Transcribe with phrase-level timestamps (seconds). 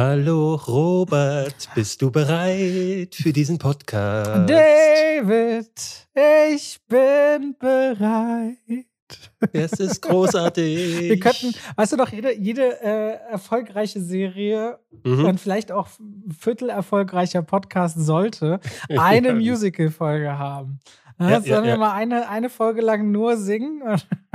[0.00, 4.48] Hallo Robert, bist du bereit für diesen Podcast?
[4.48, 5.72] David,
[6.54, 8.86] ich bin bereit.
[9.52, 11.00] Es ist großartig.
[11.00, 15.24] Wir könnten, weißt du doch, jede, jede äh, erfolgreiche Serie Mhm.
[15.24, 15.88] und vielleicht auch
[16.38, 18.60] viertel erfolgreicher Podcast sollte
[18.96, 19.34] eine Ja.
[19.34, 20.78] Musical-Folge haben.
[21.18, 23.82] Ja, Ja, sollen wir mal eine, eine Folge lang nur singen?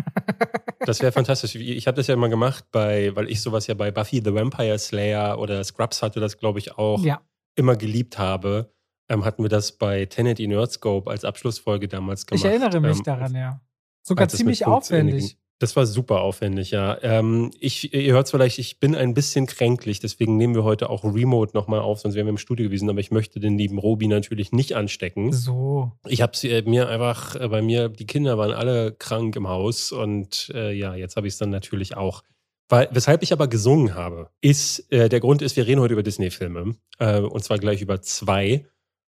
[0.85, 1.55] Das wäre fantastisch.
[1.55, 4.77] Ich habe das ja immer gemacht, bei, weil ich sowas ja bei Buffy the Vampire
[4.77, 7.21] Slayer oder Scrubs hatte das, glaube ich, auch ja.
[7.55, 8.73] immer geliebt habe.
[9.09, 12.43] Ähm, hatten wir das bei Tenet in Nerdscope als Abschlussfolge damals gemacht.
[12.43, 13.62] Ich erinnere mich ähm, daran, ja.
[14.02, 15.38] Sogar ziemlich aufwendig.
[15.59, 16.98] Das war super aufwendig, ja.
[17.02, 20.89] Ähm, ich, ihr hört es vielleicht, ich bin ein bisschen kränklich, deswegen nehmen wir heute
[20.89, 23.77] auch Remote nochmal auf, sonst wären wir im Studio gewesen, aber ich möchte den lieben
[23.77, 25.31] Robi natürlich nicht anstecken.
[25.31, 25.91] So.
[26.07, 29.91] Ich habe äh, mir einfach, äh, bei mir, die Kinder waren alle krank im Haus
[29.91, 32.23] und äh, ja, jetzt habe ich es dann natürlich auch.
[32.70, 36.04] Weil, weshalb ich aber gesungen habe, ist, äh, der Grund ist, wir reden heute über
[36.04, 38.65] Disney-Filme äh, und zwar gleich über zwei.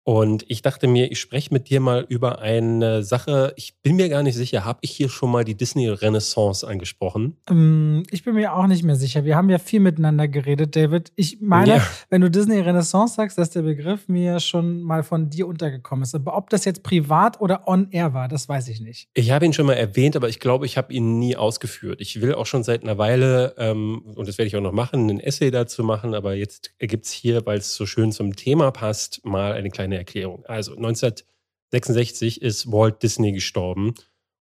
[0.04, 3.52] Und ich dachte mir, ich spreche mit dir mal über eine Sache.
[3.56, 7.36] Ich bin mir gar nicht sicher, habe ich hier schon mal die Disney-Renaissance angesprochen?
[7.48, 9.24] Ähm, Ich bin mir auch nicht mehr sicher.
[9.24, 11.12] Wir haben ja viel miteinander geredet, David.
[11.16, 11.86] Ich meine, Ja.
[12.08, 16.14] wenn du Disney Renaissance sagst, dass der Begriff mir schon mal von dir untergekommen ist.
[16.14, 19.08] Aber ob das jetzt privat oder on air war, das weiß ich nicht.
[19.14, 22.00] Ich habe ihn schon mal erwähnt, aber ich glaube, ich habe ihn nie ausgeführt.
[22.00, 25.08] Ich will auch schon seit einer Weile, ähm, und das werde ich auch noch machen,
[25.10, 28.70] ein Essay dazu machen, aber jetzt gibt es hier, weil es so schön zum Thema
[28.70, 30.44] passt, mal eine kleine Erklärung.
[30.46, 33.94] Also 1966 ist Walt Disney gestorben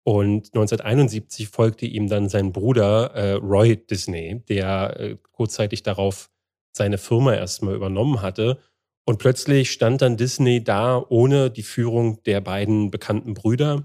[0.03, 6.29] und 1971 folgte ihm dann sein Bruder äh, Roy Disney, der äh, kurzzeitig darauf
[6.71, 8.59] seine Firma erstmal übernommen hatte.
[9.05, 13.83] Und plötzlich stand dann Disney da ohne die Führung der beiden bekannten Brüder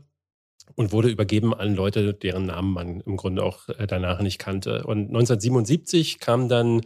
[0.76, 4.84] und wurde übergeben an Leute, deren Namen man im Grunde auch äh, danach nicht kannte.
[4.84, 6.82] Und 1977 kam dann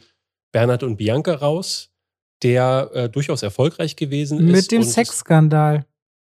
[0.53, 1.95] Bernhard und Bianca raus,
[2.43, 4.53] der äh, durchaus erfolgreich gewesen ist.
[4.53, 5.87] Mit dem es- Sexskandal.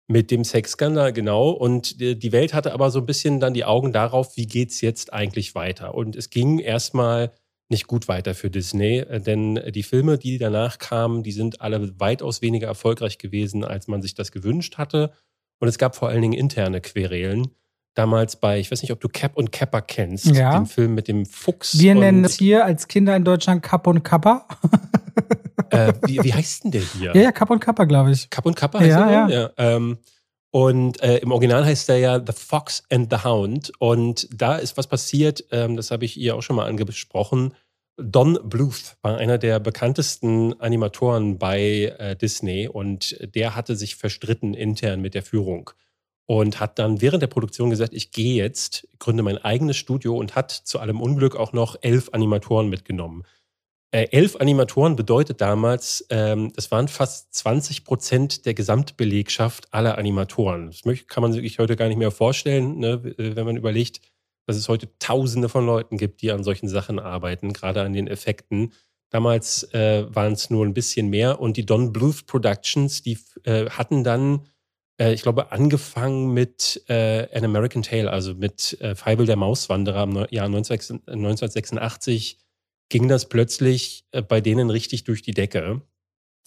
[0.08, 1.50] mit dem Sexskandal, genau.
[1.52, 4.82] Und die die Welt hatte aber so ein bisschen dann die Augen darauf, wie geht's
[4.82, 5.94] jetzt eigentlich weiter.
[5.96, 7.32] Und es ging erstmal
[7.70, 11.98] nicht gut weiter für Disney, äh, denn die Filme, die danach kamen, die sind alle
[12.00, 15.12] weitaus weniger erfolgreich gewesen, als man sich das gewünscht hatte.
[15.60, 17.48] Und es gab vor allen Dingen interne Querelen.
[17.94, 20.58] Damals bei, ich weiß nicht, ob du Cap und Kappa kennst, Ja.
[20.58, 21.78] den Film mit dem Fuchs.
[21.80, 24.48] Wir nennen es hier als Kinder in Deutschland Kapp und Kappa.
[25.72, 27.16] Äh, wie, wie heißt denn der hier?
[27.16, 28.30] Ja, ja, Kapp und Kappa, glaube ich.
[28.30, 29.30] Kapp und Kappa heißt Ja, er?
[29.30, 29.52] Ja.
[29.58, 29.98] Ähm,
[30.52, 33.72] und äh, im Original heißt er ja The Fox and the Hound.
[33.80, 37.54] Und da ist was passiert, ähm, das habe ich ihr auch schon mal angesprochen.
[37.98, 44.54] Don Bluth war einer der bekanntesten Animatoren bei äh, Disney und der hatte sich verstritten
[44.54, 45.70] intern mit der Führung
[46.26, 50.36] und hat dann während der Produktion gesagt, ich gehe jetzt, gründe mein eigenes Studio und
[50.36, 53.24] hat zu allem Unglück auch noch elf Animatoren mitgenommen.
[53.94, 60.68] Äh, elf Animatoren bedeutet damals, ähm, das waren fast 20 Prozent der Gesamtbelegschaft aller Animatoren.
[60.68, 64.00] Das kann man sich heute gar nicht mehr vorstellen, ne, äh, wenn man überlegt,
[64.48, 68.08] dass es heute Tausende von Leuten gibt, die an solchen Sachen arbeiten, gerade an den
[68.08, 68.72] Effekten.
[69.10, 73.70] Damals äh, waren es nur ein bisschen mehr und die Don Bluth Productions, die äh,
[73.70, 74.48] hatten dann,
[75.02, 80.04] äh, ich glaube, angefangen mit äh, An American Tale, also mit äh, Feivel der Mauswanderer
[80.04, 82.38] im Jahr 19, 1986
[82.92, 85.82] ging das plötzlich äh, bei denen richtig durch die Decke,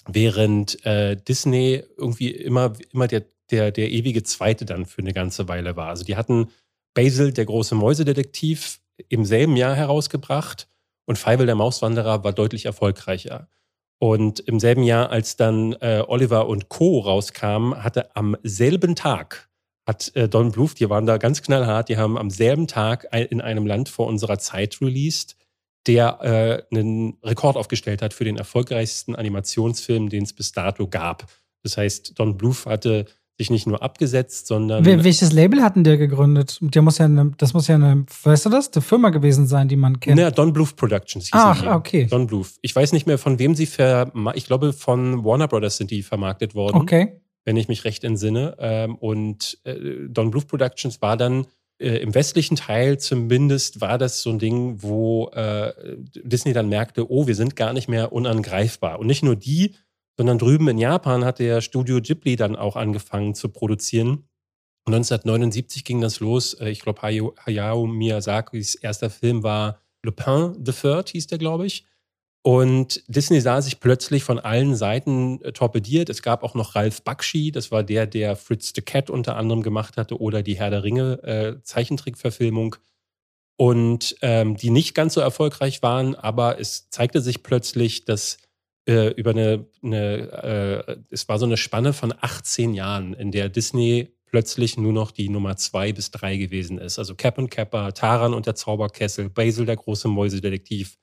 [0.06, 5.48] während äh, Disney irgendwie immer, immer der, der, der ewige Zweite dann für eine ganze
[5.48, 5.88] Weile war.
[5.88, 6.48] Also die hatten
[6.92, 10.68] Basil, der große Mäusedetektiv, im selben Jahr herausgebracht
[11.06, 13.48] und Feivel der Mauswanderer war deutlich erfolgreicher.
[13.98, 17.00] Und im selben Jahr, als dann äh, Oliver und Co.
[17.00, 19.48] rauskamen, hatte am selben Tag,
[19.86, 23.40] hat äh, Don Bluth, die waren da ganz knallhart, die haben am selben Tag in
[23.40, 25.36] einem Land vor unserer Zeit released,
[25.86, 31.26] der äh, einen Rekord aufgestellt hat für den erfolgreichsten Animationsfilm, den es bis dato gab.
[31.62, 35.96] Das heißt, Don Bluth hatte sich nicht nur abgesetzt, sondern Wel welches Label hatten der
[35.96, 36.58] gegründet?
[36.60, 38.72] Der muss ja eine, das muss ja eine, weißt du das?
[38.72, 40.20] Eine Firma gewesen sein, die man kennt.
[40.20, 41.24] Na, Don Bluth Productions.
[41.24, 42.06] hießen Ach, okay.
[42.06, 42.52] Don Bluth.
[42.62, 46.02] Ich weiß nicht mehr, von wem sie vermarktet, ich glaube, von Warner Brothers sind die
[46.04, 47.20] vermarktet worden, Okay.
[47.44, 48.54] wenn ich mich recht entsinne.
[48.60, 49.74] Ähm, und äh,
[50.08, 51.46] Don Bluth Productions war dann
[51.78, 55.72] äh, im westlichen Teil zumindest war das so ein Ding, wo äh,
[56.22, 58.98] Disney dann merkte, oh, wir sind gar nicht mehr unangreifbar.
[58.98, 59.74] Und nicht nur die,
[60.16, 64.28] sondern drüben in Japan hat der Studio Ghibli dann auch angefangen zu produzieren.
[64.86, 66.54] Und 1979 ging das los.
[66.54, 71.66] Äh, Ich glaube, Hayao, Hayao Miyazakis erster Film war Lupin the Third, hieß der, glaube
[71.66, 71.86] ich.
[72.46, 76.10] Und Disney sah sich plötzlich von allen Seiten äh, torpediert.
[76.10, 79.62] Es gab auch noch Ralph Bakshi, das war der, der Fritz the Cat unter anderem
[79.62, 82.76] gemacht hatte oder die Herr der Ringe äh, Zeichentrickverfilmung.
[83.56, 88.36] Und ähm, die nicht ganz so erfolgreich waren, aber es zeigte sich plötzlich, dass
[88.86, 93.48] äh, über eine, eine äh, es war so eine Spanne von 18 Jahren, in der
[93.48, 96.98] Disney plötzlich nur noch die Nummer zwei bis drei gewesen ist.
[96.98, 100.98] Also Cap und Kappa, Taran und der Zauberkessel, Basil der große Mäusedetektiv,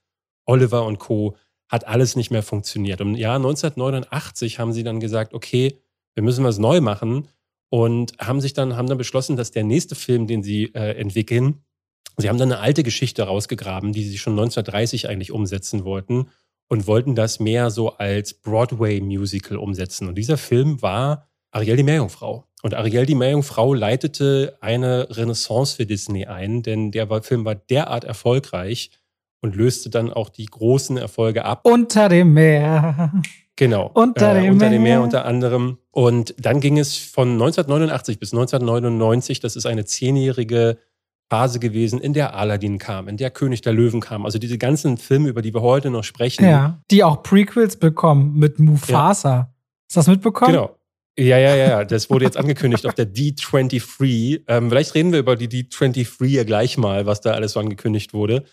[0.45, 1.35] Oliver und Co.
[1.67, 3.01] hat alles nicht mehr funktioniert.
[3.01, 5.79] Im Jahr 1989 haben sie dann gesagt, okay,
[6.15, 7.27] wir müssen was neu machen
[7.69, 11.63] und haben sich dann, haben dann beschlossen, dass der nächste Film, den sie äh, entwickeln,
[12.17, 16.27] sie haben dann eine alte Geschichte rausgegraben, die sie schon 1930 eigentlich umsetzen wollten
[16.67, 20.07] und wollten das mehr so als Broadway-Musical umsetzen.
[20.07, 22.45] Und dieser Film war Ariel die Meerjungfrau.
[22.61, 28.03] Und Ariel die Meerjungfrau leitete eine Renaissance für Disney ein, denn der Film war derart
[28.03, 28.91] erfolgreich
[29.41, 31.61] und löste dann auch die großen Erfolge ab.
[31.63, 33.11] Unter dem Meer.
[33.57, 33.91] Genau.
[33.93, 34.77] Unter, äh, dem, unter Meer.
[34.77, 35.77] dem Meer unter anderem.
[35.91, 40.77] Und dann ging es von 1989 bis 1999, das ist eine zehnjährige
[41.29, 44.25] Phase gewesen, in der Aladdin kam, in der König der Löwen kam.
[44.25, 46.43] Also diese ganzen Filme, über die wir heute noch sprechen.
[46.43, 49.29] Ja, die auch Prequels bekommen mit Mufasa.
[49.29, 49.39] Ja.
[49.87, 50.53] Hast du das mitbekommen?
[50.53, 50.75] Genau.
[51.17, 54.41] Ja, ja, ja, das wurde jetzt angekündigt auf der D23.
[54.47, 58.13] Ähm, vielleicht reden wir über die D23 ja gleich mal, was da alles so angekündigt
[58.13, 58.43] wurde.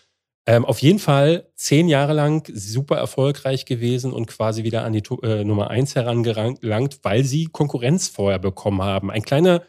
[0.49, 5.03] Ähm, auf jeden Fall zehn Jahre lang super erfolgreich gewesen und quasi wieder an die
[5.21, 9.11] äh, Nummer eins herangelangt, weil sie Konkurrenz vorher bekommen haben.
[9.11, 9.61] Ein kleiner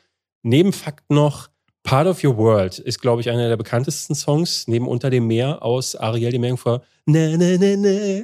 [0.42, 1.50] Nebenfakt noch.
[1.82, 5.62] Part of Your World ist, glaube ich, einer der bekanntesten Songs neben Unter dem Meer
[5.62, 6.80] aus Ariel die Meerjungfrau.
[7.04, 8.22] Na, na, na, na.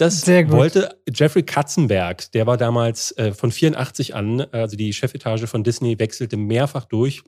[0.00, 5.62] Das wollte Jeffrey Katzenberg, der war damals äh, von 84 an, also die Chefetage von
[5.62, 7.22] Disney wechselte mehrfach durch.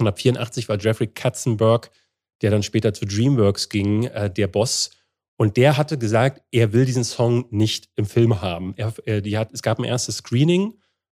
[0.00, 1.90] Und ab 84 war Jeffrey Katzenberg,
[2.42, 4.90] der dann später zu DreamWorks ging, äh, der Boss.
[5.36, 8.74] Und der hatte gesagt, er will diesen Song nicht im Film haben.
[8.76, 10.74] Er, äh, hat, es gab ein erstes Screening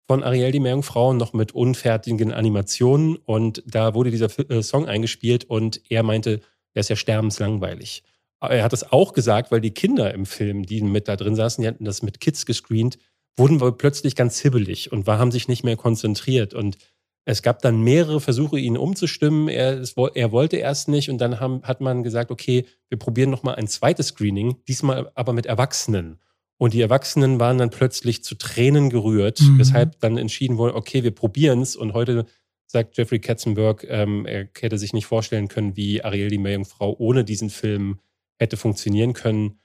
[0.08, 5.46] von Ariel die Meerjungfrau noch mit unfertigen Animationen und da wurde dieser äh, Song eingespielt
[5.46, 6.42] und er meinte,
[6.76, 8.04] der ist ja sterbenslangweilig.
[8.42, 11.62] Er hat es auch gesagt, weil die Kinder im Film, die mit da drin saßen,
[11.62, 12.98] die hatten das mit Kids gescreent,
[13.38, 16.54] wurden wohl plötzlich ganz hibbelig und war, haben sich nicht mehr konzentriert.
[16.54, 16.78] Und
[17.26, 19.48] es gab dann mehrere Versuche, ihn umzustimmen.
[19.48, 23.32] Er, es, er wollte erst nicht und dann haben, hat man gesagt, okay, wir probieren
[23.32, 26.20] nochmal ein zweites Screening, diesmal aber mit Erwachsenen.
[26.58, 29.60] Und die Erwachsenen waren dann plötzlich zu Tränen gerührt, mhm.
[29.60, 31.76] weshalb dann entschieden wurde, okay, wir probieren es.
[31.76, 32.26] Und heute
[32.68, 37.24] sagt Jeffrey Katzenberg, ähm, er hätte sich nicht vorstellen können, wie Ariel die Meerjungfrau ohne
[37.24, 38.00] diesen Film
[38.38, 39.60] hätte funktionieren können.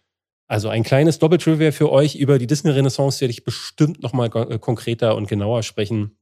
[0.49, 5.15] Also ein kleines Doppeltrivia für euch über die Disney-Renaissance werde ich bestimmt nochmal äh, konkreter
[5.15, 6.17] und genauer sprechen.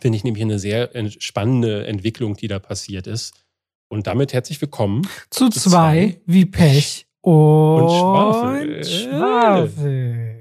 [0.00, 0.90] Finde ich nämlich eine sehr
[1.20, 3.34] spannende Entwicklung, die da passiert ist.
[3.88, 8.84] Und damit herzlich willkommen zu, zu zwei, zwei, wie Pech und, und Schwafel.
[8.84, 10.35] Schwafel.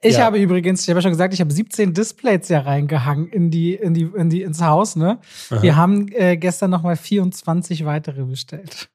[0.00, 0.24] Ich ja.
[0.24, 3.74] habe übrigens, ich habe ja schon gesagt, ich habe 17 Displays ja reingehangen in die,
[3.74, 5.18] in die, in die, ins Haus, ne?
[5.50, 5.62] Aha.
[5.62, 8.90] Wir haben äh, gestern nochmal 24 weitere bestellt.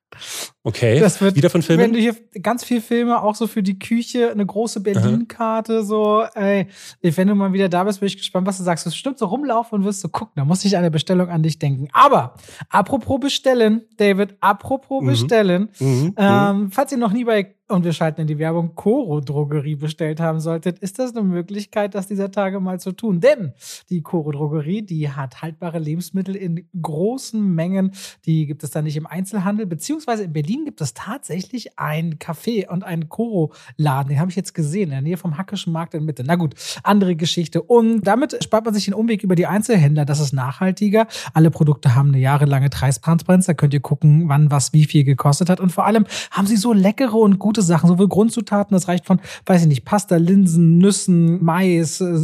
[0.64, 1.00] Okay.
[1.00, 1.84] Das wird, Wieder von Filmen?
[1.84, 6.24] Wenn du hier ganz viel Filme, auch so für die Küche, eine große Berlin-Karte, so,
[6.36, 6.68] ey,
[7.02, 8.86] wenn du mal wieder da bist, bin ich gespannt, was du sagst.
[8.86, 10.34] Du wirst bestimmt so rumlaufen und wirst so gucken.
[10.36, 11.88] Da muss ich eine Bestellung an dich denken.
[11.92, 12.36] Aber,
[12.70, 15.08] apropos bestellen, David, apropos mhm.
[15.08, 16.14] bestellen, mhm.
[16.18, 20.20] Ähm, falls ihr noch nie bei und wir schalten in die Werbung Coro Drogerie bestellt
[20.20, 23.20] haben solltet, ist das eine Möglichkeit, das dieser Tage mal zu tun.
[23.20, 23.54] Denn
[23.90, 27.92] die Coro Drogerie, die hat haltbare Lebensmittel in großen Mengen.
[28.26, 32.68] Die gibt es dann nicht im Einzelhandel, beziehungsweise in Berlin gibt es tatsächlich ein Café
[32.70, 34.10] und einen Coro-Laden.
[34.10, 36.24] Den habe ich jetzt gesehen, in der Nähe vom Hackischen Markt in Mitte.
[36.26, 36.54] Na gut,
[36.84, 37.62] andere Geschichte.
[37.62, 40.06] Und damit spart man sich den Umweg über die Einzelhändler.
[40.06, 41.08] Das ist nachhaltiger.
[41.34, 43.48] Alle Produkte haben eine jahrelange Preistransparenz.
[43.48, 45.60] Da könnt ihr gucken, wann was wie viel gekostet hat.
[45.60, 49.20] Und vor allem haben sie so leckere und gute Sachen, sowohl Grundzutaten, das reicht von,
[49.46, 52.16] weiß ich nicht, Pasta, Linsen, Nüssen, Mais, äh,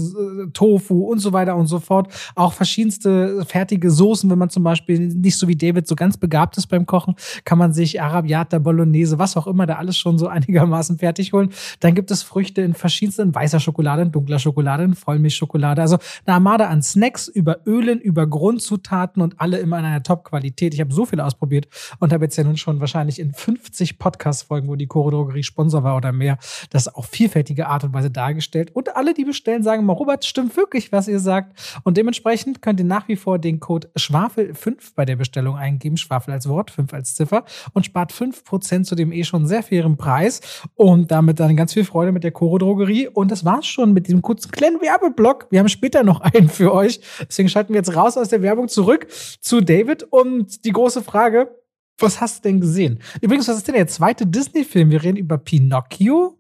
[0.54, 2.12] Tofu und so weiter und so fort.
[2.36, 6.58] Auch verschiedenste fertige Soßen, wenn man zum Beispiel nicht so wie David so ganz begabt
[6.58, 7.16] ist beim Kochen,
[7.46, 11.50] kann man sich Arabiata, Bolognese, was auch immer da alles schon so einigermaßen fertig holen.
[11.80, 15.82] Dann gibt es Früchte in verschiedensten, weißer Schokolade, in dunkler Schokolade, in Vollmilchschokolade.
[15.82, 20.74] Also eine Armada an Snacks über Ölen, über Grundzutaten und alle immer in einer Top-Qualität.
[20.74, 21.68] Ich habe so viel ausprobiert
[22.00, 25.84] und habe jetzt ja nun schon wahrscheinlich in 50 Podcast-Folgen, wo die Corridor Drogerie Sponsor
[25.84, 26.38] war oder mehr,
[26.72, 28.72] das auf vielfältige Art und Weise dargestellt.
[28.74, 31.80] Und alle, die bestellen, sagen mal, Robert, stimmt wirklich, was ihr sagt.
[31.84, 35.98] Und dementsprechend könnt ihr nach wie vor den Code Schwafel5 bei der Bestellung eingeben.
[35.98, 39.98] Schwafel als Wort, 5 als Ziffer und spart 5% zu dem eh schon sehr fairen
[39.98, 40.42] Preis.
[40.76, 43.08] Und damit dann ganz viel Freude mit der Coro Drogerie.
[43.08, 45.48] Und das war's schon mit diesem kurzen kleinen Werbeblock.
[45.52, 47.00] Wir haben später noch einen für euch.
[47.28, 49.08] Deswegen schalten wir jetzt raus aus der Werbung zurück
[49.42, 50.04] zu David.
[50.04, 51.59] Und die große Frage,
[52.02, 53.00] was hast du denn gesehen?
[53.22, 54.90] Übrigens, was ist denn der zweite Disney-Film?
[54.92, 56.36] Wir reden über Pinocchio.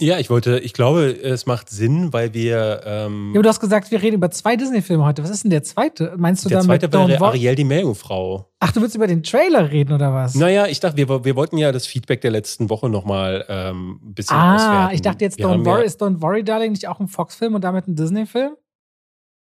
[0.00, 2.82] Ja, ich wollte, ich glaube, es macht Sinn, weil wir.
[2.84, 5.24] Ähm, ja, aber du hast gesagt, wir reden über zwei Disney-Filme heute.
[5.24, 6.14] Was ist denn der zweite?
[6.16, 8.48] Meinst du der dann zweite mit wäre Ariel die Meerjungfrau.
[8.60, 10.36] Ach, du willst über den Trailer reden oder was?
[10.36, 14.14] Naja, ich dachte, wir, wir wollten ja das Feedback der letzten Woche nochmal ähm, ein
[14.14, 14.94] bisschen ah, auswerten.
[14.94, 17.56] ich dachte jetzt Wir Don't Worry, Ja, ist Don't Worry Darling nicht auch ein Fox-Film
[17.56, 18.52] und damit ein Disney-Film?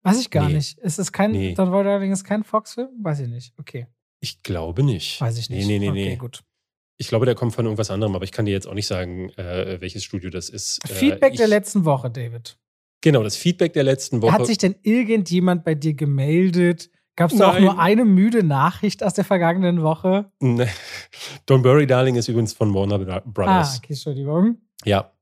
[0.05, 0.55] Weiß ich gar Nee.
[0.55, 0.79] nicht.
[0.79, 1.55] Ist es kein Nee.
[1.55, 2.89] Don't Worry Darling ist kein Fox-Film?
[3.03, 3.53] Weiß ich nicht.
[3.59, 3.89] Okay,
[4.27, 5.21] ich glaube nicht.
[5.21, 5.67] weiß ich nicht.
[5.67, 6.17] Nee, nee, nee, okay, nee.
[6.17, 6.43] gut.
[6.99, 9.29] Ich glaube, der kommt von irgendwas anderem, aber ich kann dir jetzt auch nicht sagen,
[9.37, 10.81] äh, welches Studio das ist.
[10.85, 12.59] Äh, Feedback ich, der letzten Woche, David.
[13.03, 14.33] Genau, das Feedback der letzten Woche.
[14.33, 16.91] Hat sich denn irgendjemand bei dir gemeldet?
[17.15, 20.31] Gab es da auch nur eine müde Nachricht aus der vergangenen Woche?
[20.41, 20.69] Ne.
[21.49, 23.79] Don't Worry Darling ist übrigens von Warner Ah, Brothers.
[23.79, 24.59] okay, Entschuldigung.
[24.85, 25.13] Ja.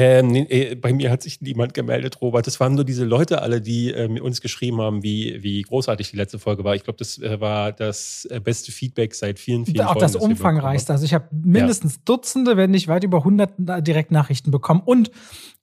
[0.00, 2.46] Ähm, nee, äh, bei mir hat sich niemand gemeldet, Robert.
[2.46, 6.12] Das waren nur diese Leute alle, die äh, mit uns geschrieben haben, wie, wie großartig
[6.12, 6.76] die letzte Folge war.
[6.76, 10.00] Ich glaube, das äh, war das äh, beste Feedback seit vielen, vielen auch Folgen.
[10.02, 10.92] das umfangreichste.
[10.92, 15.10] Also ich habe mindestens Dutzende, wenn nicht weit über 100 Na- Direktnachrichten bekommen und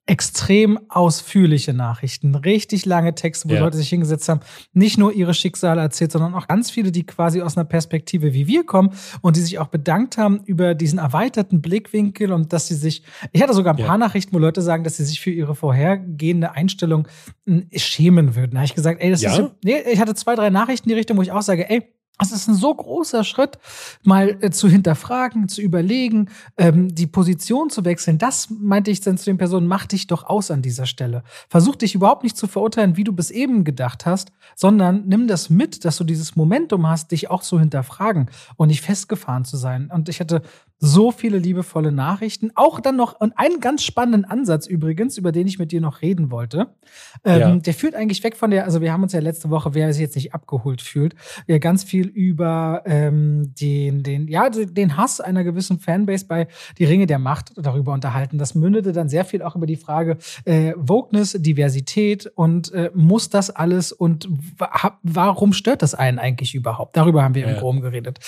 [0.07, 3.61] extrem ausführliche Nachrichten, richtig lange Texte, wo Ja.
[3.61, 4.39] Leute sich hingesetzt haben,
[4.71, 8.45] nicht nur ihre Schicksale erzählt, sondern auch ganz viele, die quasi aus einer Perspektive wie
[8.45, 12.75] wir kommen und die sich auch bedankt haben über diesen erweiterten Blickwinkel und dass sie
[12.75, 13.87] sich, ich hatte sogar ein Ja.
[13.87, 17.07] paar Nachrichten, wo Leute sagen, dass sie sich für ihre vorhergehende Einstellung
[17.45, 18.51] mh, schämen würden.
[18.51, 19.31] Da habe ich gesagt, ey, das Ja?
[19.31, 21.67] ist, so- nee, ich hatte zwei, drei Nachrichten in die Richtung, wo ich auch sage,
[21.69, 21.83] ey,
[22.21, 23.57] es ist ein so großer Schritt,
[24.03, 28.17] mal äh, zu hinterfragen, zu überlegen, ähm, die Position zu wechseln.
[28.17, 31.23] Das meinte ich dann zu den Personen, mach dich doch aus an dieser Stelle.
[31.49, 35.49] Versuch dich überhaupt nicht zu verurteilen, wie du bis eben gedacht hast, sondern nimm das
[35.49, 39.89] mit, dass du dieses Momentum hast, dich auch zu hinterfragen und nicht festgefahren zu sein.
[39.93, 40.41] Und ich hatte
[40.77, 42.51] so viele liebevolle Nachrichten.
[42.55, 46.01] Auch dann noch und einen ganz spannenden Ansatz übrigens, über den ich mit dir noch
[46.01, 46.75] reden wollte.
[47.23, 47.55] Ähm, Ja.
[47.55, 50.01] Der führt eigentlich weg von der, also wir haben uns ja letzte Woche, wer sich
[50.01, 51.15] jetzt nicht abgeholt fühlt,
[51.47, 56.47] ja ganz viel über ähm, den, den, ja, den Hass einer gewissen Fanbase bei
[56.77, 58.37] Die Ringe der Macht darüber unterhalten.
[58.37, 63.29] Das mündete dann sehr viel auch über die Frage äh, Wokeness, Diversität und äh, muss
[63.29, 66.95] das alles und wa warum stört das einen eigentlich überhaupt?
[66.95, 67.59] Darüber haben wir im Ja.
[67.59, 68.19] Groben geredet.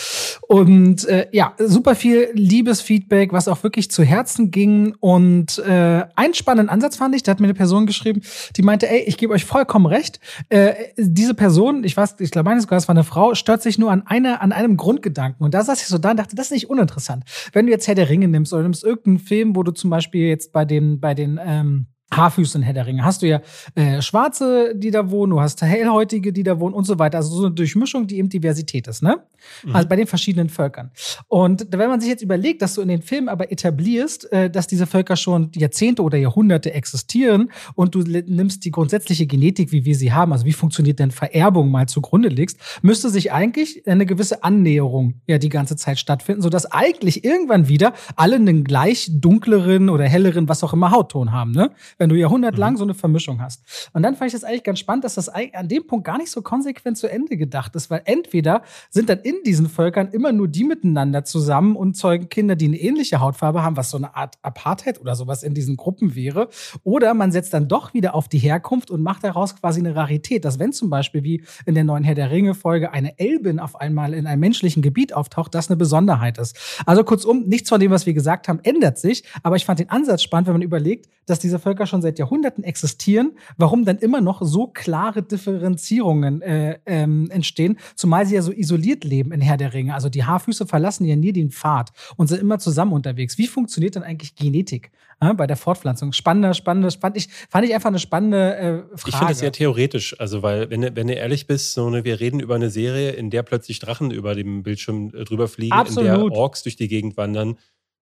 [0.47, 4.95] Und äh, ja, super viel Liebesfeedback, was auch wirklich zu Herzen ging.
[4.99, 8.21] Und äh, einen spannenden Ansatz fand ich, da hat mir eine Person geschrieben,
[8.55, 10.19] die meinte, ey, ich gebe euch vollkommen recht.
[10.49, 13.66] Äh, diese Person, ich weiß, ich glaube, meine sogar, es war eine Frau, stört sich
[13.77, 15.43] nur an einer, an einem Grundgedanken.
[15.43, 17.23] Und da saß ich so da und dachte, das ist nicht uninteressant.
[17.51, 20.27] Wenn du jetzt Herr der Ringe nimmst oder nimmst irgendeinen Film, wo du zum Beispiel
[20.27, 23.03] jetzt bei den, bei den ähm, Haarfüßen Herr der Ringe.
[23.03, 23.41] Hast du ja
[23.75, 27.17] äh, Schwarze, die da wohnen, du hast Hellhäutige, die da wohnen und so weiter.
[27.17, 29.23] Also so eine Durchmischung, die eben Diversität ist, ne?
[29.63, 29.75] Mhm.
[29.75, 30.91] Also bei den verschiedenen Völkern.
[31.27, 34.67] Und wenn man sich jetzt überlegt, dass du in den Filmen aber etablierst, äh, dass
[34.67, 39.95] diese Völker schon Jahrzehnte oder Jahrhunderte existieren und du nimmst die grundsätzliche Genetik, wie wir
[39.95, 44.43] sie haben, also wie funktioniert denn Vererbung mal zugrunde legst, müsste sich eigentlich eine gewisse
[44.43, 50.05] Annäherung ja die ganze Zeit stattfinden, sodass eigentlich irgendwann wieder alle einen gleich dunkleren oder
[50.05, 51.71] helleren, was auch immer Hautton haben, ne?
[51.97, 52.77] Wenn du jahrhundertelang Mhm.
[52.77, 53.89] so eine Vermischung hast.
[53.93, 56.31] Und dann fand ich das eigentlich ganz spannend, dass das an dem Punkt gar nicht
[56.31, 60.47] so konsequent zu Ende gedacht ist, weil entweder sind dann in diesen Völkern immer nur
[60.47, 64.35] die miteinander zusammen und zeugen Kinder, die eine ähnliche Hautfarbe haben, was so eine Art
[64.41, 66.49] Apartheid oder sowas in diesen Gruppen wäre.
[66.83, 70.45] Oder man setzt dann doch wieder auf die Herkunft und macht daraus quasi eine Rarität,
[70.45, 74.13] dass wenn zum Beispiel wie in der neuen Herr der Ringe-Folge eine Elbin auf einmal
[74.13, 76.55] in einem menschlichen Gebiet auftaucht, das eine Besonderheit ist.
[76.85, 79.89] Also kurzum, nichts von dem, was wir gesagt haben, ändert sich, aber ich fand den
[79.89, 84.21] Ansatz spannend, wenn man überlegt, dass diese Völker schon seit Jahrhunderten existieren, warum dann immer
[84.21, 89.57] noch so klare Differenzierungen äh, ähm, entstehen, zumal sie ja so isoliert leben in Herr
[89.57, 89.93] der Ringe.
[89.93, 93.37] Also die Haarfüße verlassen ja nie den Pfad und sind immer zusammen unterwegs.
[93.37, 96.13] Wie funktioniert denn eigentlich Genetik äh, bei der Fortpflanzung?
[96.13, 99.07] Spannende, spannende, fand ich, fand ich einfach eine spannende äh, Frage.
[99.07, 102.03] Ich finde es sehr theoretisch, also weil, wenn, du- wenn du ehrlich bist, so, ne,
[102.03, 105.73] wir reden über eine Serie, in der plötzlich Drachen über dem Bildschirm äh, drüber fliegen,
[105.73, 106.07] in Absolut.
[106.07, 107.57] der Orks durch die Gegend wandern.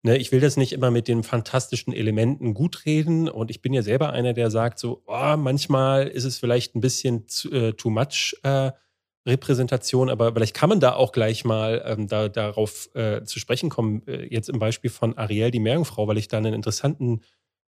[0.05, 3.71] Ne, ich will das nicht immer mit den fantastischen Elementen gut reden und ich bin
[3.71, 7.71] ja selber einer, der sagt so, oh, manchmal ist es vielleicht ein bisschen zu, äh,
[7.71, 8.73] too much äh,
[9.25, 13.69] Repräsentation, aber vielleicht kann man da auch gleich mal ähm, da, darauf äh, zu sprechen
[13.69, 17.21] kommen, äh, jetzt im Beispiel von Ariel, die Meerjungfrau, weil ich da einen interessanten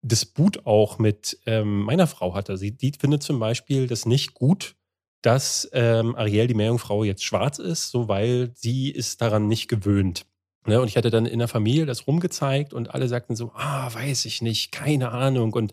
[0.00, 2.57] Disput auch mit ähm, meiner Frau hatte.
[2.57, 4.76] Sie die findet zum Beispiel das nicht gut,
[5.21, 10.25] dass ähm, Ariel, die Meerjungfrau, jetzt schwarz ist, so weil sie ist daran nicht gewöhnt.
[10.66, 10.80] Ne?
[10.80, 14.25] Und ich hatte dann in der Familie das rumgezeigt und alle sagten so, ah, weiß
[14.25, 15.52] ich nicht, keine Ahnung.
[15.52, 15.73] Und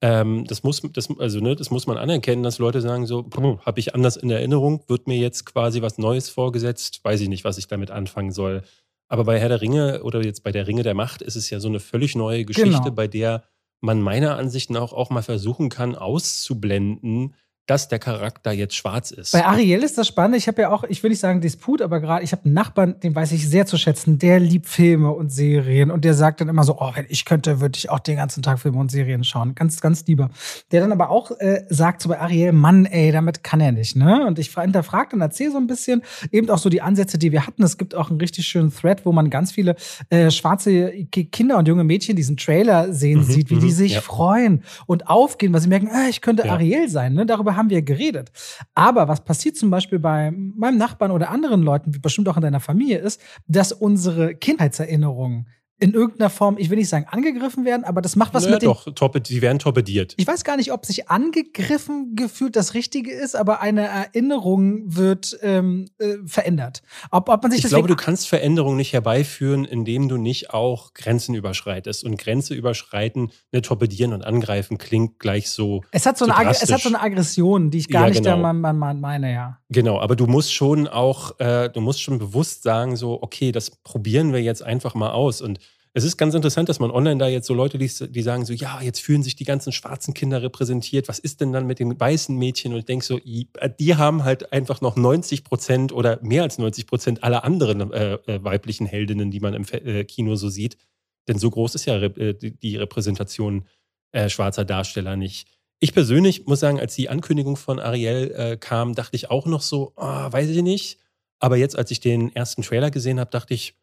[0.00, 3.28] ähm, das muss, das, also, ne, das muss man anerkennen, dass Leute sagen so,
[3.64, 7.44] habe ich anders in Erinnerung, wird mir jetzt quasi was Neues vorgesetzt, weiß ich nicht,
[7.44, 8.62] was ich damit anfangen soll.
[9.08, 11.58] Aber bei Herr der Ringe oder jetzt bei der Ringe der Macht ist es ja
[11.58, 12.90] so eine völlig neue Geschichte, Genau.
[12.92, 13.44] bei der
[13.80, 17.34] man meiner Ansicht nach auch mal versuchen kann, auszublenden,
[17.68, 19.32] dass der Charakter jetzt schwarz ist.
[19.32, 20.38] Bei Ariel ist das spannend.
[20.38, 22.98] Ich habe ja auch, ich will nicht sagen Disput, aber gerade, ich habe einen Nachbarn,
[23.00, 24.18] den weiß ich sehr zu schätzen.
[24.18, 27.60] Der liebt Filme und Serien und der sagt dann immer so, oh, wenn ich könnte,
[27.60, 29.54] würde ich auch den ganzen Tag Filme und Serien schauen.
[29.54, 30.30] Ganz, ganz lieber.
[30.72, 33.96] Der dann aber auch äh, sagt so bei Ariel, Mann, ey, damit kann er nicht,
[33.96, 34.26] ne?
[34.26, 37.46] Und ich hinterfrage und erzähle so ein bisschen eben auch so die Ansätze, die wir
[37.46, 37.62] hatten.
[37.62, 39.76] Es gibt auch einen richtig schönen Thread, wo man ganz viele
[40.08, 43.92] äh, schwarze Kinder und junge Mädchen diesen Trailer sehen mhm, sieht, wie die mhm, sich
[43.92, 44.00] ja.
[44.00, 46.52] freuen und aufgehen, weil sie merken, ah, ich könnte ja.
[46.52, 47.26] Ariel sein, ne?
[47.26, 48.32] Darüber haben wir geredet.
[48.74, 52.42] Aber was passiert zum Beispiel bei meinem Nachbarn oder anderen Leuten, wie bestimmt auch in
[52.42, 55.48] deiner Familie ist, dass unsere Kindheitserinnerungen
[55.80, 58.62] in irgendeiner Form, ich will nicht sagen angegriffen werden, aber das macht was naja, mit
[58.62, 58.94] dem.
[58.94, 60.14] Doch, die werden torpediert.
[60.16, 65.38] Ich weiß gar nicht, ob sich angegriffen gefühlt das Richtige ist, aber eine Erinnerung wird
[65.42, 66.82] ähm, äh, verändert.
[67.10, 70.94] Ob, ob man sich ich glaube, du kannst Veränderungen nicht herbeiführen, indem du nicht auch
[70.94, 72.04] Grenzen überschreitest.
[72.04, 75.84] Und Grenze überschreiten, ne, torpedieren und angreifen klingt gleich so.
[75.92, 78.24] Es hat so, so eine, es hat so eine Aggression, die ich gar ja, nicht
[78.24, 78.42] genau.
[78.42, 79.58] da man, man, meine, ja.
[79.70, 83.70] Genau, aber du musst schon auch, äh, du musst schon bewusst sagen, so, okay, das
[83.70, 85.42] probieren wir jetzt einfach mal aus.
[85.42, 85.58] Und
[85.92, 88.54] es ist ganz interessant, dass man online da jetzt so Leute liest, die sagen so,
[88.54, 91.08] ja, jetzt fühlen sich die ganzen schwarzen Kinder repräsentiert.
[91.08, 92.72] Was ist denn dann mit den weißen Mädchen?
[92.72, 96.86] Und ich denke so, die haben halt einfach noch 90 Prozent oder mehr als 90
[96.86, 100.78] Prozent aller anderen äh, äh, weiblichen Heldinnen, die man im äh, Kino so sieht.
[101.26, 103.66] Denn so groß ist ja äh, die Repräsentation
[104.12, 105.57] äh, schwarzer Darsteller nicht.
[105.80, 109.62] Ich persönlich muss sagen, als die Ankündigung von Ariel äh, kam, dachte ich auch noch
[109.62, 110.98] so, oh, weiß ich nicht.
[111.38, 113.76] Aber jetzt, als ich den ersten Trailer gesehen habe, dachte ich,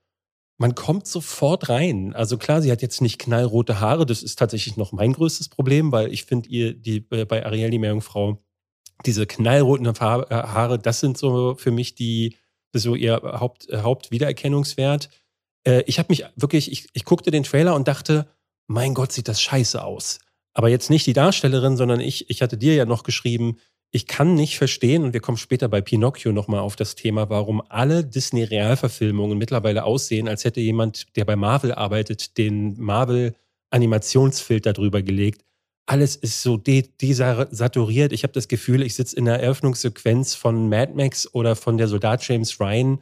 [0.58, 2.14] man kommt sofort rein.
[2.14, 4.06] Also klar, sie hat jetzt nicht knallrote Haare.
[4.06, 7.70] Das ist tatsächlich noch mein größtes Problem, weil ich finde ihr die äh, bei Ariel
[7.70, 8.42] die Meerjungfrau
[9.06, 12.38] diese knallroten äh, Haare, das sind so für mich die
[12.74, 15.10] so ihr Haupt, äh, Hauptwiedererkennungswert.
[15.86, 18.28] ich habe mich wirklich, ich, ich guckte den Trailer und dachte,
[18.68, 20.20] mein Gott, sieht das scheiße aus.
[20.56, 23.58] Aber jetzt nicht die Darstellerin, sondern ich, ich hatte dir ja noch geschrieben,
[23.92, 27.62] ich kann nicht verstehen, und wir kommen später bei Pinocchio nochmal auf das Thema, warum
[27.70, 35.44] alle Disney-Realverfilmungen mittlerweile aussehen, als hätte jemand, der bei Marvel arbeitet, den Marvel-Animationsfilter drüber gelegt.
[35.86, 38.12] Alles ist so desaturiert.
[38.12, 41.88] Ich habe das Gefühl, ich sitze in der Eröffnungssequenz von Mad Max oder von der
[41.88, 43.00] Soldat James Ryan.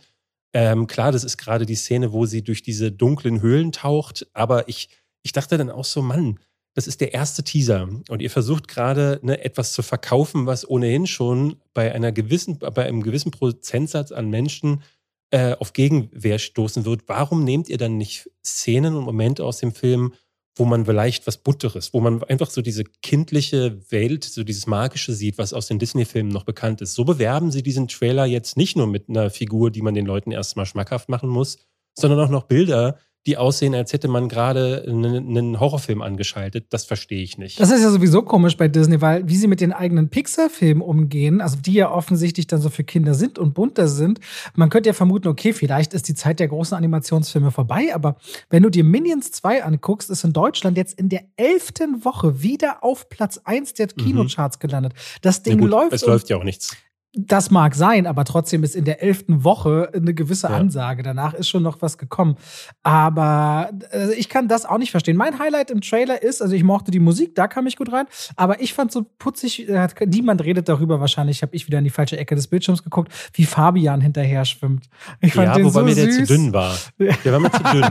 [0.53, 4.67] Ähm, klar, das ist gerade die Szene, wo sie durch diese dunklen Höhlen taucht, aber
[4.67, 4.89] ich,
[5.23, 6.39] ich dachte dann auch so, Mann,
[6.75, 11.05] das ist der erste Teaser und ihr versucht gerade ne, etwas zu verkaufen, was ohnehin
[11.05, 14.81] schon bei einer gewissen, bei einem gewissen Prozentsatz an Menschen
[15.29, 17.03] äh, auf Gegenwehr stoßen wird.
[17.07, 20.13] Warum nehmt ihr dann nicht Szenen und Momente aus dem Film,
[20.55, 25.13] wo man vielleicht was Bunteres, wo man einfach so diese kindliche Welt, so dieses Magische
[25.13, 26.93] sieht, was aus den Disney-Filmen noch bekannt ist.
[26.93, 30.31] So bewerben sie diesen Trailer jetzt nicht nur mit einer Figur, die man den Leuten
[30.31, 31.57] erstmal schmackhaft machen muss,
[31.95, 36.65] sondern auch noch Bilder, die aussehen, als hätte man gerade einen Horrorfilm angeschaltet.
[36.71, 37.59] Das verstehe ich nicht.
[37.59, 41.39] Das ist ja sowieso komisch bei Disney, weil wie sie mit den eigenen Pixar-Filmen umgehen,
[41.39, 44.19] also die ja offensichtlich dann so für Kinder sind und bunter sind,
[44.55, 48.17] man könnte ja vermuten, okay, vielleicht ist die Zeit der großen Animationsfilme vorbei, aber
[48.49, 52.83] wenn du dir Minions 2 anguckst, ist in Deutschland jetzt in der elften Woche wieder
[52.83, 54.03] auf Platz 1 der mhm.
[54.03, 54.93] Kinocharts gelandet.
[55.21, 55.93] Das Ding ja gut, läuft.
[55.93, 56.75] Es läuft ja auch nichts.
[57.15, 60.55] Das mag sein, aber trotzdem ist in der elften Woche eine gewisse ja.
[60.55, 61.03] Ansage.
[61.03, 62.37] Danach ist schon noch was gekommen.
[62.81, 65.15] Aber also ich kann das auch nicht verstehen.
[65.15, 68.07] Mein Highlight im Trailer ist, also ich mochte die Musik, da kam ich gut rein,
[68.35, 69.67] aber ich fand so putzig,
[70.07, 73.45] niemand redet darüber wahrscheinlich, habe ich wieder in die falsche Ecke des Bildschirms geguckt, wie
[73.45, 74.89] Fabian hinterher schwimmt.
[75.21, 76.17] Ich fand ja, den wobei so mir süß.
[76.17, 76.75] der zu dünn war.
[76.97, 77.85] Der war mir zu dünn.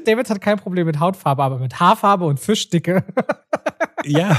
[0.06, 3.04] David hat kein Problem mit Hautfarbe, aber mit Haarfarbe und Fischdicke.
[4.04, 4.34] ja,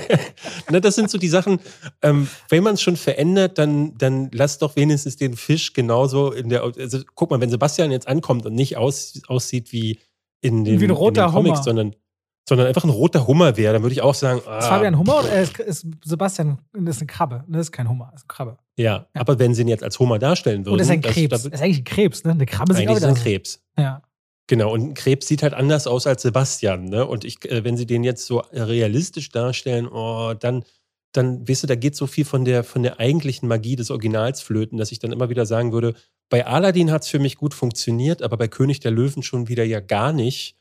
[0.70, 1.60] Na, das sind so die Sachen,
[2.02, 6.48] ähm, wenn man es schon verändert, dann, dann lass doch wenigstens den Fisch genauso in
[6.48, 6.62] der.
[6.62, 9.98] Also guck mal, wenn Sebastian jetzt ankommt und nicht aus, aussieht wie
[10.40, 11.64] in den, wie ein roter in den Comics, Hummer.
[11.64, 11.94] sondern
[12.48, 14.40] sondern einfach ein roter Hummer wäre, dann würde ich auch sagen.
[14.46, 17.44] Ah, ist Fabian Hummer oder ist, ist Sebastian ist eine Krabbe?
[17.46, 18.58] Das ist kein Hummer, ist eine Krabbe.
[18.76, 20.72] Ja, ja, aber wenn sie ihn jetzt als Hummer darstellen würden.
[20.72, 21.30] Und das ist ein Krebs.
[21.30, 22.32] Das, das ist eigentlich ein Krebs, ne?
[22.32, 23.62] Eine Krabbe ist eigentlich ein Krebs.
[23.78, 24.02] Ja.
[24.48, 26.86] Genau, und ein Krebs sieht halt anders aus als Sebastian.
[26.86, 27.06] Ne?
[27.06, 30.64] Und ich, äh, wenn sie den jetzt so realistisch darstellen, oh, dann,
[31.12, 34.40] dann, weißt du, da geht so viel von der, von der eigentlichen Magie des Originals
[34.42, 35.94] flöten, dass ich dann immer wieder sagen würde,
[36.28, 39.64] bei Aladdin hat es für mich gut funktioniert, aber bei König der Löwen schon wieder
[39.64, 40.56] ja gar nicht.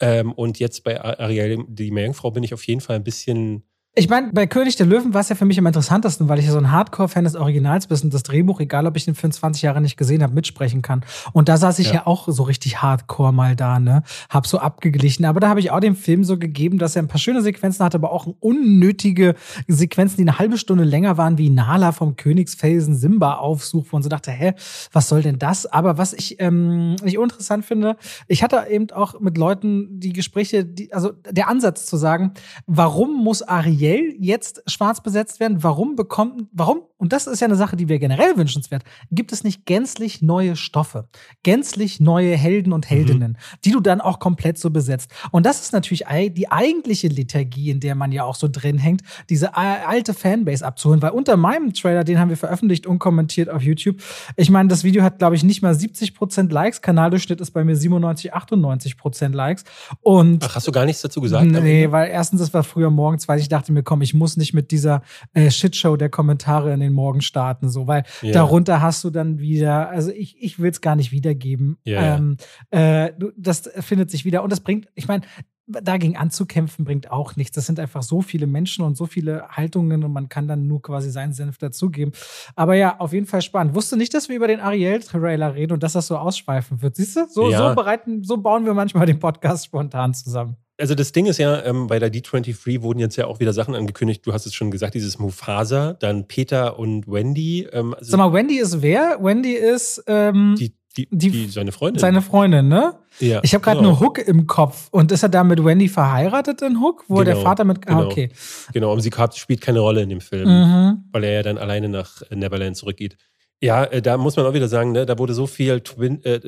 [0.00, 3.64] Ähm, und jetzt bei Ariel, die Meerjungfrau, bin ich auf jeden Fall ein bisschen
[3.96, 6.46] ich meine, bei König der Löwen war es ja für mich am interessantesten, weil ich
[6.46, 9.30] ja so ein Hardcore-Fan des Originals bin und das Drehbuch, egal ob ich den Film
[9.30, 11.04] 20 Jahre nicht gesehen habe, mitsprechen kann.
[11.32, 14.02] Und da saß ich ja, ja auch so richtig Hardcore mal da, ne?
[14.28, 15.24] Hab so abgeglichen.
[15.24, 17.84] Aber da habe ich auch dem Film so gegeben, dass er ein paar schöne Sequenzen
[17.84, 19.36] hatte, aber auch unnötige
[19.68, 24.02] Sequenzen, die eine halbe Stunde länger waren, wie Nala vom Königsfelsen Simba aufsucht, wo man
[24.02, 24.54] so dachte, hä,
[24.92, 25.66] was soll denn das?
[25.66, 30.64] Aber was ich ähm, nicht uninteressant finde, ich hatte eben auch mit Leuten die Gespräche,
[30.64, 32.32] die, also der Ansatz zu sagen,
[32.66, 35.62] warum muss Ariel Ariel jetzt schwarz besetzt werden?
[35.62, 39.44] Warum bekommt, warum, und das ist ja eine Sache, die wir generell wünschenswert, gibt es
[39.44, 41.06] nicht gänzlich neue Stoffe,
[41.42, 43.58] gänzlich neue Helden und Heldinnen, mhm.
[43.62, 45.10] die du dann auch komplett so besetzt?
[45.30, 49.02] Und das ist natürlich die eigentliche Liturgie, in der man ja auch so drin hängt,
[49.28, 53.96] diese alte Fanbase abzuholen, weil unter meinem Trailer, den haben wir veröffentlicht, unkommentiert auf YouTube,
[54.36, 57.76] ich meine, das Video hat, glaube ich, nicht mal 70% Likes, Kanaldurchschnitt ist bei mir
[57.76, 59.64] 97, 98% Likes
[60.00, 61.44] und Ach, hast du gar nichts dazu gesagt?
[61.44, 64.54] Nee, weil erstens, es war früher morgens, weil ich dachte mir, komm, ich muss nicht
[64.54, 65.02] mit dieser
[65.34, 68.32] äh, Shitshow der Kommentare in den Morgen starten, so, weil ja.
[68.32, 71.76] darunter hast du dann wieder, also ich, ich will es gar nicht wiedergeben.
[71.84, 72.36] Ja, ähm,
[72.70, 75.22] äh, das findet sich wieder und das bringt, ich meine,
[75.66, 77.54] dagegen anzukämpfen bringt auch nichts.
[77.54, 80.82] Das sind einfach so viele Menschen und so viele Haltungen und man kann dann nur
[80.82, 82.12] quasi seinen Senf dazugeben.
[82.54, 83.74] Aber ja, auf jeden Fall spannend.
[83.74, 86.96] Wusste nicht, dass wir über den Ariel-Trailer reden und dass das so ausschweifen wird.
[86.96, 87.26] Siehst du?
[87.28, 87.70] So, ja.
[87.70, 90.56] so bereiten, so bauen wir manchmal den Podcast spontan zusammen.
[90.78, 93.74] Also das Ding ist ja, ähm, bei der D23 wurden jetzt ja auch wieder Sachen
[93.74, 94.26] angekündigt.
[94.26, 97.68] Du hast es schon gesagt, dieses Mufasa, dann Peter und Wendy.
[97.72, 99.18] Ähm, also Sag mal, Wendy ist wer?
[99.20, 102.00] Wendy ist ähm, die, die, die, die, seine Freundin.
[102.00, 102.94] Seine Freundin, ne?
[103.20, 103.40] Ja.
[103.44, 103.90] Ich habe gerade genau.
[103.90, 104.88] nur Hook im Kopf.
[104.90, 107.78] Und ist er da mit Wendy verheiratet in Hook, wo genau, der Vater mit.
[107.86, 108.06] Ah, genau.
[108.06, 108.30] okay.
[108.72, 111.04] Genau, und sie spielt keine Rolle in dem Film, mhm.
[111.12, 113.16] weil er ja dann alleine nach Neverland zurückgeht.
[113.62, 116.40] Ja, äh, da muss man auch wieder sagen, ne, da wurde so viel Twin, äh,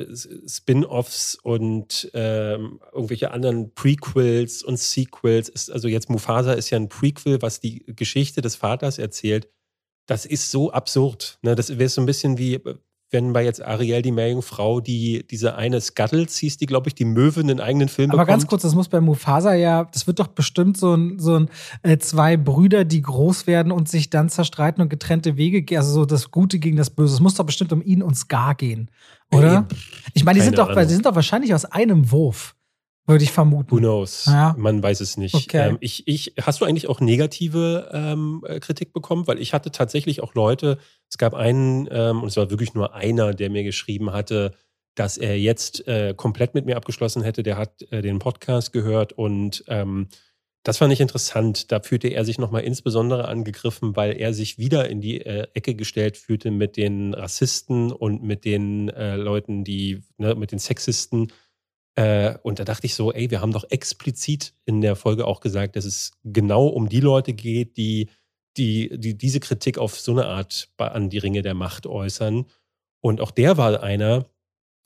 [0.47, 5.49] Spin-offs und ähm, irgendwelche anderen Prequels und Sequels.
[5.49, 9.49] Ist, also jetzt Mufasa ist ja ein Prequel, was die Geschichte des Vaters erzählt.
[10.05, 11.39] Das ist so absurd.
[11.41, 11.55] Ne?
[11.55, 12.59] Das wäre so ein bisschen wie,
[13.09, 17.05] wenn bei jetzt Ariel die Meerjungfrau, die diese eine Scuttles hieß, die, glaube ich, die
[17.05, 18.39] Möwe in den eigenen Film Aber bekommt.
[18.41, 21.49] ganz kurz, das muss bei Mufasa ja, das wird doch bestimmt so ein, so ein
[21.83, 25.93] äh, zwei Brüder, die groß werden und sich dann zerstreiten und getrennte Wege gehen, also
[25.93, 27.13] so das Gute gegen das Böse.
[27.13, 28.91] Es muss doch bestimmt um ihn und Scar gehen,
[29.31, 29.67] oder?
[30.13, 32.56] ich meine, die sind doch, die sind doch wahrscheinlich aus einem Wurf.
[33.07, 33.71] Würde ich vermuten.
[33.71, 34.25] Who knows?
[34.25, 34.53] Ja.
[34.57, 35.33] Man weiß es nicht.
[35.33, 35.69] Okay.
[35.69, 39.27] Ähm, ich, ich, hast du eigentlich auch negative ähm, äh, Kritik bekommen?
[39.27, 40.77] Weil ich hatte tatsächlich auch Leute,
[41.09, 44.53] es gab einen, ähm, und es war wirklich nur einer, der mir geschrieben hatte,
[44.93, 47.43] dass er jetzt äh, komplett mit mir abgeschlossen hätte.
[47.43, 50.09] Der hat äh, den Podcast gehört und ähm,
[50.63, 51.71] das fand ich interessant.
[51.71, 55.75] Da fühlte er sich nochmal insbesondere angegriffen, weil er sich wieder in die äh, Ecke
[55.75, 61.31] gestellt fühlte mit den Rassisten und mit den äh, Leuten, die, ne, mit den Sexisten
[61.97, 65.39] äh, und da dachte ich so, ey, wir haben doch explizit in der Folge auch
[65.39, 68.11] gesagt, dass es genau um die Leute geht, die,
[68.55, 72.45] die, die diese Kritik auf so eine Art an die Ringe der Macht äußern.
[73.01, 74.27] Und auch der war einer,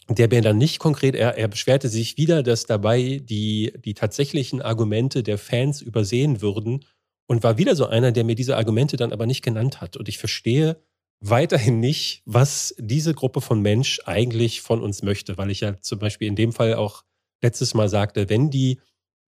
[0.08, 4.62] der mir dann nicht konkret, er, er beschwerte sich wieder, dass dabei die, die tatsächlichen
[4.62, 6.86] Argumente der Fans übersehen würden
[7.28, 9.97] und war wieder so einer, der mir diese Argumente dann aber nicht genannt hat.
[9.97, 10.82] Und ich verstehe
[11.21, 15.99] weiterhin nicht, was diese Gruppe von Mensch eigentlich von uns möchte, weil ich ja zum
[15.99, 17.03] Beispiel in dem Fall auch
[17.41, 18.79] letztes Mal sagte, wenn die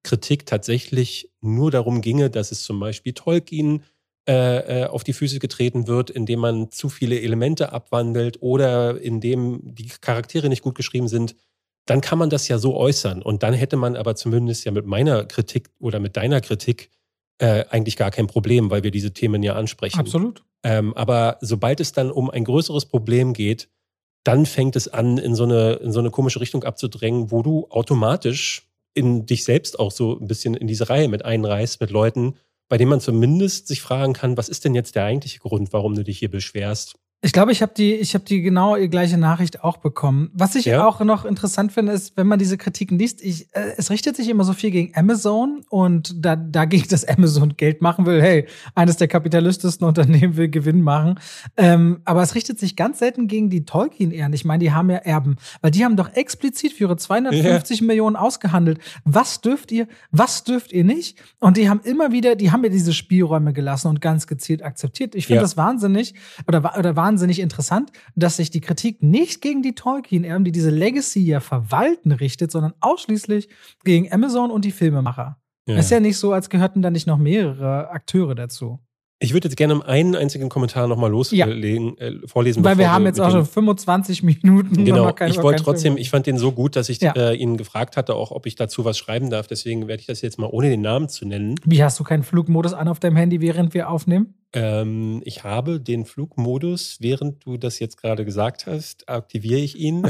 [0.03, 3.83] Kritik tatsächlich nur darum ginge, dass es zum Beispiel Tolkien
[4.27, 9.61] äh, äh, auf die Füße getreten wird, indem man zu viele Elemente abwandelt oder indem
[9.63, 11.35] die Charaktere nicht gut geschrieben sind,
[11.85, 13.21] dann kann man das ja so äußern.
[13.21, 16.89] Und dann hätte man aber zumindest ja mit meiner Kritik oder mit deiner Kritik
[17.39, 19.99] äh, eigentlich gar kein Problem, weil wir diese Themen ja ansprechen.
[19.99, 20.43] Absolut.
[20.63, 23.69] Ähm, aber sobald es dann um ein größeres Problem geht,
[24.23, 27.67] dann fängt es an, in so eine, in so eine komische Richtung abzudrängen, wo du
[27.69, 32.35] automatisch in dich selbst auch so ein bisschen in diese Reihe mit einreißt, mit Leuten,
[32.69, 35.95] bei denen man zumindest sich fragen kann, was ist denn jetzt der eigentliche Grund, warum
[35.95, 36.95] du dich hier beschwerst?
[37.25, 40.29] Ich glaube, ich habe die, ich habe die genau gleiche Nachricht auch bekommen.
[40.33, 40.85] Was ich ja.
[40.85, 44.27] auch noch interessant finde, ist, wenn man diese Kritiken liest, ich, äh, es richtet sich
[44.27, 48.21] immer so viel gegen Amazon und da, dagegen, dass Amazon Geld machen will.
[48.21, 51.17] Hey, eines der kapitalistischsten Unternehmen will Gewinn machen.
[51.55, 54.33] Ähm, aber es richtet sich ganz selten gegen die Tolkien-Ehren.
[54.33, 57.85] Ich meine, die haben ja Erben, weil die haben doch explizit für ihre 250 ja.
[57.85, 58.79] Millionen ausgehandelt.
[59.05, 61.17] Was dürft ihr, was dürft ihr nicht?
[61.39, 65.15] Und die haben immer wieder, die haben mir diese Spielräume gelassen und ganz gezielt akzeptiert.
[65.15, 65.41] Ich finde ja.
[65.43, 66.15] das wahnsinnig
[66.47, 70.71] oder, oder wahnsinnig wahnsinnig interessant, dass sich die Kritik nicht gegen die Tolkien-Erben, die diese
[70.71, 73.49] Legacy ja verwalten, richtet, sondern ausschließlich
[73.83, 75.37] gegen Amazon und die Filmemacher.
[75.67, 75.77] Ja.
[75.77, 78.79] Ist ja nicht so, als gehörten da nicht noch mehrere Akteure dazu.
[79.23, 82.07] Ich würde jetzt gerne einen einzigen Kommentar nochmal loslegen, ja.
[82.07, 82.61] äh, vorlesen.
[82.61, 84.83] Weil wir haben jetzt auch schon 25 Minuten.
[84.83, 87.13] Genau, ich wollte trotzdem, ich fand den so gut, dass ich ja.
[87.13, 89.47] äh, ihn gefragt hatte, auch ob ich dazu was schreiben darf.
[89.47, 91.55] Deswegen werde ich das jetzt mal ohne den Namen zu nennen.
[91.63, 94.33] Wie hast du keinen Flugmodus an auf deinem Handy, während wir aufnehmen?
[94.51, 100.03] Ähm, ich habe den Flugmodus, während du das jetzt gerade gesagt hast, aktiviere ich ihn.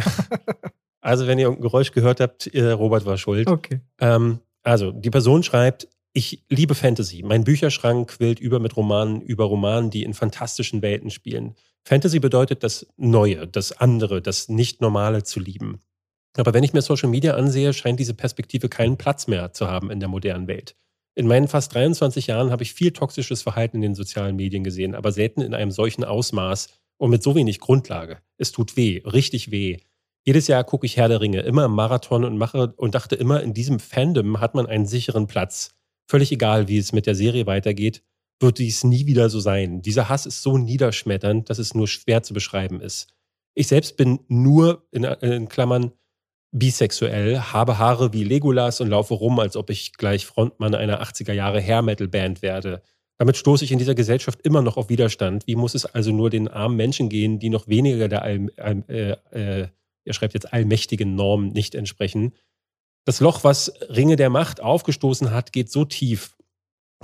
[1.01, 3.47] also, wenn ihr ein Geräusch gehört habt, äh, Robert war schuld.
[3.47, 3.81] Okay.
[3.99, 7.23] Ähm, also, die Person schreibt, ich liebe Fantasy.
[7.23, 11.55] Mein Bücherschrank quillt über mit Romanen über Romanen, die in fantastischen Welten spielen.
[11.83, 15.81] Fantasy bedeutet das Neue, das andere, das Nicht-Normale zu lieben.
[16.37, 19.91] Aber wenn ich mir Social Media ansehe, scheint diese Perspektive keinen Platz mehr zu haben
[19.91, 20.75] in der modernen Welt.
[21.15, 24.95] In meinen fast 23 Jahren habe ich viel toxisches Verhalten in den sozialen Medien gesehen,
[24.95, 28.19] aber selten in einem solchen Ausmaß und mit so wenig Grundlage.
[28.37, 29.77] Es tut weh, richtig weh.
[30.25, 33.43] Jedes Jahr gucke ich Herr der Ringe, immer im Marathon und mache und dachte immer,
[33.43, 35.75] in diesem Fandom hat man einen sicheren Platz.
[36.07, 38.03] Völlig egal, wie es mit der Serie weitergeht,
[38.39, 39.81] wird dies nie wieder so sein.
[39.81, 43.07] Dieser Hass ist so niederschmetternd, dass es nur schwer zu beschreiben ist.
[43.55, 45.91] Ich selbst bin nur in, in Klammern
[46.51, 51.33] bisexuell, habe Haare wie Legolas und laufe rum, als ob ich gleich Frontmann einer 80er
[51.33, 52.81] Jahre Hair Metal Band werde.
[53.17, 55.47] Damit stoße ich in dieser Gesellschaft immer noch auf Widerstand.
[55.47, 59.11] Wie muss es also nur den armen Menschen gehen, die noch weniger der All, äh,
[59.31, 59.67] äh,
[60.05, 62.33] er schreibt jetzt allmächtigen Normen nicht entsprechen?
[63.05, 66.35] Das Loch, was Ringe der Macht aufgestoßen hat, geht so tief.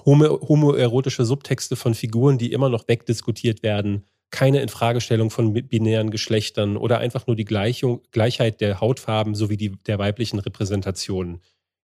[0.06, 6.78] Homo homoerotische Subtexte von Figuren, die immer noch wegdiskutiert werden, keine Infragestellung von binären Geschlechtern
[6.78, 11.42] oder einfach nur die Gleichung, Gleichheit der Hautfarben sowie die der weiblichen Repräsentation.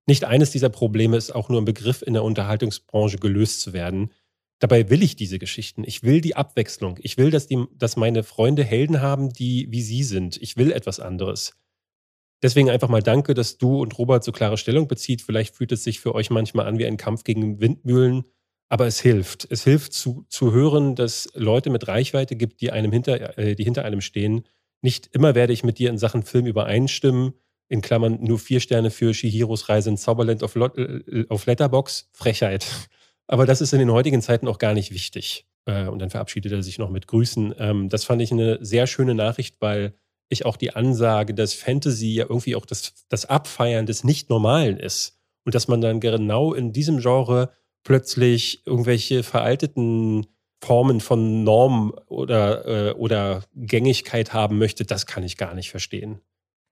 [0.08, 4.12] Nicht eines dieser Probleme ist auch nur im Begriff in der Unterhaltungsbranche gelöst zu werden.
[4.60, 5.84] Dabei will ich diese Geschichten.
[5.84, 6.99] Ich will die Abwechslung.
[7.01, 10.38] Ich will, dass, die, dass meine Freunde Helden haben, die wie sie sind.
[10.41, 11.54] Ich will etwas anderes.
[12.43, 15.21] Deswegen einfach mal danke, dass du und Robert so klare Stellung bezieht.
[15.21, 18.26] Vielleicht fühlt es sich für euch manchmal an wie ein Kampf gegen Windmühlen,
[18.69, 19.48] aber es hilft.
[19.50, 23.63] Es hilft zu, zu hören, dass Leute mit Reichweite gibt, die einem hinter, äh, die
[23.63, 24.43] hinter einem stehen.
[24.82, 27.34] Nicht immer werde ich mit dir in Sachen Film übereinstimmen.
[27.67, 32.10] In Klammern nur vier Sterne für Shihiros Reise in Zauberland auf, äh, auf Letterbox.
[32.13, 32.67] Frechheit.
[33.28, 35.48] Aber das ist in den heutigen Zeiten auch gar nicht wichtig.
[35.65, 37.56] Äh, und dann verabschiedet er sich noch mit Grüßen.
[37.58, 39.95] Ähm, das fand ich eine sehr schöne Nachricht, weil
[40.30, 45.20] ich auch die Ansage, dass Fantasy ja irgendwie auch das, das Abfeiern des Nicht-Normalen ist.
[45.44, 47.52] Und dass man dann genau in diesem Genre
[47.84, 50.26] plötzlich irgendwelche veralteten
[50.64, 56.22] Formen von Norm oder, äh, oder Gängigkeit haben möchte, das kann ich gar nicht verstehen.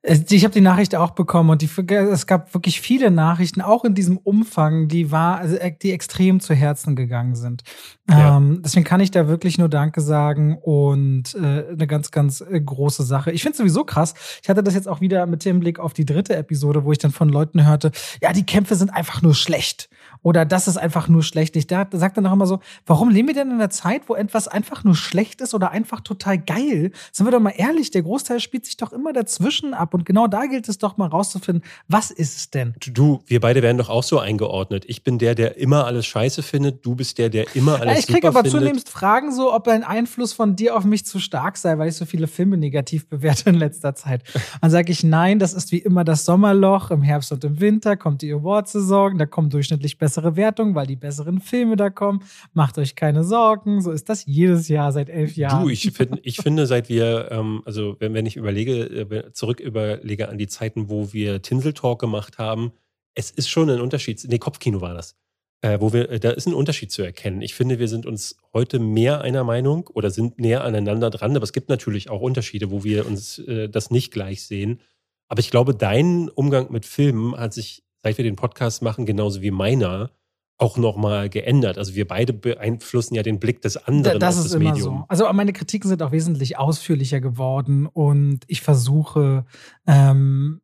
[0.06, 3.96] Ich habe die Nachricht auch bekommen und die, es gab wirklich viele Nachrichten, auch in
[3.96, 7.64] diesem Umfang, die war, also äh, die extrem zu Herzen gegangen sind.
[8.10, 8.36] Ja.
[8.36, 12.60] Ähm, deswegen kann ich da wirklich nur Danke sagen und äh, eine ganz, ganz äh,
[12.60, 13.32] große Sache.
[13.32, 14.14] Ich finde sowieso krass.
[14.42, 16.98] Ich hatte das jetzt auch wieder mit dem Blick auf die dritte Episode, wo ich
[16.98, 19.88] dann von Leuten hörte, ja, die Kämpfe sind einfach nur schlecht
[20.22, 21.56] oder das ist einfach nur schlecht.
[21.56, 24.16] Ich da, sagt dann auch immer so, warum leben wir denn in einer Zeit, wo
[24.16, 26.92] etwas einfach nur schlecht ist oder einfach total geil?
[27.12, 30.28] Sind wir doch mal ehrlich, der Großteil spielt sich doch immer dazwischen ab und genau
[30.28, 32.74] da gilt es doch mal rauszufinden, was ist es denn?
[32.92, 34.86] Du, wir beide werden doch auch so eingeordnet.
[34.88, 38.00] Ich bin der, der immer alles scheiße findet, du bist der, der immer alles ja,
[38.00, 41.58] Ich kriege aber zunehmend Fragen so, ob ein Einfluss von dir auf mich zu stark
[41.58, 44.24] sei, weil ich so viele Filme negativ bewerte in letzter Zeit.
[44.62, 47.98] Dann sage ich, nein, das ist wie immer das Sommerloch, im Herbst und im Winter
[47.98, 52.22] kommt die Award-Saison, da kommen durchschnittlich besser bessere Wertung, weil die besseren Filme da kommen.
[52.54, 53.82] Macht euch keine Sorgen.
[53.82, 55.64] So ist das jedes Jahr seit elf Jahren.
[55.64, 59.60] Du, ich, find, ich finde, seit wir, ähm, also wenn, wenn ich überlege, äh, zurück
[59.84, 62.74] überlege an die Zeiten, wo wir Tinsel Talk gemacht haben,
[63.16, 64.24] es ist schon ein Unterschied.
[64.28, 65.16] Nee, Kopfkino war das.
[65.62, 67.42] Äh, wo wir, da ist ein Unterschied zu erkennen.
[67.42, 71.44] Ich finde, wir sind uns heute mehr einer Meinung oder sind näher aneinander dran, aber
[71.44, 74.82] es gibt natürlich auch Unterschiede, wo wir uns äh, das nicht gleich sehen.
[75.30, 79.42] Aber ich glaube, dein Umgang mit Filmen hat sich seit wir den Podcast machen, genauso
[79.42, 80.12] wie meiner,
[80.58, 81.78] auch nochmal geändert.
[81.78, 85.00] Also wir beide beeinflussen ja den Blick des anderen das auf das Medium.
[85.00, 85.06] So.
[85.08, 89.46] Also meine Kritiken sind auch wesentlich ausführlicher geworden und ich versuche
[89.88, 90.62] ähm,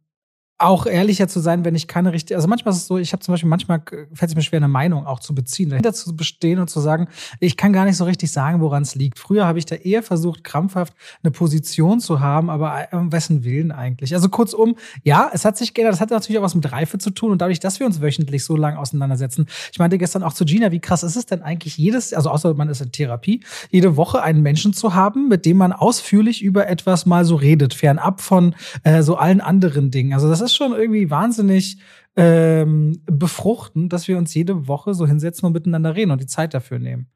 [0.60, 3.24] auch ehrlicher zu sein, wenn ich keine richtige, also manchmal ist es so, ich habe
[3.24, 3.82] zum Beispiel, manchmal
[4.14, 7.08] fällt es mir schwer, eine Meinung auch zu beziehen, dahinter zu bestehen und zu sagen,
[7.40, 9.20] ich kann gar nicht so richtig sagen, woran es liegt.
[9.20, 10.94] Früher habe ich da eher versucht, krampfhaft
[11.24, 14.14] eine Position zu haben, aber um wessen Willen eigentlich?
[14.14, 17.12] Also kurzum, ja, es hat sich geändert, das hat natürlich auch was mit Reife zu
[17.12, 19.48] tun und dadurch, dass wir uns wöchentlich so lange auseinandersetzen.
[19.72, 22.54] Ich meinte gestern auch zu Gina, wie krass ist es denn eigentlich jedes, also außer
[22.54, 23.42] man ist in Therapie,
[23.72, 27.74] jede Woche einen Menschen zu haben, mit dem man ausführlich über etwas mal so redet,
[27.74, 30.14] fernab von äh, so allen anderen Dingen.
[30.14, 31.78] Also das ist ist schon irgendwie wahnsinnig
[32.16, 36.54] ähm, befruchtend, dass wir uns jede Woche so hinsetzen und miteinander reden und die Zeit
[36.54, 37.08] dafür nehmen.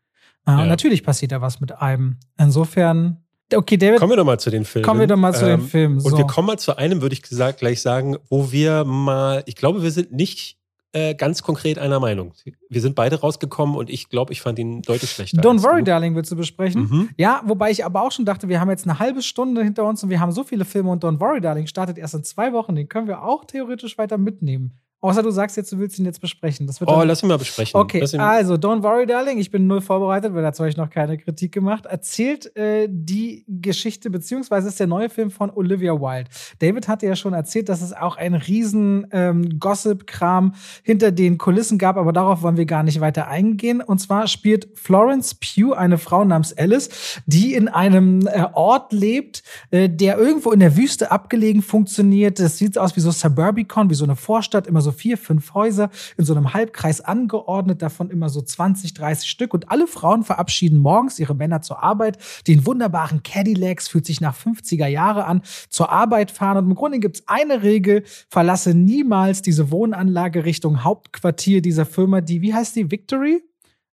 [0.46, 0.62] Äh, ja.
[0.62, 2.17] Und natürlich passiert da was mit einem.
[2.38, 4.00] Insofern Okay, David.
[4.00, 4.86] Kommen wir doch mal zu den Filmen.
[4.86, 6.00] Kommen wir doch mal zu ähm, den Filmen.
[6.00, 6.10] So.
[6.10, 9.56] Und wir kommen mal zu einem, würde ich gesagt, gleich sagen, wo wir mal, ich
[9.56, 10.58] glaube, wir sind nicht
[10.93, 12.34] äh, ganz konkret einer Meinung.
[12.69, 15.41] Wir sind beide rausgekommen und ich glaube, ich fand ihn deutlich schlechter.
[15.41, 15.86] Don't Worry, du.
[15.86, 16.82] Darling, willst du besprechen?
[16.84, 17.10] Mhm.
[17.17, 20.03] Ja, wobei ich aber auch schon dachte, wir haben jetzt eine halbe Stunde hinter uns
[20.03, 22.75] und wir haben so viele Filme und Don't Worry, Darling startet erst in zwei Wochen.
[22.75, 24.79] Den können wir auch theoretisch weiter mitnehmen.
[25.04, 26.66] Außer du sagst jetzt, du willst ihn jetzt besprechen.
[26.66, 27.78] Das wird oh, lass ihn mal besprechen.
[27.78, 29.38] Okay, also Don't Worry, Darling.
[29.38, 31.86] Ich bin null vorbereitet, weil dazu habe ich noch keine Kritik gemacht.
[31.86, 36.30] Erzählt äh, die Geschichte, beziehungsweise ist der neue Film von Olivia Wilde.
[36.60, 41.78] David hatte ja schon erzählt, dass es auch einen riesen ähm, Gossip-Kram hinter den Kulissen
[41.78, 43.82] gab, aber darauf wollen wir gar nicht weiter eingehen.
[43.82, 49.44] Und zwar spielt Florence Pugh eine Frau namens Alice, die in einem äh, Ort lebt,
[49.72, 52.39] äh, der irgendwo in der Wüste abgelegen funktioniert.
[52.39, 55.89] Das sieht aus wie so Suburbicon, wie so eine Vorstadt, immer so vier, fünf Häuser
[56.17, 59.53] in so einem Halbkreis angeordnet, davon immer so 20, 30 Stück.
[59.53, 64.21] Und alle Frauen verabschieden morgens ihre Männer zur Arbeit, die in wunderbaren Cadillacs, fühlt sich
[64.21, 66.58] nach 50er Jahre an, zur Arbeit fahren.
[66.58, 72.21] Und im Grunde gibt es eine Regel, verlasse niemals diese Wohnanlage Richtung Hauptquartier dieser Firma,
[72.21, 73.43] die, wie heißt die, Victory?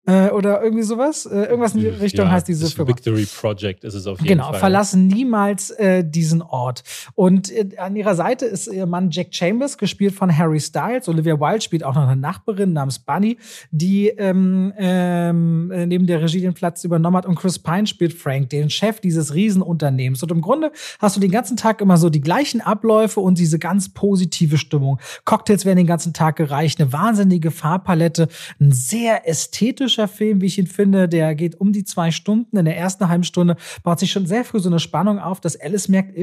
[0.09, 1.27] Äh, oder irgendwie sowas.
[1.27, 2.89] Äh, irgendwas in die Richtung ja, heißt diese Firma.
[2.89, 4.53] Victory Project ist es auf jeden genau, Fall.
[4.53, 6.83] Genau, verlassen niemals äh, diesen Ort.
[7.15, 11.11] Und äh, an ihrer Seite ist ihr Mann Jack Chambers, gespielt von Harry Styles.
[11.11, 13.37] Olivia Wilde spielt auch noch eine Nachbarin namens Bunny,
[13.71, 17.27] die ähm, ähm, äh, neben der Regie den Platz übernommen hat.
[17.27, 20.23] Und Chris Pine spielt Frank, den Chef dieses Riesenunternehmens.
[20.23, 23.59] Und im Grunde hast du den ganzen Tag immer so die gleichen Abläufe und diese
[23.59, 25.01] ganz positive Stimmung.
[25.27, 30.47] Cocktails werden den ganzen Tag gereicht, eine wahnsinnige Farbpalette, ein sehr ästhetischer dramatischer Film, wie
[30.47, 31.09] ich ihn finde.
[31.09, 32.57] Der geht um die zwei Stunden.
[32.57, 35.61] In der ersten halben Stunde baut sich schon sehr früh so eine Spannung auf, dass
[35.61, 36.15] Alice merkt,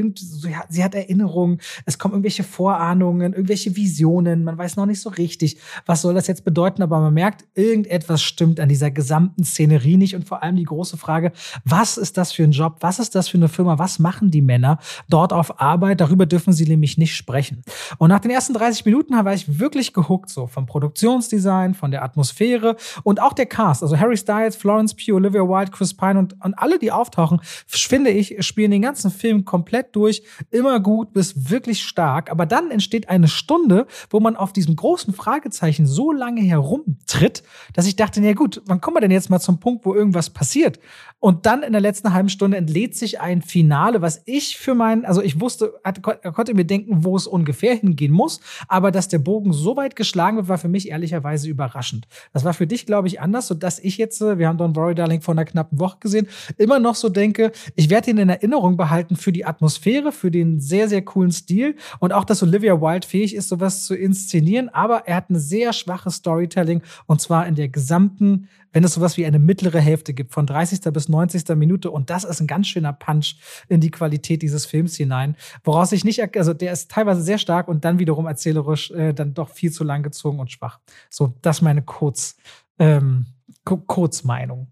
[0.70, 4.44] sie hat Erinnerungen, es kommen irgendwelche Vorahnungen, irgendwelche Visionen.
[4.44, 8.22] Man weiß noch nicht so richtig, was soll das jetzt bedeuten, aber man merkt, irgendetwas
[8.22, 10.16] stimmt an dieser gesamten Szenerie nicht.
[10.16, 11.32] Und vor allem die große Frage,
[11.64, 12.78] was ist das für ein Job?
[12.80, 13.78] Was ist das für eine Firma?
[13.78, 16.02] Was machen die Männer dort auf Arbeit?
[16.02, 17.64] Darüber dürfen sie nämlich nicht sprechen.
[17.98, 22.04] Und nach den ersten 30 Minuten war ich wirklich gehuckt, so vom Produktionsdesign, von der
[22.04, 26.20] Atmosphäre und auch der Cast Cast, also Harry Styles, Florence Pugh, Olivia Wilde, Chris Pine
[26.20, 31.14] und, und alle, die auftauchen, finde ich, spielen den ganzen Film komplett durch, immer gut
[31.14, 32.30] bis wirklich stark.
[32.30, 37.88] Aber dann entsteht eine Stunde, wo man auf diesem großen Fragezeichen so lange herumtritt, dass
[37.88, 40.80] ich dachte, na gut, wann kommen wir denn jetzt mal zum Punkt, wo irgendwas passiert?
[41.20, 45.06] Und dann in der letzten halben Stunde entlädt sich ein Finale, was ich für meinen,
[45.06, 49.18] also ich wusste, hatte, konnte mir denken, wo es ungefähr hingehen muss, aber dass der
[49.18, 52.08] Bogen so weit geschlagen wird, war für mich ehrlicherweise überraschend.
[52.34, 54.94] Das war für dich, glaube ich, anders, sodass ich jetzt, äh, wir haben Don Worry
[54.94, 58.78] Darling vor einer knappen Woche gesehen, immer noch so denke, ich werde ihn in Erinnerung
[58.78, 63.08] behalten für die Atmosphäre, für den sehr, sehr coolen Stil und auch, dass Olivia Wilde
[63.08, 67.56] fähig ist, sowas zu inszenieren, aber er hat eine sehr schwache Storytelling und zwar in
[67.56, 70.82] der gesamten wenn es sowas wie eine mittlere Hälfte gibt, von 30.
[70.92, 71.48] bis 90.
[71.56, 71.90] Minute.
[71.90, 73.38] Und das ist ein ganz schöner Punch
[73.70, 75.38] in die Qualität dieses Films hinein.
[75.64, 79.34] Woraus ich nicht, also der ist teilweise sehr stark und dann wiederum erzählerisch äh, dann
[79.34, 80.82] doch viel zu lang gezogen und schwach.
[81.10, 82.36] So, das ist meine Kurz,
[82.78, 83.28] ähm,
[83.64, 84.68] Kurzmeinung.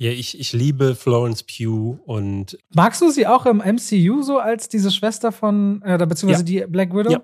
[0.00, 2.58] Ja, ich, ich liebe Florence Pugh und.
[2.74, 6.66] Magst du sie auch im MCU so als diese Schwester von, äh, beziehungsweise ja.
[6.66, 7.12] die Black Widow?
[7.12, 7.22] Ja.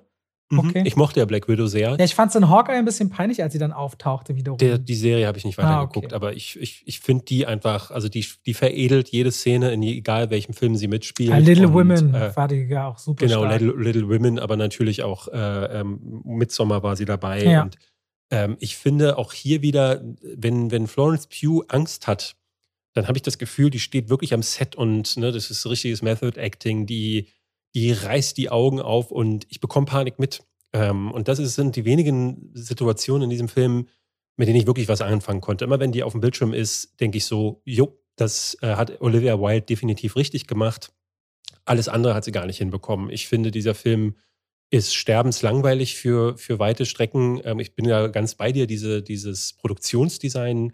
[0.50, 0.58] Mhm.
[0.58, 0.82] Okay.
[0.84, 1.96] Ich mochte ja Black Widow sehr.
[1.98, 4.58] Ja, ich fand es in Hawkeye ein bisschen peinlich, als sie dann auftauchte wiederum.
[4.58, 6.14] Der, die Serie habe ich nicht weitergeguckt, ah, okay.
[6.14, 10.30] aber ich, ich, ich finde die einfach, also die, die veredelt jede Szene, in egal
[10.30, 11.30] welchem Film sie mitspielt.
[11.30, 14.56] Ja, Little und, Women äh, war die ja auch super Genau, Little, Little, Women, aber
[14.56, 17.42] natürlich auch äh, ähm, Midsommar war sie dabei.
[17.44, 17.62] Ja.
[17.62, 17.76] Und
[18.30, 22.36] ähm, ich finde auch hier wieder, wenn, wenn Florence Pugh Angst hat,
[22.92, 26.02] dann habe ich das Gefühl, die steht wirklich am Set und ne, das ist richtiges
[26.02, 27.28] Method Acting, die
[27.74, 30.42] die reißt die Augen auf und ich bekomme Panik mit.
[30.72, 33.88] Ähm, und das ist, sind die wenigen Situationen in diesem Film,
[34.36, 35.64] mit denen ich wirklich was anfangen konnte.
[35.64, 39.40] Immer wenn die auf dem Bildschirm ist, denke ich so, jo, das äh, hat Olivia
[39.40, 40.92] Wilde definitiv richtig gemacht.
[41.64, 43.10] Alles andere hat sie gar nicht hinbekommen.
[43.10, 44.16] Ich finde, dieser Film
[44.70, 47.40] ist sterbenslangweilig für, für weite Strecken.
[47.44, 50.72] Ähm, ich bin ja ganz bei dir, diese, dieses Produktionsdesign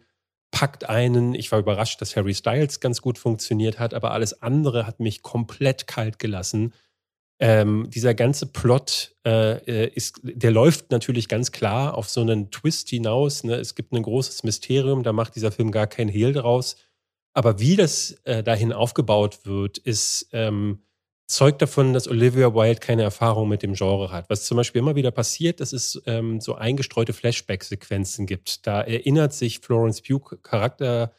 [0.50, 1.34] packt einen.
[1.34, 5.22] Ich war überrascht, dass Harry Styles ganz gut funktioniert hat, aber alles andere hat mich
[5.22, 6.72] komplett kalt gelassen.
[7.42, 12.50] Ähm, dieser ganze Plot äh, äh, ist, der läuft natürlich ganz klar auf so einen
[12.50, 13.44] Twist hinaus.
[13.44, 13.54] Ne?
[13.54, 16.76] Es gibt ein großes Mysterium, da macht dieser Film gar kein Hehl draus.
[17.32, 20.82] Aber wie das äh, dahin aufgebaut wird, ist ähm,
[21.30, 24.28] zeugt davon, dass Olivia Wilde keine Erfahrung mit dem Genre hat.
[24.28, 28.66] Was zum Beispiel immer wieder passiert, dass es ähm, so eingestreute Flashback-Sequenzen gibt.
[28.66, 31.14] Da erinnert sich Florence Pugh Charakter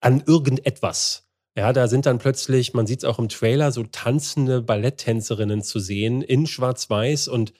[0.00, 1.29] an irgendetwas.
[1.56, 5.80] Ja, da sind dann plötzlich, man sieht es auch im Trailer, so tanzende Balletttänzerinnen zu
[5.80, 7.52] sehen in Schwarz-Weiß und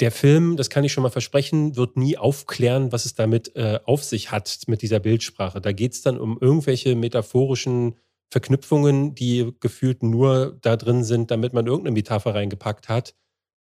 [0.00, 3.78] der Film, das kann ich schon mal versprechen, wird nie aufklären, was es damit äh,
[3.84, 5.60] auf sich hat mit dieser Bildsprache.
[5.60, 7.96] Da geht es dann um irgendwelche metaphorischen
[8.32, 13.14] Verknüpfungen, die gefühlt nur da drin sind, damit man irgendeine Metapher reingepackt hat.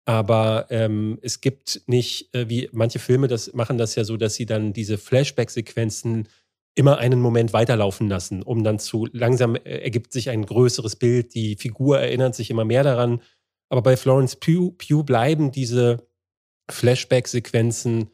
[0.06, 4.36] Aber ähm, es gibt nicht, äh, wie manche Filme das machen das ja so, dass
[4.36, 6.28] sie dann diese Flashback-Sequenzen
[6.78, 11.34] immer einen Moment weiterlaufen lassen, um dann zu langsam äh, ergibt sich ein größeres Bild,
[11.34, 13.22] die Figur erinnert sich immer mehr daran.
[13.70, 16.08] Aber bei Florence Pugh, Pugh bleiben diese
[16.70, 18.12] Flashback-Sequenzen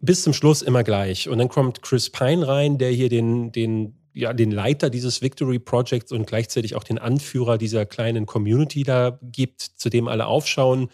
[0.00, 1.28] bis zum Schluss immer gleich.
[1.28, 5.58] Und dann kommt Chris Pine rein, der hier den, den, ja, den Leiter dieses Victory
[5.58, 10.90] Projects und gleichzeitig auch den Anführer dieser kleinen Community da gibt, zu dem alle aufschauen.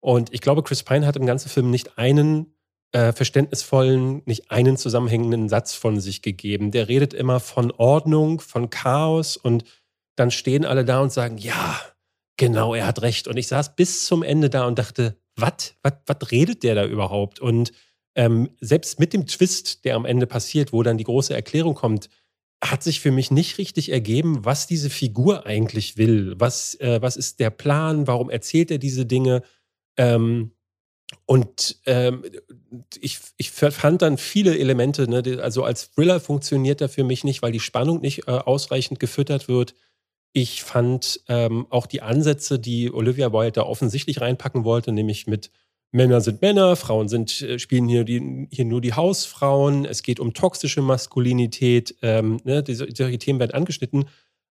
[0.00, 2.53] Und ich glaube, Chris Pine hat im ganzen Film nicht einen
[2.94, 6.70] äh, verständnisvollen, nicht einen zusammenhängenden Satz von sich gegeben.
[6.70, 9.64] Der redet immer von Ordnung, von Chaos und
[10.14, 11.80] dann stehen alle da und sagen, ja,
[12.36, 13.26] genau, er hat recht.
[13.26, 15.74] Und ich saß bis zum Ende da und dachte, was
[16.30, 17.40] redet der da überhaupt?
[17.40, 17.72] Und
[18.14, 22.08] ähm, selbst mit dem Twist, der am Ende passiert, wo dann die große Erklärung kommt,
[22.62, 26.34] hat sich für mich nicht richtig ergeben, was diese Figur eigentlich will.
[26.38, 28.06] Was, äh, was ist der Plan?
[28.06, 29.42] Warum erzählt er diese Dinge?
[29.96, 30.52] Ähm,
[31.26, 32.24] und ähm,
[33.00, 37.42] ich, ich fand dann viele Elemente, ne, also als Thriller funktioniert er für mich nicht,
[37.42, 39.74] weil die Spannung nicht äh, ausreichend gefüttert wird.
[40.32, 45.50] Ich fand ähm, auch die Ansätze, die Olivia Wilde da offensichtlich reinpacken wollte, nämlich mit
[45.92, 50.18] Männer sind Männer, Frauen sind, äh, spielen hier, die, hier nur die Hausfrauen, es geht
[50.18, 54.06] um toxische Maskulinität, ähm, ne, diese, Themen werden angeschnitten.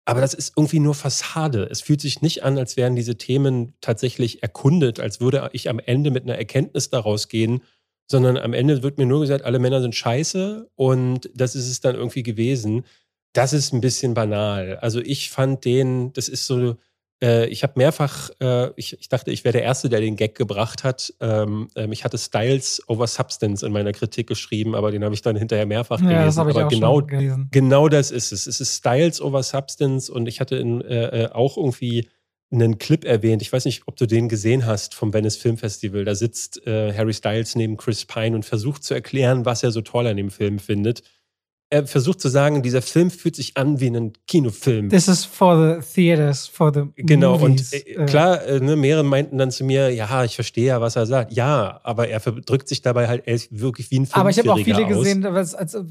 [0.05, 1.69] Aber das ist irgendwie nur Fassade.
[1.71, 5.79] Es fühlt sich nicht an, als wären diese Themen tatsächlich erkundet, als würde ich am
[5.79, 7.63] Ende mit einer Erkenntnis daraus gehen,
[8.11, 11.81] sondern am Ende wird mir nur gesagt, alle Männer sind scheiße und das ist es
[11.81, 12.85] dann irgendwie gewesen.
[13.33, 14.77] Das ist ein bisschen banal.
[14.79, 16.77] Also ich fand den, das ist so,
[17.23, 20.35] äh, ich habe mehrfach, äh, ich, ich, dachte, ich wäre der Erste, der den Gag
[20.35, 21.14] gebracht hat.
[21.20, 25.23] Ähm, ähm, ich hatte Styles over Substance in meiner Kritik geschrieben, aber den habe ich
[25.23, 26.16] dann hinterher mehrfach gelesen.
[26.16, 27.49] Ja, das ich aber auch genau, schon gelesen.
[27.53, 28.47] Genau das ist es.
[28.47, 32.09] Es ist Styles over Substance und ich hatte in, äh, äh, auch irgendwie
[32.51, 33.41] einen Clip erwähnt.
[33.41, 36.05] Ich weiß nicht, ob du den gesehen hast vom Venice Film Festival.
[36.05, 40.07] Da sitzt Harry Styles neben Chris Pine und versucht zu erklären, was er so toll
[40.07, 41.03] an dem Film findet
[41.73, 44.91] er versucht zu sagen, dieser Film fühlt sich an wie ein Kinofilm.
[44.91, 47.73] This is for the theaters, for the Genau, movies.
[47.73, 50.97] und äh, klar, äh, ne, mehrere meinten dann zu mir, ja, ich verstehe ja, was
[50.97, 51.33] er sagt.
[51.33, 54.20] Ja, aber er drückt sich dabei halt wirklich wie ein Film.
[54.20, 54.99] Aber ich habe auch viele aus.
[54.99, 55.27] gesehen,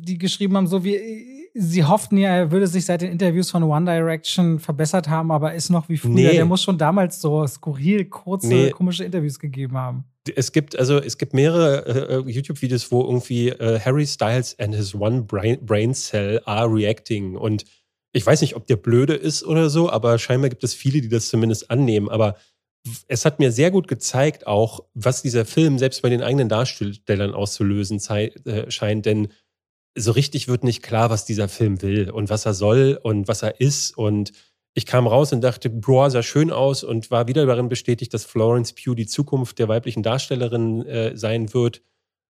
[0.06, 3.64] die geschrieben haben, so wie sie hofften ja, er würde sich seit den Interviews von
[3.64, 6.12] One Direction verbessert haben, aber ist noch wie früher.
[6.12, 6.32] Nee.
[6.34, 8.70] Der muss schon damals so skurril, kurze, nee.
[8.70, 13.50] komische Interviews gegeben haben es gibt also es gibt mehrere äh, äh, YouTube-Videos, wo irgendwie
[13.50, 17.66] äh, Harry Styles and his one brain, brain cell are reacting und
[18.14, 21.10] ich weiß nicht, ob der blöde ist oder so, aber scheinbar gibt es viele, die
[21.10, 22.10] das zumindest annehmen.
[22.10, 22.36] Aber
[23.08, 27.34] es hat mir sehr gut gezeigt, auch was dieser Film selbst bei den eigenen Darstellern
[27.34, 29.30] auszulösen äh, scheint, denn
[29.96, 33.44] so richtig wird nicht klar, was dieser Film will und was er soll und was
[33.44, 34.32] er ist und
[34.74, 38.24] ich kam raus und dachte, boah, sah schön aus und war wieder darin bestätigt, dass
[38.24, 41.82] Florence Pugh die Zukunft der weiblichen Darstellerin äh, sein wird.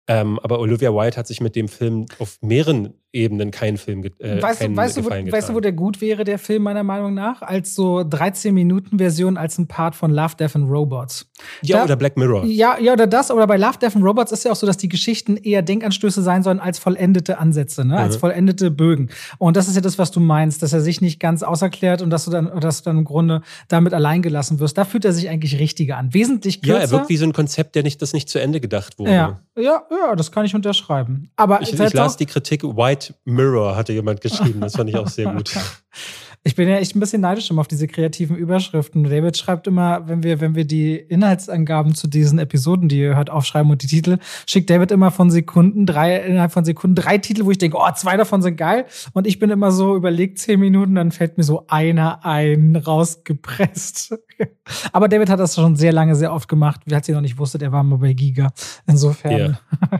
[0.07, 4.41] Ähm, aber Olivia Wilde hat sich mit dem Film auf mehreren Ebenen keinen Film äh,
[4.41, 7.13] weißt, keinen weißt, du, wo, weißt du, wo der gut wäre, der Film meiner Meinung
[7.13, 7.43] nach?
[7.43, 11.29] Als so 13-Minuten-Version als ein Part von Love, Death and Robots.
[11.61, 12.43] Ja, da, oder Black Mirror.
[12.45, 13.29] Ja, ja, oder das.
[13.29, 16.23] Oder bei Love, Death and Robots ist ja auch so, dass die Geschichten eher Denkanstöße
[16.23, 17.97] sein sollen als vollendete Ansätze, ne?
[17.97, 18.19] als mhm.
[18.21, 19.09] vollendete Bögen.
[19.37, 22.09] Und das ist ja das, was du meinst, dass er sich nicht ganz auserklärt und
[22.09, 24.75] dass du dann, dass du dann im Grunde damit allein gelassen wirst.
[24.75, 26.15] Da fühlt er sich eigentlich richtiger an.
[26.15, 26.77] Wesentlich kürzer.
[26.77, 29.11] Ja, er wirkt wie so ein Konzept, der nicht, das nicht zu Ende gedacht wurde.
[29.13, 31.29] Ja, ja, ja das kann ich unterschreiben.
[31.35, 34.61] Aber ich, ich las die Kritik White Mirror, hatte jemand geschrieben.
[34.61, 35.51] Das fand ich auch sehr gut.
[36.45, 39.05] Ich bin ja echt ein bisschen neidisch immer auf diese kreativen Überschriften.
[39.05, 43.29] David schreibt immer, wenn wir, wenn wir die Inhaltsangaben zu diesen Episoden, die ihr hört,
[43.29, 47.45] aufschreiben und die Titel, schickt David immer von Sekunden, drei, innerhalb von Sekunden drei Titel,
[47.45, 48.85] wo ich denke, oh, zwei davon sind geil.
[49.13, 54.13] Und ich bin immer so überlegt, zehn Minuten, dann fällt mir so einer ein, rausgepresst.
[54.91, 56.81] Aber David hat das schon sehr lange, sehr oft gemacht.
[56.91, 58.51] Als ihr noch nicht wusstet, er war mal bei Giga.
[58.85, 59.31] Insofern.
[59.31, 59.59] Ja.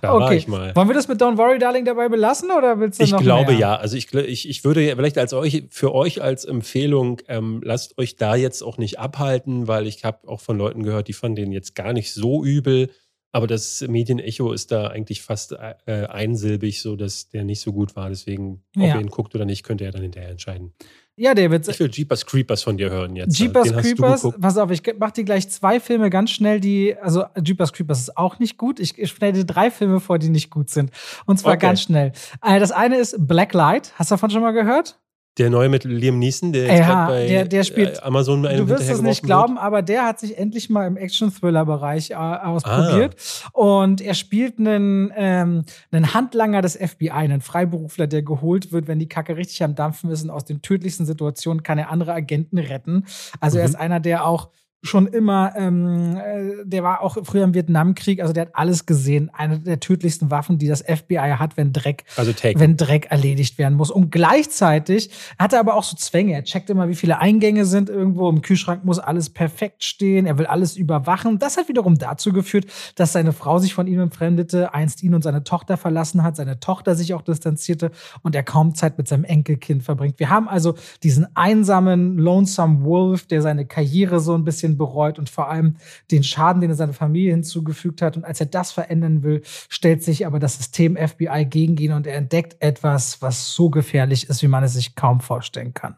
[0.00, 0.24] da okay.
[0.24, 0.74] war ich mal.
[0.74, 3.24] Wollen wir das mit Don't Worry Darling dabei belassen oder willst du ich noch Ich
[3.24, 3.60] glaube mehr?
[3.60, 3.76] ja.
[3.76, 8.16] Also ich, ich, ich würde vielleicht als euch, für euch als Empfehlung, ähm, lasst euch
[8.16, 11.52] da jetzt auch nicht abhalten, weil ich habe auch von Leuten gehört, die fanden den
[11.52, 12.90] jetzt gar nicht so übel.
[13.34, 17.96] Aber das Medienecho ist da eigentlich fast äh, einsilbig, so dass der nicht so gut
[17.96, 18.10] war.
[18.10, 18.94] Deswegen, ob ja.
[18.94, 20.74] ihr ihn guckt oder nicht, könnt ihr ja dann hinterher entscheiden.
[21.16, 21.68] Ja, David.
[21.68, 23.38] Ich will Jeepers Creepers von dir hören jetzt.
[23.38, 27.72] Jeepers Creepers, pass auf, ich mach dir gleich zwei Filme ganz schnell, die, also Jeepers
[27.74, 28.80] Creepers ist auch nicht gut.
[28.80, 30.90] Ich, ich stelle dir drei Filme vor, die nicht gut sind.
[31.26, 31.66] Und zwar okay.
[31.66, 32.12] ganz schnell.
[32.42, 33.92] Äh, das eine ist Black Light.
[33.96, 34.98] Hast du davon schon mal gehört?
[35.38, 38.90] Der neue mit Liam Neeson, der ja, bei der, der spielt, äh, Amazon Du wirst
[38.90, 43.16] es nicht glauben, aber der hat sich endlich mal im Action-Thriller-Bereich äh, ausprobiert.
[43.44, 43.48] Ah.
[43.52, 48.98] Und er spielt einen, ähm, einen Handlanger des FBI, einen Freiberufler, der geholt wird, wenn
[48.98, 52.58] die Kacke richtig am Dampfen ist und aus den tödlichsten Situationen kann er andere Agenten
[52.58, 53.06] retten.
[53.40, 53.60] Also mhm.
[53.60, 54.50] er ist einer, der auch
[54.84, 59.30] schon immer, ähm, äh, der war auch früher im Vietnamkrieg, also der hat alles gesehen.
[59.32, 63.74] Eine der tödlichsten Waffen, die das FBI hat, wenn Dreck, also wenn Dreck erledigt werden
[63.74, 63.92] muss.
[63.92, 66.32] Und gleichzeitig hat er aber auch so Zwänge.
[66.32, 68.28] Er checkt immer, wie viele Eingänge sind irgendwo.
[68.28, 70.26] Im Kühlschrank muss alles perfekt stehen.
[70.26, 71.38] Er will alles überwachen.
[71.38, 72.66] Das hat wiederum dazu geführt,
[72.96, 76.58] dass seine Frau sich von ihm entfremdete, einst ihn und seine Tochter verlassen hat, seine
[76.58, 80.18] Tochter sich auch distanzierte und er kaum Zeit mit seinem Enkelkind verbringt.
[80.18, 80.74] Wir haben also
[81.04, 85.76] diesen einsamen, lonesome Wolf, der seine Karriere so ein bisschen bisschen bereut und vor allem
[86.10, 88.16] den Schaden, den er seiner Familie hinzugefügt hat.
[88.16, 92.06] Und als er das verändern will, stellt sich aber das System FBI gegen ihn und
[92.06, 95.96] er entdeckt etwas, was so gefährlich ist, wie man es sich kaum vorstellen kann.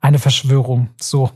[0.00, 0.88] Eine Verschwörung.
[1.00, 1.30] So.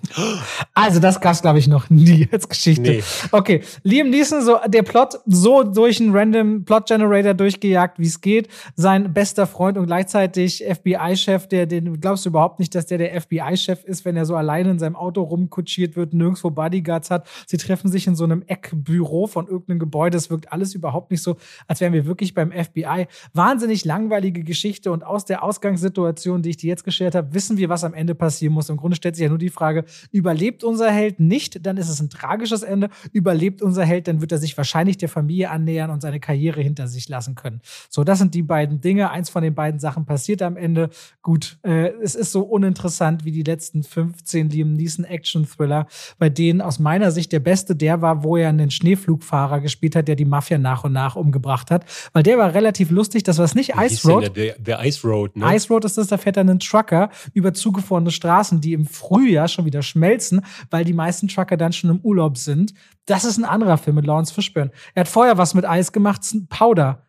[0.75, 2.83] Also, das gab es, glaube ich, noch nie als Geschichte.
[2.83, 3.03] Nee.
[3.33, 3.63] Okay.
[3.83, 8.49] Liam Neeson, so der Plot so durch einen random Plot Generator durchgejagt, wie es geht.
[8.77, 13.21] Sein bester Freund und gleichzeitig FBI-Chef, der, den glaubst du überhaupt nicht, dass der der
[13.21, 16.51] FBI-Chef ist, wenn er so alleine in seinem Auto rumkutschiert wird, nirgendwo
[16.81, 17.29] Bodyguards hat.
[17.47, 20.17] Sie treffen sich in so einem Eckbüro von irgendeinem Gebäude.
[20.17, 23.07] Es wirkt alles überhaupt nicht so, als wären wir wirklich beim FBI.
[23.33, 27.69] Wahnsinnig langweilige Geschichte und aus der Ausgangssituation, die ich dir jetzt geschildert habe, wissen wir,
[27.69, 28.69] was am Ende passieren muss.
[28.69, 32.01] Im Grunde stellt sich ja nur die Frage, überlebt unser Held nicht, dann ist es
[32.01, 32.89] ein tragisches Ende.
[33.13, 36.89] Überlebt unser Held, dann wird er sich wahrscheinlich der Familie annähern und seine Karriere hinter
[36.89, 37.61] sich lassen können.
[37.89, 39.11] So, das sind die beiden Dinge.
[39.11, 40.91] Eins von den beiden Sachen passiert am Ende.
[41.23, 45.87] Gut, äh, es ist so uninteressant wie die letzten 15 Liam Neeson Action-Thriller,
[46.19, 50.07] bei denen aus meiner Sicht der beste der war, wo er einen Schneeflugfahrer gespielt hat,
[50.07, 51.85] der die Mafia nach und nach umgebracht hat.
[52.13, 53.25] Weil der war relativ lustig.
[53.25, 54.37] Das war es nicht Ice Road.
[54.37, 55.53] Der, der Ice Road, ne?
[55.53, 59.49] Ice Road ist das, da fährt er einen Trucker über zugefrorene Straßen, die im Frühjahr
[59.49, 62.73] schon wieder schmelzen, weil die meisten Trucker dann schon im Urlaub sind.
[63.05, 64.71] Das ist ein anderer Film mit Lawrence Fishburne.
[64.95, 67.03] Er hat vorher was mit Eis gemacht, Powder.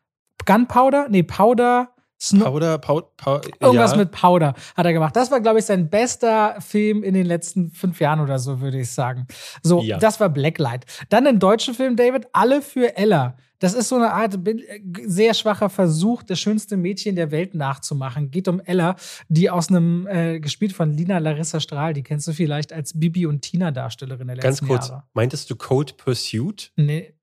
[0.47, 1.05] Gunpowder?
[1.07, 1.89] Nee, Powder.
[2.21, 3.97] Sno Powder, Pow Pow Irgendwas ja.
[3.97, 5.15] mit Powder hat er gemacht.
[5.15, 8.79] Das war, glaube ich, sein bester Film in den letzten fünf Jahren oder so, würde
[8.79, 9.25] ich sagen.
[9.63, 9.97] So, ja.
[9.97, 10.85] das war Blacklight.
[11.09, 13.37] Dann ein deutscher Film, David, Alle für Ella.
[13.57, 18.31] Das ist so eine Art äh, sehr schwacher Versuch, das schönste Mädchen der Welt nachzumachen.
[18.31, 18.95] Geht um Ella,
[19.29, 23.25] die aus einem, äh, gespielt von Lina Larissa Strahl, die kennst du vielleicht als Bibi
[23.27, 25.03] und Tina Darstellerin der letzten Ganz kurz, Jahre.
[25.13, 26.71] meintest du Cold Pursuit?
[26.75, 27.13] Nee,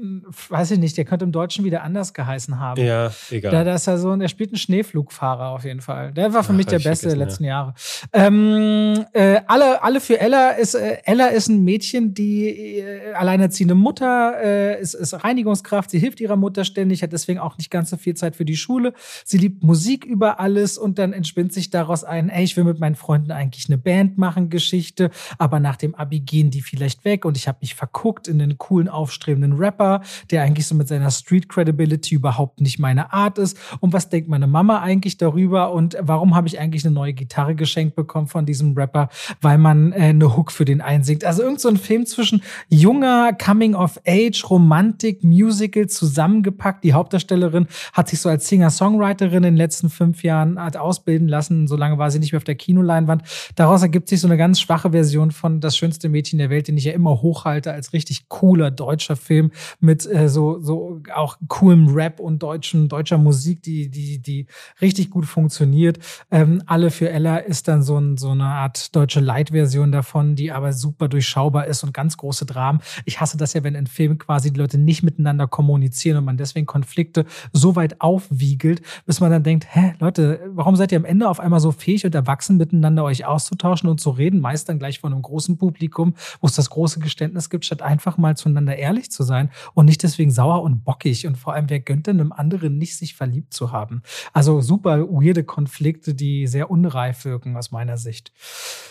[0.00, 2.80] weiß ich nicht, der könnte im Deutschen wieder anders geheißen haben.
[2.80, 3.50] Ja, egal.
[3.50, 6.12] Da, da ist er so, der spielt einen Schneeflugfahrer auf jeden Fall.
[6.12, 7.50] Der war für Ach, mich der Beste der letzten ja.
[7.50, 7.74] Jahre.
[8.12, 13.74] Ähm, äh, alle, alle für Ella ist, äh, Ella ist ein Mädchen, die äh, alleinerziehende
[13.74, 17.90] Mutter, äh, ist, ist Reinigungskraft, sie hilft ihrer Mutter ständig, hat deswegen auch nicht ganz
[17.90, 18.92] so viel Zeit für die Schule.
[19.24, 22.78] Sie liebt Musik über alles und dann entspinnt sich daraus ein, ey, ich will mit
[22.78, 27.24] meinen Freunden eigentlich eine Band machen, Geschichte, aber nach dem Abi gehen die vielleicht weg
[27.24, 30.88] und ich habe mich verguckt in den coolen, aufstrebenden Rapper Rapper, der eigentlich so mit
[30.88, 33.58] seiner Street Credibility überhaupt nicht meine Art ist.
[33.80, 35.72] Und was denkt meine Mama eigentlich darüber?
[35.72, 39.08] Und warum habe ich eigentlich eine neue Gitarre geschenkt bekommen von diesem Rapper?
[39.40, 41.24] Weil man äh, eine Hook für den einsingt.
[41.24, 46.84] Also irgend so ein Film zwischen junger Coming of Age, Romantik, Musical zusammengepackt.
[46.84, 51.66] Die Hauptdarstellerin hat sich so als Singer-Songwriterin in den letzten fünf Jahren hat ausbilden lassen.
[51.68, 53.22] Solange war sie nicht mehr auf der Kinoleinwand.
[53.54, 56.76] Daraus ergibt sich so eine ganz schwache Version von Das schönste Mädchen der Welt, den
[56.76, 61.88] ich ja immer hochhalte als richtig cooler deutscher Film mit äh, so, so auch coolem
[61.88, 64.46] Rap und deutschen, deutscher Musik, die, die, die
[64.80, 65.98] richtig gut funktioniert.
[66.30, 70.50] Ähm, Alle für Ella ist dann so, ein, so eine Art deutsche Light-Version davon, die
[70.50, 72.80] aber super durchschaubar ist und ganz große Dramen.
[73.04, 76.36] Ich hasse das ja, wenn in Filmen quasi die Leute nicht miteinander kommunizieren und man
[76.36, 81.04] deswegen Konflikte so weit aufwiegelt, bis man dann denkt, hä, Leute, warum seid ihr am
[81.04, 84.78] Ende auf einmal so fähig und erwachsen miteinander euch auszutauschen und zu reden, meist dann
[84.78, 88.76] gleich von einem großen Publikum, wo es das große Geständnis gibt, statt einfach mal zueinander
[88.76, 91.26] ehrlich zu sein und nicht deswegen sauer und bockig.
[91.26, 94.02] Und vor allem, wer gönnt denn einem anderen nicht, sich verliebt zu haben?
[94.32, 98.32] Also super weirde Konflikte, die sehr unreif wirken aus meiner Sicht.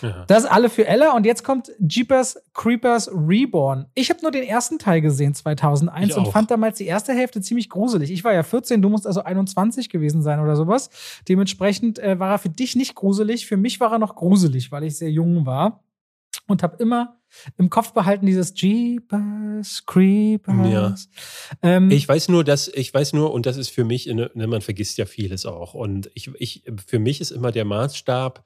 [0.02, 0.24] Ja.
[0.26, 1.14] Das alle für Ella.
[1.14, 3.86] Und jetzt kommt Jeepers Creepers Reborn.
[3.94, 7.68] Ich habe nur den ersten Teil gesehen 2001 und fand damals die erste Hälfte ziemlich
[7.68, 8.10] gruselig.
[8.10, 10.90] Ich war ja 14, du musst also 21 gewesen sein oder sowas.
[11.28, 13.46] Dementsprechend äh, war er für dich nicht gruselig.
[13.46, 15.84] Für mich war er noch gruselig, weil ich sehr jung war
[16.46, 17.17] und habe immer
[17.56, 20.70] im Kopf behalten dieses Jeepers Creepers.
[20.70, 20.94] Ja.
[21.62, 24.60] Ähm, ich weiß nur, dass ich weiß nur und das ist für mich, ne, man
[24.60, 28.44] vergisst ja vieles auch und ich, ich für mich ist immer der Maßstab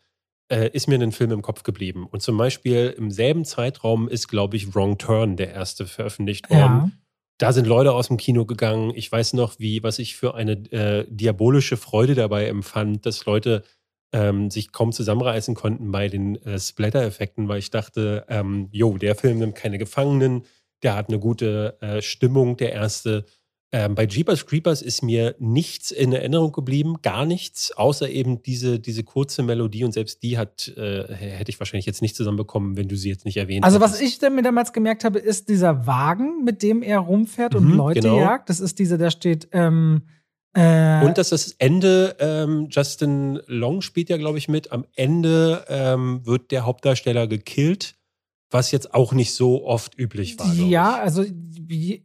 [0.48, 4.28] äh, ist mir ein Film im Kopf geblieben und zum Beispiel im selben Zeitraum ist
[4.28, 6.60] glaube ich Wrong Turn der erste veröffentlicht worden.
[6.60, 6.90] Ja.
[7.38, 8.92] Da sind Leute aus dem Kino gegangen.
[8.94, 13.64] Ich weiß noch, wie was ich für eine äh, diabolische Freude dabei empfand, dass Leute
[14.12, 19.14] ähm, sich kaum zusammenreißen konnten bei den äh, Splatter-Effekten, weil ich dachte, ähm, jo, der
[19.14, 20.44] Film nimmt keine Gefangenen,
[20.82, 23.24] der hat eine gute äh, Stimmung, der erste.
[23.74, 28.78] Ähm, bei Jeepers Creepers ist mir nichts in Erinnerung geblieben, gar nichts, außer eben diese,
[28.78, 32.88] diese kurze Melodie und selbst die hat, äh, hätte ich wahrscheinlich jetzt nicht zusammenbekommen, wenn
[32.88, 33.94] du sie jetzt nicht erwähnt Also, hättest.
[33.94, 37.76] was ich mir damals gemerkt habe, ist dieser Wagen, mit dem er rumfährt und mhm,
[37.76, 38.18] Leute genau.
[38.18, 38.50] jagt.
[38.50, 40.02] Das ist dieser, da steht, ähm,
[40.54, 44.72] äh, und dass das Ende, ähm, Justin Long spielt ja, glaube ich, mit.
[44.72, 47.94] Am Ende ähm, wird der Hauptdarsteller gekillt
[48.52, 50.52] was jetzt auch nicht so oft üblich war.
[50.52, 51.24] Ja, also,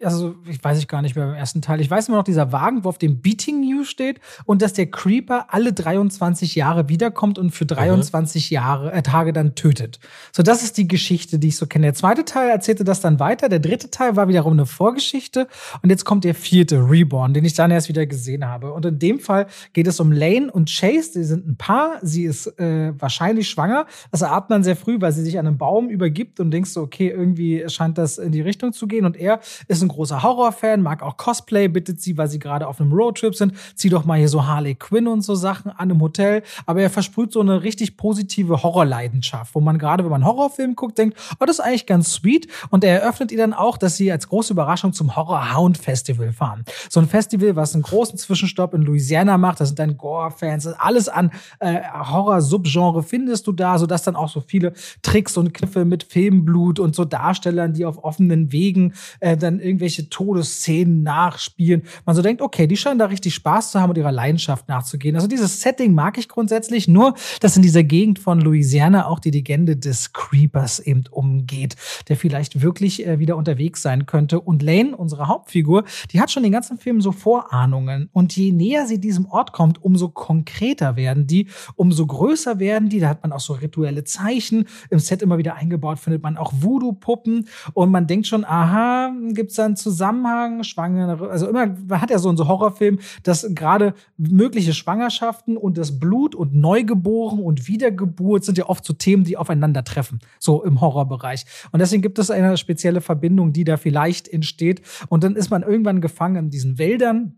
[0.01, 1.81] also ich weiß ich gar nicht mehr beim ersten Teil.
[1.81, 4.87] Ich weiß immer noch dieser Wagen, wo auf dem Beating You steht und dass der
[4.89, 8.55] Creeper alle 23 Jahre wiederkommt und für 23 mhm.
[8.55, 9.99] Jahre äh, Tage dann tötet.
[10.31, 11.87] So, das ist die Geschichte, die ich so kenne.
[11.87, 13.49] Der zweite Teil erzählte das dann weiter.
[13.49, 15.47] Der dritte Teil war wiederum eine Vorgeschichte
[15.81, 18.73] und jetzt kommt der vierte Reborn, den ich dann erst wieder gesehen habe.
[18.73, 21.13] Und in dem Fall geht es um Lane und Chase.
[21.13, 21.99] Sie sind ein Paar.
[22.01, 23.85] Sie ist äh, wahrscheinlich schwanger.
[24.11, 26.81] Das erahnt man sehr früh, weil sie sich an einem Baum übergibt und denkst so,
[26.81, 29.05] okay, irgendwie scheint das in die Richtung zu gehen.
[29.05, 32.79] Und er ist ein großer Horrorfan, mag auch Cosplay, bittet sie, weil sie gerade auf
[32.79, 36.01] einem Roadtrip sind, zieh doch mal hier so Harley Quinn und so Sachen an im
[36.01, 36.43] Hotel.
[36.65, 40.97] Aber er versprüht so eine richtig positive Horrorleidenschaft, wo man gerade, wenn man Horrorfilm guckt,
[40.97, 42.47] denkt, oh, das ist eigentlich ganz sweet.
[42.69, 46.31] Und er eröffnet ihr dann auch, dass sie als große Überraschung zum Horror Hound Festival
[46.31, 46.63] fahren.
[46.89, 49.59] So ein Festival, was einen großen Zwischenstopp in Louisiana macht.
[49.59, 50.67] Das sind dann Gore-Fans.
[50.67, 55.85] Alles an äh, Horror-Subgenre findest du da, sodass dann auch so viele Tricks und Kniffe
[55.85, 61.83] mit Filmen Filmblut und so Darstellern, die auf offenen Wegen äh, dann irgendwelche Todesszenen nachspielen.
[62.05, 65.15] Man so denkt, okay, die scheinen da richtig Spaß zu haben und ihrer Leidenschaft nachzugehen.
[65.15, 69.31] Also dieses Setting mag ich grundsätzlich, nur dass in dieser Gegend von Louisiana auch die
[69.31, 71.75] Legende des Creepers eben umgeht,
[72.09, 74.41] der vielleicht wirklich äh, wieder unterwegs sein könnte.
[74.41, 78.09] Und Lane, unsere Hauptfigur, die hat schon den ganzen Film so Vorahnungen.
[78.11, 82.99] Und je näher sie diesem Ort kommt, umso konkreter werden die, umso größer werden die.
[82.99, 86.37] Da hat man auch so rituelle Zeichen im Set immer wieder eingebaut, findet findet man
[86.37, 90.63] auch Voodoo-Puppen und man denkt schon, aha, gibt es da einen Zusammenhang?
[90.63, 95.77] Schwangere, also immer, man hat ja so einen so Horrorfilm, dass gerade mögliche Schwangerschaften und
[95.77, 100.81] das Blut und Neugeboren und Wiedergeburt sind ja oft so Themen, die aufeinandertreffen, so im
[100.81, 101.45] Horrorbereich.
[101.71, 104.81] Und deswegen gibt es eine spezielle Verbindung, die da vielleicht entsteht.
[105.09, 107.36] Und dann ist man irgendwann gefangen in diesen Wäldern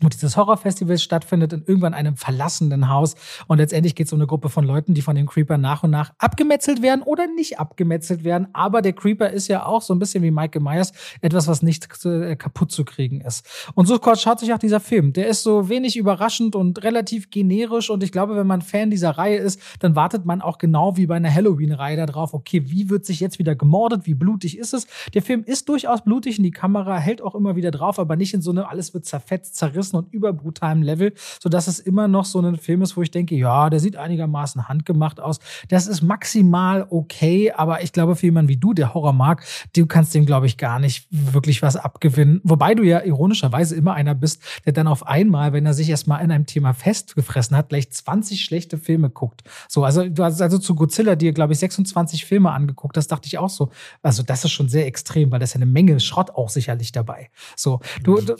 [0.00, 3.14] wo dieses Horrorfestival stattfindet, in irgendwann einem verlassenen Haus.
[3.46, 5.90] Und letztendlich geht es um eine Gruppe von Leuten, die von den Creeper nach und
[5.90, 8.48] nach abgemetzelt werden oder nicht abgemetzelt werden.
[8.52, 11.88] Aber der Creeper ist ja auch so ein bisschen wie Michael Myers, etwas, was nicht
[12.04, 13.46] äh, kaputt zu kriegen ist.
[13.74, 15.12] Und so schaut sich auch dieser Film.
[15.12, 17.90] Der ist so wenig überraschend und relativ generisch.
[17.90, 21.06] Und ich glaube, wenn man Fan dieser Reihe ist, dann wartet man auch genau wie
[21.06, 24.06] bei einer Halloween-Reihe darauf, okay, wie wird sich jetzt wieder gemordet?
[24.06, 24.86] Wie blutig ist es?
[25.14, 28.34] Der Film ist durchaus blutig und die Kamera hält auch immer wieder drauf, aber nicht
[28.34, 32.24] in so eine, alles wird zerfetzt, zerrissen krassen und überbrutalen Level, sodass es immer noch
[32.24, 35.38] so ein Film ist, wo ich denke, ja, der sieht einigermaßen handgemacht aus.
[35.68, 39.86] Das ist maximal okay, aber ich glaube, für jemanden wie du, der Horror mag, du
[39.86, 42.40] kannst dem, glaube ich, gar nicht wirklich was abgewinnen.
[42.44, 46.22] Wobei du ja ironischerweise immer einer bist, der dann auf einmal, wenn er sich erstmal
[46.24, 49.42] in einem Thema festgefressen hat, gleich 20 schlechte Filme guckt.
[49.68, 52.96] So, also du hast also zu Godzilla dir, glaube ich, 26 Filme angeguckt.
[52.96, 53.70] Das dachte ich auch so.
[54.02, 56.92] Also, das ist schon sehr extrem, weil da ist ja eine Menge Schrott auch sicherlich
[56.92, 57.30] dabei.
[57.56, 58.36] So, du, du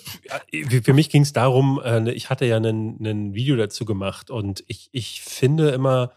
[0.83, 4.91] für mich ging es darum, äh, ich hatte ja ein Video dazu gemacht und ich,
[4.93, 6.13] ich finde immer,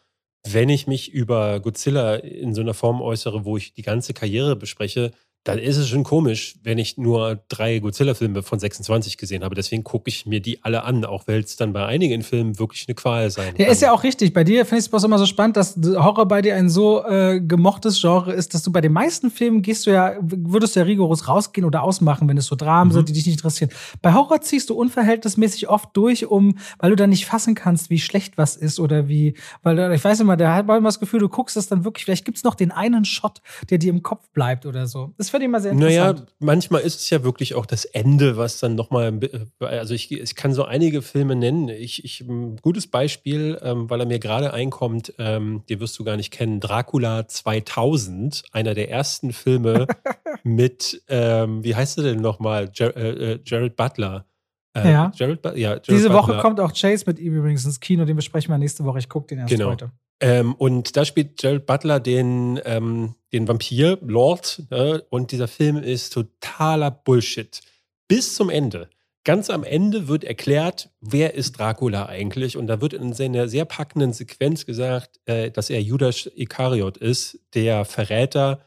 [0.46, 4.58] wenn ich mich über Godzilla in so einer Form äußere, wo ich die ganze Karriere
[4.58, 5.12] bespreche,
[5.44, 9.56] dann ist es schon komisch, wenn ich nur drei Godzilla-Filme von 26 gesehen habe.
[9.56, 12.86] Deswegen gucke ich mir die alle an, auch weil es dann bei einigen Filmen wirklich
[12.88, 13.74] eine Qual sein Der kann.
[13.74, 14.34] ist ja auch richtig.
[14.34, 17.04] Bei dir finde ich es bloß immer so spannend, dass Horror bei dir ein so
[17.06, 20.80] äh, gemochtes Genre ist, dass du bei den meisten Filmen gehst du ja, würdest du
[20.80, 22.94] ja rigoros rausgehen oder ausmachen, wenn es so Dramen mhm.
[22.94, 23.70] sind, die dich nicht interessieren.
[24.02, 28.00] Bei Horror ziehst du unverhältnismäßig oft durch, um, weil du dann nicht fassen kannst, wie
[28.00, 31.28] schlecht was ist oder wie, weil ich weiß immer, der hat mal das Gefühl, du
[31.28, 34.30] guckst es dann wirklich, vielleicht gibt es noch den einen Shot, der dir im Kopf
[34.30, 35.14] bleibt oder so.
[35.18, 36.20] Das finde ich immer sehr interessant.
[36.20, 39.20] Naja, manchmal ist es ja wirklich auch das Ende, was dann nochmal,
[39.60, 41.70] also ich, ich kann so einige Filme nennen.
[41.70, 46.04] Ich, ich ein gutes Beispiel, ähm, weil er mir gerade einkommt, ähm, den wirst du
[46.04, 49.88] gar nicht kennen, Dracula 2000, einer der ersten Filme
[50.44, 54.28] mit, ähm, wie heißt er denn nochmal, Ger äh, äh, Jared Butler.
[54.76, 55.12] Äh, ja.
[55.16, 56.36] Jared, ja Jared Diese Butler.
[56.36, 59.00] Woche kommt auch Chase mit ihm übrigens ins Kino, den besprechen wir nächste Woche.
[59.00, 59.72] Ich gucke den erst genau.
[59.72, 59.92] heute.
[60.24, 64.64] Ähm, und da spielt Jared Butler den, ähm, den Vampir, Lord.
[64.70, 65.04] Ne?
[65.10, 67.60] Und dieser Film ist totaler Bullshit.
[68.08, 68.90] Bis zum Ende.
[69.26, 72.56] Ganz am Ende wird erklärt, wer ist Dracula eigentlich.
[72.56, 77.40] Und da wird in seiner sehr packenden Sequenz gesagt, äh, dass er Judas Iskariot ist,
[77.54, 78.62] der Verräter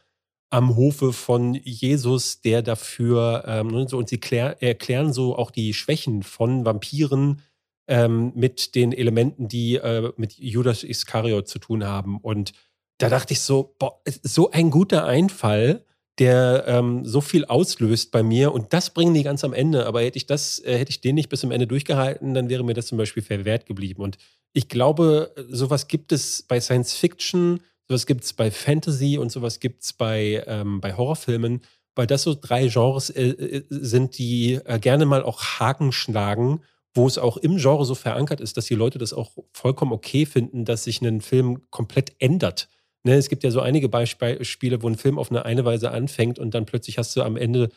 [0.51, 6.21] am Hofe von Jesus, der dafür, ähm, und sie klär, erklären so auch die Schwächen
[6.21, 7.41] von Vampiren,
[7.87, 12.19] ähm, mit den Elementen, die äh, mit Judas Iskariot zu tun haben.
[12.19, 12.53] Und
[12.97, 15.85] da dachte ich so, boah, so ein guter Einfall,
[16.19, 18.51] der ähm, so viel auslöst bei mir.
[18.51, 19.85] Und das bringen die ganz am Ende.
[19.85, 22.63] Aber hätte ich das, äh, hätte ich den nicht bis zum Ende durchgehalten, dann wäre
[22.63, 24.01] mir das zum Beispiel verwehrt geblieben.
[24.01, 24.17] Und
[24.53, 29.59] ich glaube, sowas gibt es bei Science Fiction, sowas gibt es bei Fantasy und sowas
[29.59, 31.61] gibt es bei, ähm, bei Horrorfilmen,
[31.95, 36.61] weil das so drei Genres äh, äh sind, die äh, gerne mal auch Haken schlagen
[36.97, 40.25] wo es auch im Genre so verankert ist, dass die Leute das auch vollkommen okay
[40.25, 42.67] finden, dass sich ein Film komplett ändert.
[43.03, 46.39] Ne, es gibt ja so einige Beispiele, wo ein Film auf eine eine Weise anfängt
[46.39, 47.69] und dann plötzlich hast du am Ende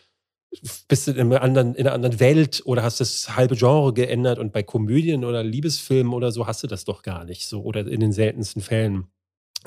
[0.89, 4.41] bist du in einer, anderen, in einer anderen Welt oder hast das halbe Genre geändert
[4.41, 7.87] und bei Komödien oder Liebesfilmen oder so hast du das doch gar nicht so oder
[7.87, 9.05] in den seltensten Fällen.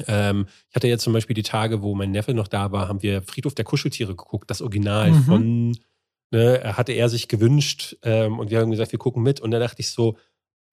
[0.07, 3.01] Ähm, ich hatte jetzt zum Beispiel die Tage, wo mein Neffe noch da war, haben
[3.01, 5.23] wir Friedhof der Kuscheltiere geguckt, das Original mhm.
[5.23, 5.77] von,
[6.33, 9.59] ne, hatte er sich gewünscht ähm, und wir haben gesagt, wir gucken mit und da
[9.59, 10.17] dachte ich so,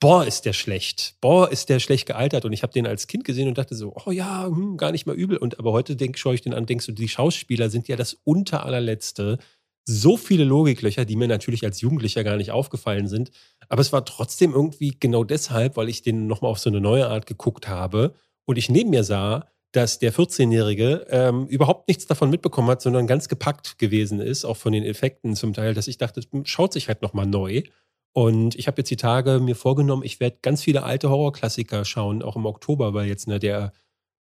[0.00, 2.44] boah, ist der schlecht, boah, ist der schlecht gealtert.
[2.44, 5.06] Und ich habe den als Kind gesehen und dachte so, oh ja, hm, gar nicht
[5.06, 5.36] mal übel.
[5.36, 8.18] Und aber heute denk, schaue ich den an, denkst du, die Schauspieler sind ja das
[8.24, 9.38] unter allerletzte.
[9.84, 13.30] So viele Logiklöcher, die mir natürlich als Jugendlicher gar nicht aufgefallen sind.
[13.68, 17.08] Aber es war trotzdem irgendwie genau deshalb, weil ich den nochmal auf so eine neue
[17.08, 18.14] Art geguckt habe
[18.46, 23.06] und ich neben mir sah, dass der 14-Jährige ähm, überhaupt nichts davon mitbekommen hat, sondern
[23.06, 26.88] ganz gepackt gewesen ist, auch von den Effekten zum Teil, dass ich dachte, schaut sich
[26.88, 27.62] halt nochmal neu.
[28.12, 32.22] Und ich habe jetzt die Tage mir vorgenommen, ich werde ganz viele alte Horrorklassiker schauen,
[32.22, 33.72] auch im Oktober, weil jetzt ne, der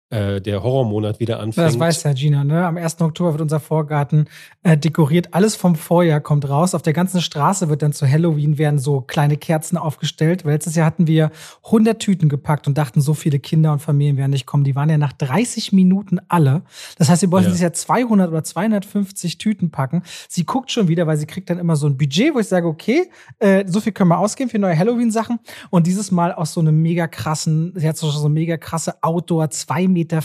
[0.10, 1.68] äh, der Horrormonat wieder anfängt.
[1.68, 2.66] Das weiß ja Gina, ne?
[2.66, 2.99] Am 1.
[3.01, 4.26] Oktober wird unser Vorgarten
[4.64, 5.36] äh, dekoriert.
[5.36, 6.74] Alles vom Vorjahr kommt raus.
[6.74, 10.45] Auf der ganzen Straße wird dann zu Halloween werden so kleine Kerzen aufgestellt.
[10.45, 11.30] Weil letztes Jahr hatten wir
[11.66, 14.64] 100 Tüten gepackt und dachten, so viele Kinder und Familien werden nicht kommen.
[14.64, 16.64] Die waren ja nach 30 Minuten alle.
[16.97, 17.55] Das heißt, wir wollten ja.
[17.55, 20.01] ja 200 oder 250 Tüten packen.
[20.28, 22.68] Sie guckt schon wieder, weil sie kriegt dann immer so ein Budget, wo ich sage,
[22.68, 25.39] okay, äh, so viel können wir ausgeben für neue Halloween-Sachen.
[25.70, 29.51] Und dieses Mal aus so einem mega krassen, sie hat so, so mega krasse Outdoor,
[29.51, 30.22] zwei Meter Meter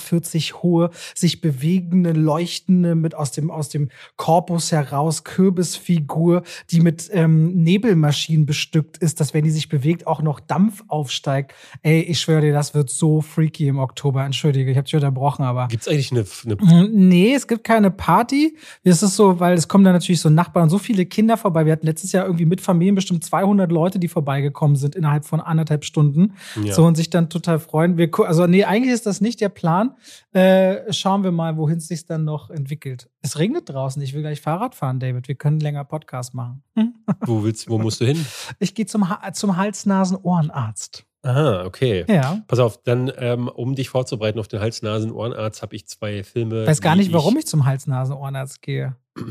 [0.62, 7.54] hohe, sich bewegende, leuchtende, mit aus dem, aus dem Korpus heraus Kürbisfigur, die mit ähm,
[7.54, 11.54] Nebelmaschinen bestückt ist, dass wenn die sich bewegt, auch noch Dampf aufsteigt.
[11.82, 14.24] Ey, ich schwöre dir, das wird so freaky im Oktober.
[14.24, 15.66] Entschuldige, ich habe dich unterbrochen, aber.
[15.68, 16.88] Gibt es eigentlich eine, eine.
[16.88, 18.56] Nee, es gibt keine Party.
[18.84, 21.66] Es ist so, weil es kommen da natürlich so Nachbarn, so viele Kinder vorbei.
[21.66, 25.40] Wir hatten letztes Jahr irgendwie mit Familien bestimmt 200 Leute, die vorbeigekommen sind innerhalb von
[25.40, 26.34] anderthalb Stunden.
[26.62, 26.74] Ja.
[26.74, 27.98] So und sich dann total freuen.
[27.98, 29.63] Wir, also, nee, eigentlich ist das nicht der Plan.
[29.64, 29.96] Plan.
[30.32, 33.08] Äh, schauen wir mal, wohin es sich dann noch entwickelt.
[33.22, 34.02] Es regnet draußen.
[34.02, 35.26] Ich will gleich Fahrrad fahren, David.
[35.26, 36.62] Wir können länger Podcast machen.
[37.20, 38.26] wo, willst, wo musst du hin?
[38.58, 41.06] Ich gehe zum, zum Hals-Nasen-Ohrenarzt.
[41.22, 42.04] Aha, okay.
[42.08, 42.42] Ja.
[42.46, 46.64] Pass auf, dann, ähm, um dich vorzubereiten auf den Hals-Nasen-Ohrenarzt, habe ich zwei Filme.
[46.64, 48.96] Ich weiß gar nicht, warum ich, ich zum Hals-Nasen-Ohrenarzt gehe.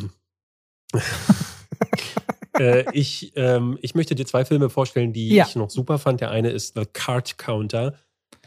[2.59, 5.45] äh, ich, ähm, ich möchte dir zwei Filme vorstellen, die ja.
[5.47, 6.21] ich noch super fand.
[6.21, 7.93] Der eine ist The Card Counter.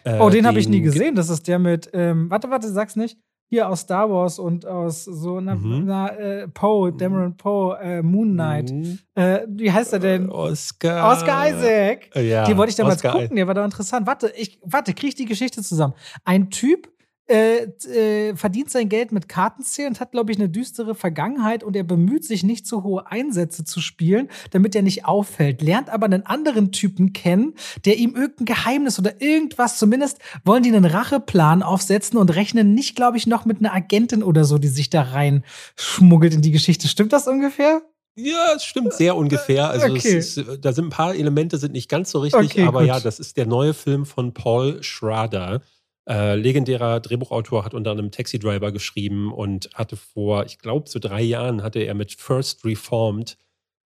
[0.06, 1.16] Äh, oh, den habe ich nie gesehen.
[1.16, 3.18] Das ist der mit, ähm, warte, warte, sag's nicht.
[3.48, 5.84] Hier aus Star Wars und aus so einer, mhm.
[5.84, 8.72] na, äh, Poe, Dameron Poe, äh, Moon Knight.
[8.72, 8.98] Mhm.
[9.14, 10.30] Äh, wie heißt er denn?
[10.30, 11.12] Oscar.
[11.12, 12.10] Oscar Isaac.
[12.16, 14.06] Ja, die wollte ich damals Oscar gucken, der war doch interessant.
[14.06, 15.94] Warte, ich, warte, krieg ich die Geschichte zusammen.
[16.24, 16.88] Ein Typ
[17.28, 21.74] äh, äh, verdient sein Geld mit Kartenzählen und hat, glaube ich, eine düstere Vergangenheit und
[21.74, 26.06] er bemüht sich nicht zu hohe Einsätze zu spielen, damit er nicht auffällt, lernt aber
[26.06, 27.54] einen anderen Typen kennen,
[27.84, 32.94] der ihm irgendein Geheimnis oder irgendwas, zumindest wollen die einen Racheplan aufsetzen und rechnen nicht,
[32.94, 35.44] glaube ich, noch mit einer Agentin oder so, die sich da rein
[35.76, 36.88] schmuggelt in die Geschichte.
[36.88, 37.82] Stimmt das ungefähr?
[38.18, 39.68] Ja, es stimmt sehr ungefähr.
[39.68, 40.16] Also okay.
[40.16, 42.88] ist, da sind ein paar Elemente sind nicht ganz so richtig, okay, aber gut.
[42.88, 45.60] ja, das ist der neue Film von Paul Schrader.
[46.08, 50.98] Äh, legendärer Drehbuchautor hat unter anderem Taxi Driver geschrieben und hatte vor, ich glaube, so
[50.98, 53.36] drei Jahren hatte er mit First Reformed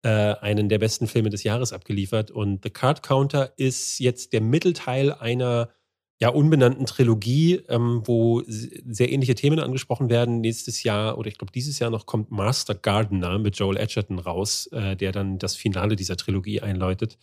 [0.02, 2.30] äh, einen der besten Filme des Jahres abgeliefert.
[2.30, 5.70] Und The Card Counter ist jetzt der Mittelteil einer
[6.20, 10.40] ja unbenannten Trilogie, ähm, wo sehr ähnliche Themen angesprochen werden.
[10.40, 14.68] Nächstes Jahr oder ich glaube dieses Jahr noch kommt Master Gardener mit Joel Edgerton raus,
[14.68, 17.18] äh, der dann das Finale dieser Trilogie einläutet.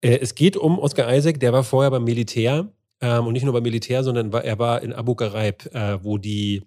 [0.00, 3.52] Äh, es geht um Oscar Isaac, der war vorher beim Militär ähm, und nicht nur
[3.52, 6.62] beim Militär, sondern war, er war in Abu Ghraib, äh, wo die,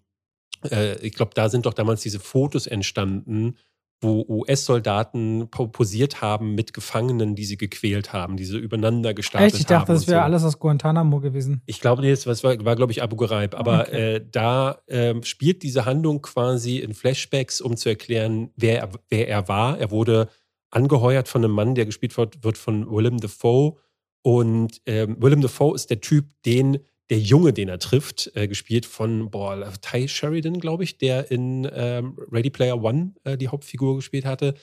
[0.70, 3.58] äh, ich glaube, da sind doch damals diese Fotos entstanden,
[4.00, 9.62] wo US-Soldaten posiert haben mit Gefangenen, die sie gequält haben, diese übereinander gestapelt Echt?
[9.62, 10.24] Ich dachte, das wäre so.
[10.24, 11.64] alles aus Guantanamo gewesen.
[11.66, 13.56] Ich glaube, nee, das war, war glaube ich, Abu Ghraib.
[13.56, 14.16] Aber okay.
[14.16, 19.48] äh, da äh, spielt diese Handlung quasi in Flashbacks, um zu erklären, wer, wer er
[19.48, 19.80] war.
[19.80, 20.30] Er wurde
[20.70, 23.78] angeheuert von einem Mann, der gespielt wird, wird von Willem Dafoe
[24.22, 28.86] und ähm, Willem Dafoe ist der Typ, den der Junge, den er trifft, äh, gespielt
[28.86, 33.96] von boah, Ty Sheridan, glaube ich, der in ähm, Ready Player One äh, die Hauptfigur
[33.96, 34.56] gespielt hatte.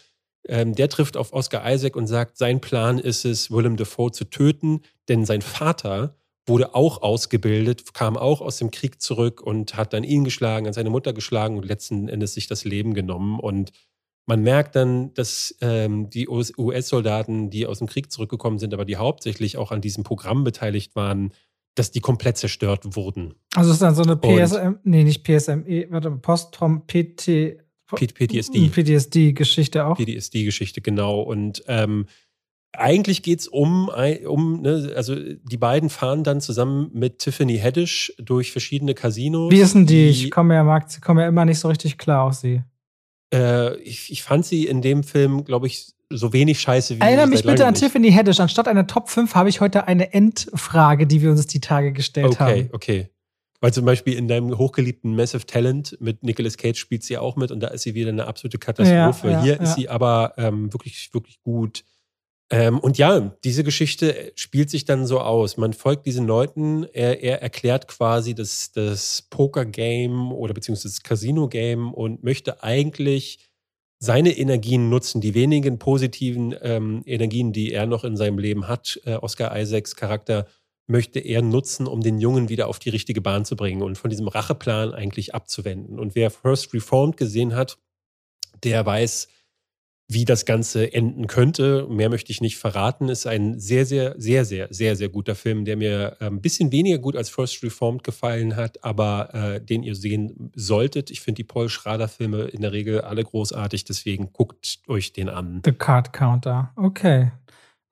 [0.46, 4.26] Ähm, der trifft auf Oscar Isaac und sagt, sein Plan ist es, Willem Dafoe zu
[4.26, 9.94] töten, denn sein Vater wurde auch ausgebildet, kam auch aus dem Krieg zurück und hat
[9.94, 13.40] dann ihn geschlagen, an seine Mutter geschlagen und letzten Endes sich das Leben genommen.
[13.40, 13.72] Und
[14.26, 18.96] man merkt dann, dass ähm, die US-Soldaten, die aus dem Krieg zurückgekommen sind, aber die
[18.96, 21.32] hauptsächlich auch an diesem Programm beteiligt waren,
[21.74, 23.34] dass die komplett zerstört wurden.
[23.54, 27.58] Also es ist dann so eine PSM, nee, nicht PSME, warte, Posttraum PT,
[27.94, 28.68] PTSD.
[28.68, 29.98] PTSD-Geschichte auch.
[29.98, 31.20] PTSD-Geschichte, genau.
[31.20, 32.06] Und ähm,
[32.72, 33.90] eigentlich geht's um,
[34.26, 39.52] um ne, also die beiden fahren dann zusammen mit Tiffany Haddish durch verschiedene Casinos.
[39.52, 40.12] Wie ist denn die?
[40.12, 42.62] die ich komme ja, mag, komme ja immer nicht so richtig klar auf sie.
[43.34, 47.26] Äh, ich, ich fand sie in dem Film, glaube ich, so wenig scheiße wie Erinnere
[47.26, 47.82] mich bitte an nicht.
[47.82, 48.40] Tiffany Haddish.
[48.40, 52.26] Anstatt einer Top 5 habe ich heute eine Endfrage, die wir uns die Tage gestellt
[52.26, 52.50] okay, haben.
[52.50, 53.08] Okay, okay.
[53.60, 57.50] Weil zum Beispiel in deinem hochgeliebten Massive Talent mit Nicolas Cage spielt sie auch mit
[57.50, 59.28] und da ist sie wieder eine absolute Katastrophe.
[59.28, 59.62] Ja, ja, Hier ja.
[59.62, 61.82] ist sie aber ähm, wirklich, wirklich gut.
[62.50, 65.56] Ähm, und ja, diese Geschichte spielt sich dann so aus.
[65.56, 71.94] Man folgt diesen Leuten, er, er erklärt quasi das, das Poker-Game oder beziehungsweise das Casino-Game
[71.94, 73.50] und möchte eigentlich
[73.98, 79.00] seine Energien nutzen, die wenigen positiven ähm, Energien, die er noch in seinem Leben hat,
[79.04, 80.46] äh, Oscar Isaacs Charakter,
[80.86, 84.10] möchte er nutzen, um den Jungen wieder auf die richtige Bahn zu bringen und von
[84.10, 85.98] diesem Racheplan eigentlich abzuwenden.
[85.98, 87.78] Und wer First Reformed gesehen hat,
[88.62, 89.28] der weiß,
[90.06, 91.86] wie das Ganze enden könnte.
[91.88, 93.08] Mehr möchte ich nicht verraten.
[93.08, 96.72] Ist ein sehr, sehr, sehr, sehr, sehr, sehr guter Film, der mir äh, ein bisschen
[96.72, 101.10] weniger gut als First Reformed gefallen hat, aber äh, den ihr sehen solltet.
[101.10, 105.62] Ich finde die Paul Schrader-Filme in der Regel alle großartig, deswegen guckt euch den an.
[105.64, 107.32] The Card Counter, okay.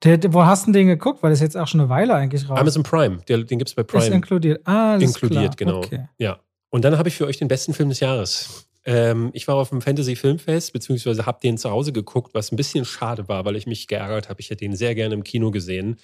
[0.03, 1.23] Der, der, wo hast du den geguckt?
[1.23, 2.59] Weil das jetzt auch schon eine Weile eigentlich raus.
[2.59, 4.03] Amazon Prime, der, den gibt es bei Prime.
[4.03, 4.61] Ist inkludiert.
[4.65, 5.71] Ah, alles Inkludiert, klar.
[5.73, 5.77] genau.
[5.79, 6.07] Okay.
[6.17, 6.39] Ja.
[6.69, 8.67] Und dann habe ich für euch den besten Film des Jahres.
[8.85, 12.57] Ähm, ich war auf dem Fantasy Filmfest, beziehungsweise habe den zu Hause geguckt, was ein
[12.57, 14.41] bisschen schade war, weil ich mich geärgert habe.
[14.41, 15.97] Ich hätte den sehr gerne im Kino gesehen.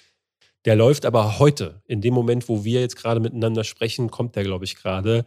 [0.64, 4.44] Der läuft aber heute, in dem Moment, wo wir jetzt gerade miteinander sprechen, kommt der,
[4.44, 5.24] glaube ich, gerade.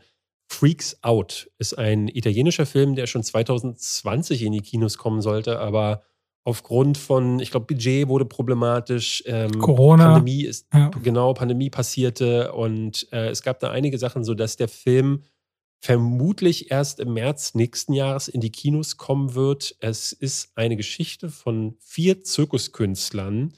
[0.48, 6.04] Freaks Out ist ein italienischer Film, der schon 2020 in die Kinos kommen sollte, aber
[6.44, 9.24] aufgrund von, ich glaube, Budget wurde problematisch.
[9.26, 10.14] Ähm, Corona.
[10.14, 10.90] Pandemie ist, ja.
[11.02, 15.24] genau, Pandemie passierte und äh, es gab da einige Sachen, so dass der Film
[15.84, 19.76] vermutlich erst im März nächsten Jahres in die Kinos kommen wird.
[19.82, 23.54] Es ist eine Geschichte von vier Zirkuskünstlern,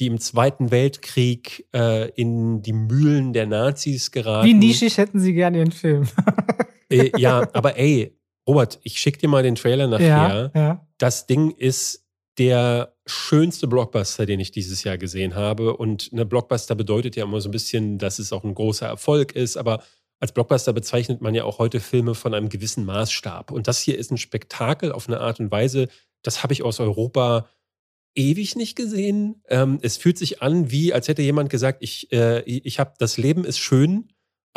[0.00, 4.48] die im Zweiten Weltkrieg äh, in die Mühlen der Nazis geraten.
[4.48, 6.08] Wie nischig hätten sie gerne ihren Film?
[6.90, 8.18] äh, ja, aber ey,
[8.48, 10.50] Robert, ich schick dir mal den Trailer nachher.
[10.52, 10.86] Ja, ja.
[10.98, 12.08] Das Ding ist
[12.38, 15.76] der schönste Blockbuster, den ich dieses Jahr gesehen habe.
[15.76, 19.36] Und eine Blockbuster bedeutet ja immer so ein bisschen, dass es auch ein großer Erfolg
[19.36, 19.84] ist, aber
[20.20, 23.50] als Blockbuster bezeichnet man ja auch heute Filme von einem gewissen Maßstab.
[23.50, 25.88] Und das hier ist ein Spektakel auf eine Art und Weise,
[26.22, 27.48] das habe ich aus Europa
[28.14, 29.42] ewig nicht gesehen.
[29.48, 33.16] Ähm, es fühlt sich an, wie als hätte jemand gesagt, ich, äh, ich habe das
[33.16, 34.08] Leben ist schön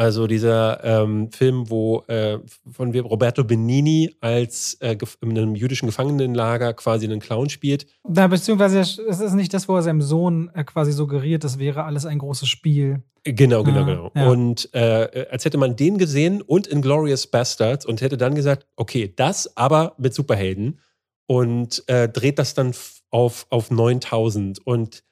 [0.02, 2.40] also dieser ähm, Film, wo äh,
[2.72, 7.86] von Roberto Benini als äh, in einem jüdischen Gefangenenlager quasi einen Clown spielt.
[8.10, 11.84] Na, beziehungsweise es ist nicht das, wo er seinem Sohn äh, quasi suggeriert, das wäre
[11.84, 13.04] alles ein großes Spiel.
[13.24, 14.12] Genau, genau, genau.
[14.16, 14.28] Ja.
[14.28, 19.14] Und äh, als hätte man den gesehen und Inglorious Bastards und hätte dann gesagt, okay,
[19.16, 20.80] das aber mit Superhelden
[21.28, 22.74] und äh, dreht das dann
[23.12, 25.04] auf, auf 9000 und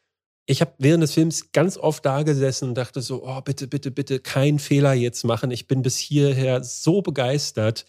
[0.50, 3.92] ich habe während des Films ganz oft da gesessen und dachte so, oh, bitte, bitte,
[3.92, 5.52] bitte, keinen Fehler jetzt machen.
[5.52, 7.86] Ich bin bis hierher so begeistert.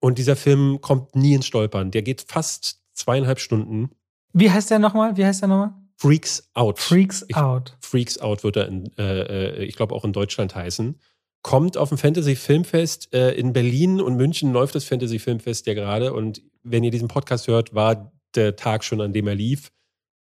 [0.00, 1.90] Und dieser Film kommt nie ins Stolpern.
[1.90, 3.90] Der geht fast zweieinhalb Stunden.
[4.32, 5.18] Wie heißt der nochmal?
[5.18, 5.74] Wie heißt der nochmal?
[5.98, 6.78] Freaks Out.
[6.78, 7.76] Freaks ich, Out.
[7.82, 10.98] Freaks Out wird er, in, äh, äh ich glaube, auch in Deutschland heißen.
[11.42, 13.12] Kommt auf dem Fantasy Filmfest.
[13.12, 16.14] Äh, in Berlin und München läuft das Fantasy Filmfest ja gerade.
[16.14, 19.70] Und wenn ihr diesen Podcast hört, war der Tag schon, an dem er lief.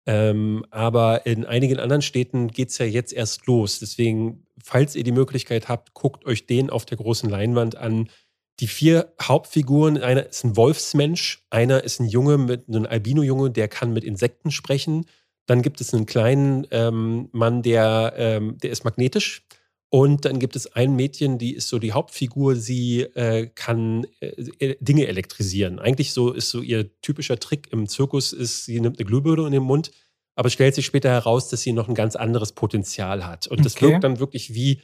[0.06, 3.80] Ähm, aber in einigen anderen Städten geht es ja jetzt erst los.
[3.80, 8.10] Deswegen, falls ihr die Möglichkeit habt, guckt euch den auf der großen Leinwand an.
[8.60, 13.68] Die vier Hauptfiguren, einer ist ein Wolfsmensch, einer ist ein Junge mit einem Albino-Junge, der
[13.68, 15.06] kann mit Insekten sprechen.
[15.45, 19.43] Dann gibt es einen kleinen ähm, Mann, der, ähm, der ist magnetisch.
[19.93, 24.75] Und dann gibt es ein Mädchen, die ist so die Hauptfigur, sie äh, kann äh,
[24.79, 25.79] Dinge elektrisieren.
[25.79, 29.51] Eigentlich so ist so ihr typischer Trick im Zirkus ist, sie nimmt eine Glühbirne in
[29.51, 29.91] den Mund,
[30.35, 33.47] aber es stellt sich später heraus, dass sie noch ein ganz anderes Potenzial hat.
[33.47, 34.79] Und das wirkt dann wirklich wie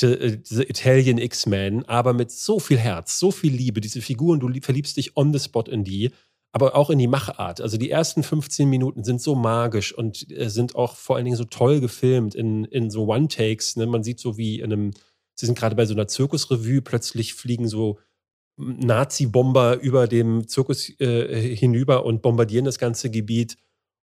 [0.00, 3.80] äh, diese Italian X-Men, aber mit so viel Herz, so viel Liebe.
[3.80, 6.12] Diese Figuren, du verliebst dich on the spot in die
[6.52, 7.60] aber auch in die Machart.
[7.60, 11.36] Also die ersten 15 Minuten sind so magisch und äh, sind auch vor allen Dingen
[11.36, 13.76] so toll gefilmt in, in so One-Takes.
[13.76, 13.86] Ne?
[13.86, 14.90] Man sieht so wie in einem,
[15.34, 17.98] sie sind gerade bei so einer Zirkusrevue, plötzlich fliegen so
[18.58, 23.56] Nazi-Bomber über dem Zirkus äh, hinüber und bombardieren das ganze Gebiet.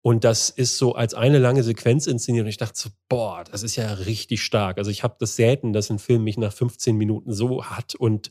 [0.02, 2.44] Und das ist so als eine lange Sequenz inszeniert.
[2.44, 4.76] Und ich dachte so, boah, das ist ja richtig stark.
[4.76, 8.30] Also ich habe das selten, dass ein Film mich nach 15 Minuten so hat und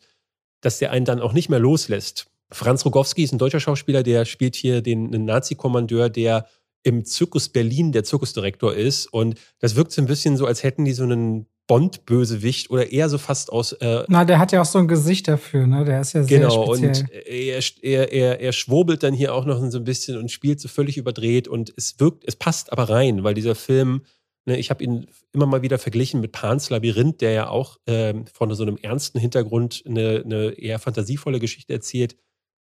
[0.61, 2.28] dass der einen dann auch nicht mehr loslässt.
[2.52, 6.48] Franz Rogowski ist ein deutscher Schauspieler, der spielt hier den Nazi-Kommandeur, der
[6.84, 9.08] im Zirkus Berlin der Zirkusdirektor ist.
[9.08, 13.08] Und das wirkt so ein bisschen so, als hätten die so einen Bond-Bösewicht oder eher
[13.08, 13.72] so fast aus.
[13.74, 15.86] Äh, Na, der hat ja auch so ein Gesicht dafür, ne?
[15.86, 16.89] Der ist ja sehr genau, speziell.
[16.89, 20.60] und er, er, er, er schwurbelt dann hier auch noch so ein bisschen und spielt
[20.60, 24.02] so völlig überdreht und es wirkt, es passt aber rein, weil dieser Film,
[24.46, 28.26] ne, ich habe ihn immer mal wieder verglichen mit Pans Labyrinth, der ja auch ähm,
[28.28, 32.18] von so einem ernsten Hintergrund eine, eine eher fantasievolle Geschichte erzählt.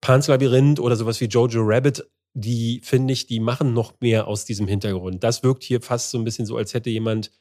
[0.04, 4.44] Pans Labyrinth oder sowas wie Jojo Rabbit, die finde ich, die machen noch mehr aus
[4.44, 5.24] diesem Hintergrund.
[5.24, 7.32] Das wirkt hier fast so ein bisschen so, als hätte jemand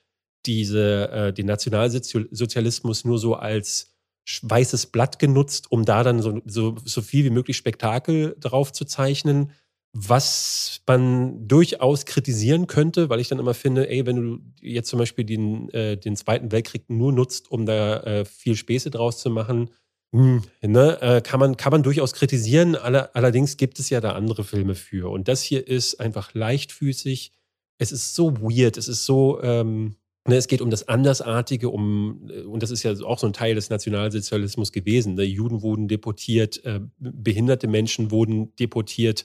[0.47, 3.97] diese, äh, den Nationalsozialismus nur so als
[4.43, 8.85] weißes Blatt genutzt, um da dann so, so, so viel wie möglich Spektakel drauf zu
[8.85, 9.51] zeichnen,
[9.93, 15.01] was man durchaus kritisieren könnte, weil ich dann immer finde, ey, wenn du jetzt zum
[15.01, 19.31] Beispiel den, äh, den Zweiten Weltkrieg nur nutzt, um da äh, viel Späße draus zu
[19.31, 19.71] machen,
[20.13, 22.77] hm, ne, äh, kann, man, kann man durchaus kritisieren.
[22.77, 25.11] Aller, allerdings gibt es ja da andere Filme für.
[25.11, 27.33] Und das hier ist einfach leichtfüßig.
[27.79, 29.97] Es ist so weird, es ist so, ähm,
[30.29, 33.33] Ne, es geht um das Andersartige, um, äh, und das ist ja auch so ein
[33.33, 35.15] Teil des Nationalsozialismus gewesen.
[35.15, 35.25] Ne?
[35.25, 39.25] Juden wurden deportiert, äh, behinderte Menschen wurden deportiert.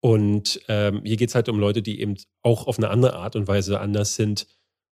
[0.00, 3.36] Und ähm, hier geht es halt um Leute, die eben auch auf eine andere Art
[3.36, 4.46] und Weise anders sind.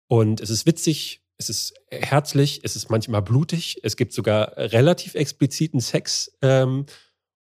[0.08, 5.16] Und es ist witzig, es ist herzlich, es ist manchmal blutig, es gibt sogar relativ
[5.16, 6.38] expliziten Sex.
[6.42, 6.86] Ähm,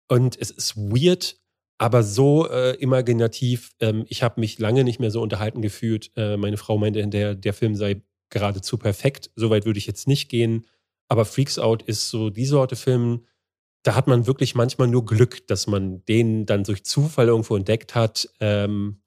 [0.08, 1.38] und es ist weird,
[1.78, 3.72] aber so äh, imaginativ.
[3.80, 6.12] Ähm, ich habe mich lange nicht mehr so unterhalten gefühlt.
[6.16, 9.32] Äh, meine Frau meinte, der, der Film sei geradezu perfekt.
[9.36, 10.66] Soweit würde ich jetzt nicht gehen.
[11.08, 13.26] Aber Freaks Out ist so die Sorte Film,
[13.84, 17.93] da hat man wirklich manchmal nur Glück, dass man den dann durch Zufall irgendwo entdeckt
[17.93, 18.28] hat.
[18.39, 19.02] Ähm,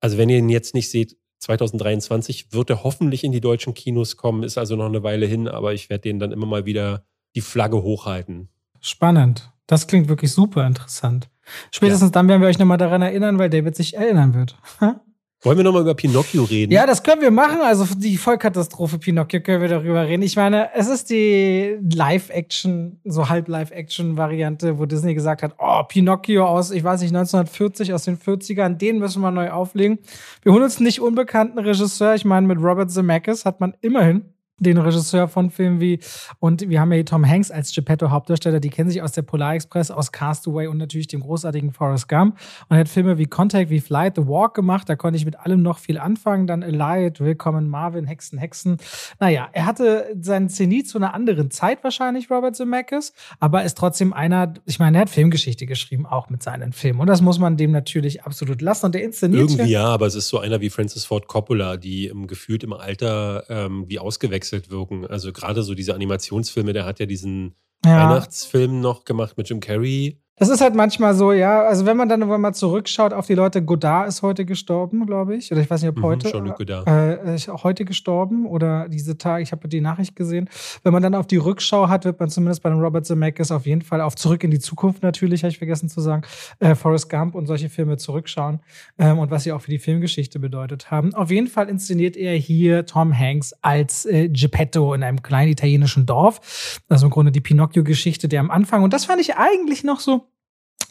[0.00, 4.16] also wenn ihr ihn jetzt nicht seht, 2023 wird er hoffentlich in die deutschen Kinos
[4.16, 7.04] kommen, ist also noch eine Weile hin, aber ich werde den dann immer mal wieder
[7.34, 8.48] die Flagge hochhalten.
[8.80, 9.50] Spannend.
[9.66, 11.28] Das klingt wirklich super interessant.
[11.70, 12.12] Spätestens ja.
[12.12, 14.56] dann werden wir euch nochmal daran erinnern, weil David sich erinnern wird.
[15.42, 16.72] Wollen wir nochmal über Pinocchio reden?
[16.72, 17.60] Ja, das können wir machen.
[17.60, 20.22] Also die Vollkatastrophe Pinocchio können wir darüber reden.
[20.22, 26.70] Ich meine, es ist die Live-Action, so halb-Live-Action-Variante, wo Disney gesagt hat, oh, Pinocchio aus,
[26.70, 29.98] ich weiß nicht, 1940, aus den 40ern, den müssen wir neu auflegen.
[30.42, 32.14] Wir holen uns nicht unbekannten Regisseur.
[32.14, 34.24] Ich meine, mit Robert Zemeckis hat man immerhin
[34.58, 36.00] den Regisseur von Filmen wie,
[36.38, 39.54] und wir haben ja hier Tom Hanks als Geppetto-Hauptdarsteller, die kennen sich aus der Polar
[39.54, 42.38] Express, aus Castaway und natürlich dem großartigen Forrest Gump.
[42.68, 45.38] Und er hat Filme wie Contact, wie Flight, The Walk gemacht, da konnte ich mit
[45.38, 46.46] allem noch viel anfangen.
[46.46, 48.78] Dann Elite, Willkommen Marvin, Hexen, Hexen.
[49.20, 54.14] Naja, er hatte seinen Zenit zu einer anderen Zeit wahrscheinlich, Robert Zemeckis, aber ist trotzdem
[54.14, 57.00] einer, ich meine, er hat Filmgeschichte geschrieben, auch mit seinen Filmen.
[57.00, 58.86] Und das muss man dem natürlich absolut lassen.
[58.86, 62.06] Und der inszeniert Irgendwie ja, aber es ist so einer wie Francis Ford Coppola, die
[62.06, 65.06] im, gefühlt im Alter ähm, wie ausgewechselt verwechselt wirken.
[65.06, 68.10] Also gerade so diese Animationsfilme, der hat ja diesen ja.
[68.10, 70.18] Weihnachtsfilm noch gemacht mit Jim Carrey.
[70.38, 71.62] Das ist halt manchmal so, ja.
[71.62, 75.50] Also wenn man dann mal zurückschaut auf die Leute, Godard ist heute gestorben, glaube ich.
[75.50, 76.30] Oder ich weiß nicht, ob mhm, heute.
[76.30, 76.86] Jean Godard.
[76.86, 80.50] Äh, heute gestorben oder diese Tage, ich habe die Nachricht gesehen.
[80.82, 83.64] Wenn man dann auf die Rückschau hat, wird man zumindest bei dem Robert Zemeckis auf
[83.64, 86.22] jeden Fall auf Zurück in die Zukunft natürlich, habe ich vergessen zu sagen,
[86.58, 88.60] äh, Forrest Gump und solche Filme zurückschauen
[88.98, 91.14] ähm, und was sie auch für die Filmgeschichte bedeutet haben.
[91.14, 96.04] Auf jeden Fall inszeniert er hier Tom Hanks als äh, Geppetto in einem kleinen italienischen
[96.04, 96.82] Dorf.
[96.90, 98.82] Also im Grunde die Pinocchio-Geschichte, der am Anfang.
[98.82, 100.25] Und das fand ich eigentlich noch so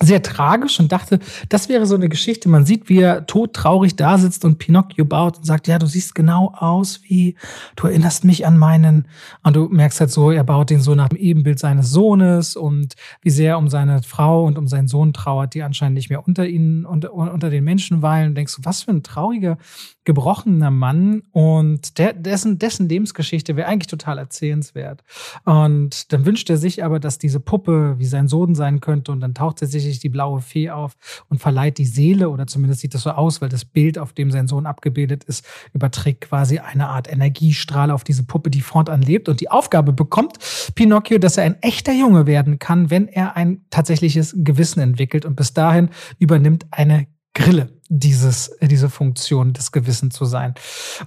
[0.02, 1.20] sehr tragisch und dachte,
[1.50, 2.50] das wäre so eine Geschichte.
[2.50, 6.16] Man sieht, wie er todtraurig da sitzt und Pinocchio baut und sagt, ja, du siehst
[6.16, 7.36] genau aus wie,
[7.76, 9.08] du erinnerst mich an meinen.
[9.44, 12.96] Und du merkst halt so, er baut den so nach dem Ebenbild seines Sohnes und
[13.22, 16.46] wie sehr um seine Frau und um seinen Sohn trauert, die anscheinend nicht mehr unter
[16.46, 18.30] ihnen, unter, unter den Menschen weilen.
[18.30, 19.58] Und denkst du, was für ein trauriger,
[20.06, 25.04] gebrochener Mann und der, dessen, dessen Lebensgeschichte wäre eigentlich total erzählenswert.
[25.46, 29.20] Und dann wünscht er sich aber, dass diese Puppe wie sein Sohn sein könnte und
[29.20, 30.94] dann taucht er sich tatsächlich die blaue Fee auf
[31.30, 34.32] und verleiht die Seele, oder zumindest sieht das so aus, weil das Bild, auf dem
[34.32, 39.30] sein Sohn abgebildet ist, überträgt quasi eine Art Energiestrahl auf diese Puppe, die fortan lebt.
[39.30, 40.38] Und die Aufgabe bekommt
[40.76, 45.26] Pinocchio, dass er ein echter Junge werden kann, wenn er ein tatsächliches Gewissen entwickelt.
[45.26, 45.90] Und bis dahin
[46.20, 50.56] übernimmt eine Grille dieses, äh, diese Funktion des Gewissens zu sein.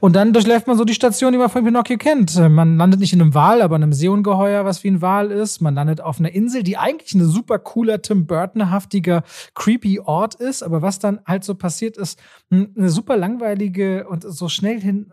[0.01, 2.37] Und dann durchläuft man so die Station, die man von Pinocchio kennt.
[2.37, 5.61] Man landet nicht in einem Wal, aber in einem Seeungeheuer, was wie ein Wal ist.
[5.61, 9.25] Man landet auf einer Insel, die eigentlich ein super cooler, Tim Burton-haftiger,
[9.55, 10.63] creepy Ort ist.
[10.63, 12.21] Aber was dann halt so passiert ist,
[12.51, 15.11] eine super langweilige und so schnell hin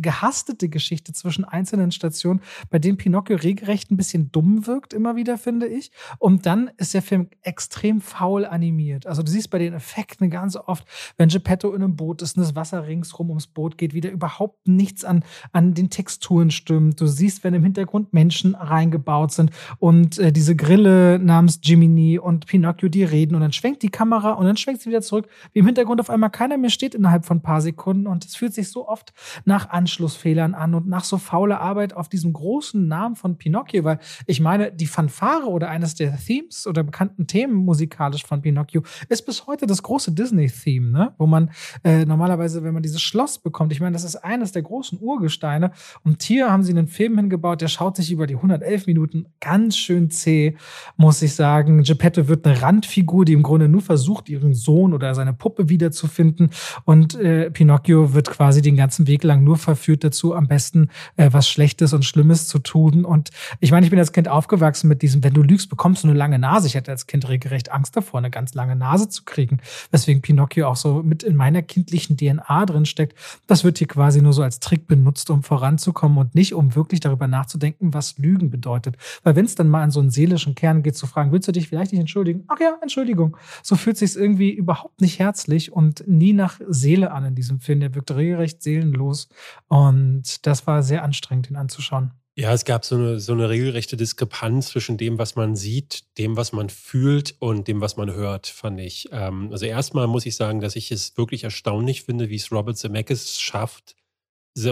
[0.00, 2.40] gehastete Geschichte zwischen einzelnen Stationen,
[2.70, 5.90] bei dem Pinocchio regelrecht ein bisschen dumm wirkt, immer wieder, finde ich.
[6.18, 9.06] Und dann ist der Film extrem faul animiert.
[9.06, 10.86] Also du siehst bei den Effekten ganz oft,
[11.16, 14.66] wenn Geppetto in einem Boot ist und das Wasser ringsrum ums Boot geht, wieder überhaupt
[14.66, 17.00] nichts an, an den Texturen stimmt.
[17.00, 22.46] Du siehst, wenn im Hintergrund Menschen reingebaut sind und äh, diese Grille namens Jiminy und
[22.46, 25.60] Pinocchio, die reden und dann schwenkt die Kamera und dann schwenkt sie wieder zurück, wie
[25.60, 28.54] im Hintergrund auf einmal keiner mehr steht innerhalb von ein paar Sekunden und es fühlt
[28.54, 29.12] sich so oft
[29.44, 33.98] nach Anschlussfehlern an und nach so fauler Arbeit auf diesem großen Namen von Pinocchio, weil
[34.26, 39.26] ich meine, die Fanfare oder eines der Themes oder bekannten Themen musikalisch von Pinocchio ist
[39.26, 41.12] bis heute das große Disney-Theme, ne?
[41.18, 41.50] wo man
[41.84, 45.72] äh, normalerweise, wenn man dieses Schloss bekommt, ich meine, das ist eines der großen Urgesteine
[46.04, 49.76] und hier haben sie einen Film hingebaut, der schaut sich über die 111 Minuten ganz
[49.76, 50.56] schön zäh,
[50.96, 51.82] muss ich sagen.
[51.82, 56.50] Geppetto wird eine Randfigur, die im Grunde nur versucht, ihren Sohn oder seine Puppe wiederzufinden
[56.84, 61.28] und äh, Pinocchio wird quasi den ganzen Weg lang nur verführt dazu, am besten äh,
[61.32, 63.30] was Schlechtes und Schlimmes zu tun und
[63.60, 66.16] ich meine, ich bin als Kind aufgewachsen mit diesem, wenn du lügst, bekommst du eine
[66.16, 66.66] lange Nase.
[66.66, 69.58] Ich hatte als Kind regelrecht Angst davor, eine ganz lange Nase zu kriegen.
[69.90, 73.16] Weswegen Pinocchio auch so mit in meiner kindlichen DNA drin steckt.
[73.46, 77.00] Das wird hier quasi nur so als Trick benutzt, um voranzukommen und nicht, um wirklich
[77.00, 78.96] darüber nachzudenken, was Lügen bedeutet.
[79.22, 81.52] Weil wenn es dann mal an so einen seelischen Kern geht, zu fragen, willst du
[81.52, 82.44] dich vielleicht nicht entschuldigen?
[82.48, 83.36] Ach ja, Entschuldigung.
[83.62, 87.80] So fühlt sich irgendwie überhaupt nicht herzlich und nie nach Seele an in diesem Film.
[87.80, 89.28] Der wirkt regelrecht seelenlos.
[89.68, 92.12] Und das war sehr anstrengend, ihn anzuschauen.
[92.40, 96.38] Ja, es gab so eine, so eine regelrechte Diskrepanz zwischen dem, was man sieht, dem,
[96.38, 99.10] was man fühlt und dem, was man hört, fand ich.
[99.12, 102.78] Ähm, also erstmal muss ich sagen, dass ich es wirklich erstaunlich finde, wie es Robert
[102.78, 103.94] Zemeckis schafft,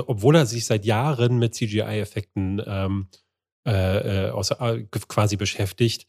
[0.07, 3.09] obwohl er sich seit Jahren mit CGI-Effekten ähm,
[3.66, 6.07] äh, äh, quasi beschäftigt,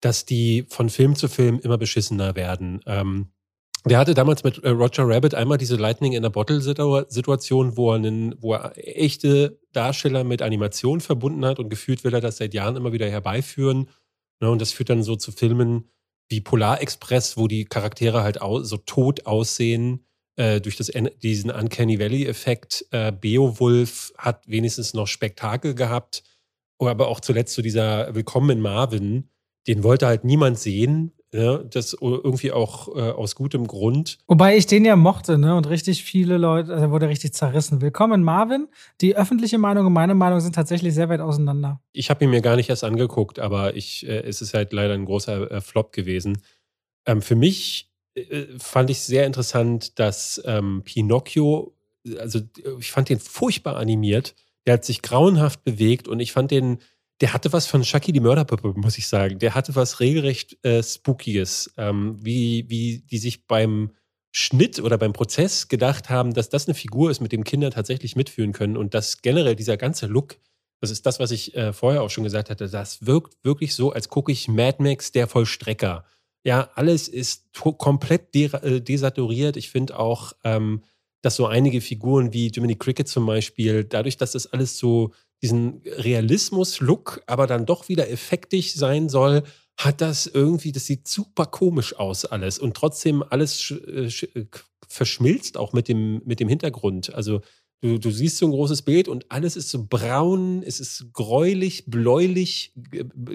[0.00, 2.80] dass die von Film zu Film immer beschissener werden.
[2.86, 3.32] Ähm,
[3.84, 7.92] der hatte damals mit äh, Roger Rabbit einmal diese Lightning in a Bottle Situation, wo
[7.92, 8.00] er,
[8.40, 12.76] wo er echte Darsteller mit Animation verbunden hat und gefühlt will er das seit Jahren
[12.76, 13.88] immer wieder herbeiführen.
[14.40, 15.88] Ne, und das führt dann so zu Filmen
[16.28, 20.04] wie Polar Express, wo die Charaktere halt so tot aussehen
[20.36, 20.90] äh, durch das,
[21.22, 22.86] diesen Uncanny Valley-Effekt.
[22.90, 26.22] Äh, Beowulf hat wenigstens noch Spektakel gehabt.
[26.78, 29.30] Aber auch zuletzt so dieser Willkommen in Marvin,
[29.68, 31.12] den wollte halt niemand sehen.
[31.34, 34.18] Ja, das irgendwie auch äh, aus gutem Grund.
[34.26, 35.56] Wobei ich den ja mochte, ne?
[35.56, 37.80] Und richtig viele Leute, also wurde richtig zerrissen.
[37.80, 38.68] Willkommen, Marvin.
[39.00, 41.80] Die öffentliche Meinung und meine Meinung sind tatsächlich sehr weit auseinander.
[41.92, 44.92] Ich habe ihn mir gar nicht erst angeguckt, aber ich, äh, es ist halt leider
[44.92, 46.42] ein großer äh, Flop gewesen.
[47.06, 51.74] Ähm, für mich äh, fand ich sehr interessant, dass ähm, Pinocchio,
[52.18, 52.40] also
[52.78, 54.34] ich fand den furchtbar animiert.
[54.66, 56.78] Der hat sich grauenhaft bewegt und ich fand den
[57.22, 59.38] der hatte was von Chucky die Mörderpuppe, muss ich sagen.
[59.38, 63.92] Der hatte was regelrecht äh, Spookiges, ähm, wie, wie die sich beim
[64.32, 68.16] Schnitt oder beim Prozess gedacht haben, dass das eine Figur ist, mit dem Kinder tatsächlich
[68.16, 70.38] mitführen können und dass generell dieser ganze Look,
[70.80, 73.92] das ist das, was ich äh, vorher auch schon gesagt hatte, das wirkt wirklich so,
[73.92, 76.04] als gucke ich Mad Max, der Vollstrecker.
[76.44, 79.56] Ja, alles ist komplett de äh, desaturiert.
[79.56, 80.82] Ich finde auch, ähm,
[81.20, 85.12] dass so einige Figuren wie Jiminy Cricket zum Beispiel, dadurch, dass das alles so
[85.42, 89.42] diesen Realismus-Look, aber dann doch wieder effektig sein soll,
[89.76, 94.08] hat das irgendwie, das sieht super komisch aus alles und trotzdem alles äh,
[94.86, 97.14] verschmilzt auch mit dem, mit dem Hintergrund.
[97.14, 97.40] Also
[97.82, 101.82] Du, du siehst so ein großes Bild und alles ist so braun, es ist gräulich,
[101.88, 102.72] bläulich,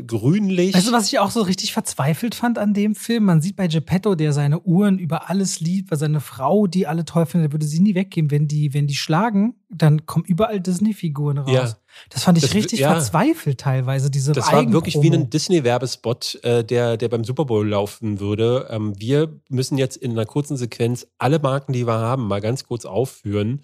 [0.08, 0.74] grünlich.
[0.74, 3.26] Weißt du, was ich auch so richtig verzweifelt fand an dem Film?
[3.26, 7.04] Man sieht bei Geppetto, der seine Uhren über alles liebt, weil seine Frau, die alle
[7.04, 8.32] toll findet, würde sie nie weggeben.
[8.32, 11.52] Wenn die, wenn die schlagen, dann kommen überall Disney-Figuren raus.
[11.52, 11.78] Ja.
[12.10, 12.94] Das fand ich das, richtig ja.
[12.94, 17.68] verzweifelt teilweise, diese Das war wirklich wie ein Disney-Werbespot, äh, der, der beim Super Bowl
[17.68, 18.68] laufen würde.
[18.70, 22.64] Ähm, wir müssen jetzt in einer kurzen Sequenz alle Marken, die wir haben, mal ganz
[22.64, 23.62] kurz aufführen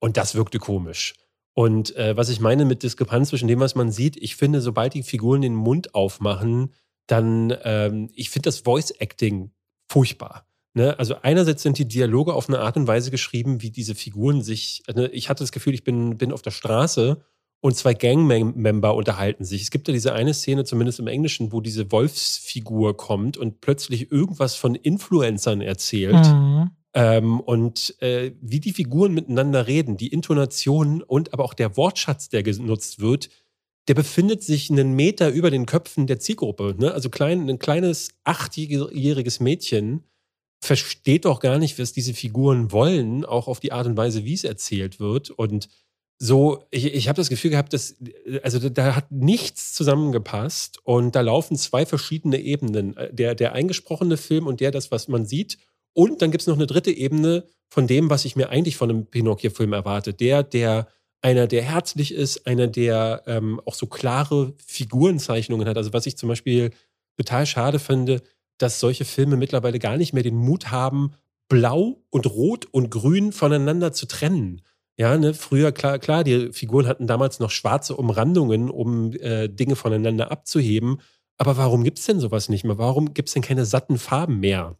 [0.00, 1.14] und das wirkte komisch.
[1.54, 4.94] Und äh, was ich meine mit Diskrepanz zwischen dem, was man sieht, ich finde, sobald
[4.94, 6.72] die Figuren den Mund aufmachen,
[7.06, 9.50] dann, ähm, ich finde das Voice-Acting
[9.88, 10.46] furchtbar.
[10.74, 10.98] Ne?
[10.98, 14.82] Also einerseits sind die Dialoge auf eine Art und Weise geschrieben, wie diese Figuren sich,
[14.94, 15.08] ne?
[15.08, 17.20] ich hatte das Gefühl, ich bin, bin auf der Straße
[17.60, 19.62] und zwei Gangmember unterhalten sich.
[19.62, 24.10] Es gibt ja diese eine Szene, zumindest im Englischen, wo diese Wolfsfigur kommt und plötzlich
[24.12, 26.14] irgendwas von Influencern erzählt.
[26.14, 26.70] Mhm.
[26.92, 32.28] Ähm, und äh, wie die Figuren miteinander reden, die Intonationen und aber auch der Wortschatz,
[32.28, 33.30] der genutzt wird,
[33.88, 36.74] der befindet sich einen Meter über den Köpfen der Zielgruppe.
[36.78, 36.92] Ne?
[36.92, 40.04] Also klein, ein kleines achtjähriges Mädchen
[40.62, 44.34] versteht doch gar nicht, was diese Figuren wollen, auch auf die Art und Weise, wie
[44.34, 45.30] es erzählt wird.
[45.30, 45.68] Und
[46.18, 47.96] so, ich, ich habe das Gefühl gehabt, dass,
[48.42, 52.94] also da hat nichts zusammengepasst und da laufen zwei verschiedene Ebenen.
[53.10, 55.56] Der, der eingesprochene Film und der, das, was man sieht
[55.92, 58.90] und dann gibt es noch eine dritte Ebene von dem, was ich mir eigentlich von
[58.90, 60.12] einem Pinocchio-Film erwarte.
[60.12, 60.88] Der, der
[61.22, 65.76] einer, der herzlich ist, einer, der ähm, auch so klare Figurenzeichnungen hat.
[65.76, 66.70] Also was ich zum Beispiel
[67.16, 68.22] total schade finde,
[68.58, 71.12] dass solche Filme mittlerweile gar nicht mehr den Mut haben,
[71.48, 74.62] blau und rot und grün voneinander zu trennen.
[74.96, 79.76] Ja, ne, früher, klar, klar, die Figuren hatten damals noch schwarze Umrandungen, um äh, Dinge
[79.76, 81.00] voneinander abzuheben.
[81.38, 82.76] Aber warum gibt es denn sowas nicht mehr?
[82.76, 84.76] Warum gibt es denn keine satten Farben mehr?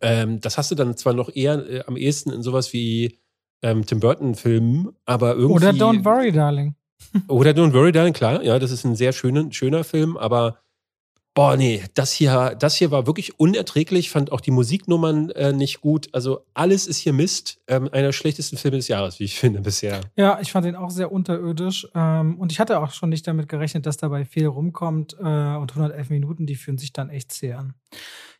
[0.00, 3.18] Ähm, das hast du dann zwar noch eher äh, am ehesten in sowas wie
[3.62, 5.54] ähm, Tim Burton-Filmen, aber irgendwie.
[5.54, 6.74] Oder Don't Worry, Darling.
[7.28, 8.42] oder Don't Worry, Darling, klar.
[8.42, 10.58] Ja, das ist ein sehr schöner, schöner Film, aber
[11.36, 14.08] Boah, nee, das hier, das hier war wirklich unerträglich.
[14.08, 16.08] Fand auch die Musiknummern äh, nicht gut.
[16.12, 17.60] Also alles ist hier Mist.
[17.68, 20.00] Ähm, einer der schlechtesten Filme des Jahres, wie ich finde, bisher.
[20.16, 21.86] Ja, ich fand den auch sehr unterirdisch.
[21.94, 25.12] Ähm, und ich hatte auch schon nicht damit gerechnet, dass dabei viel rumkommt.
[25.20, 27.74] Äh, und 111 Minuten, die fühlen sich dann echt zäh an.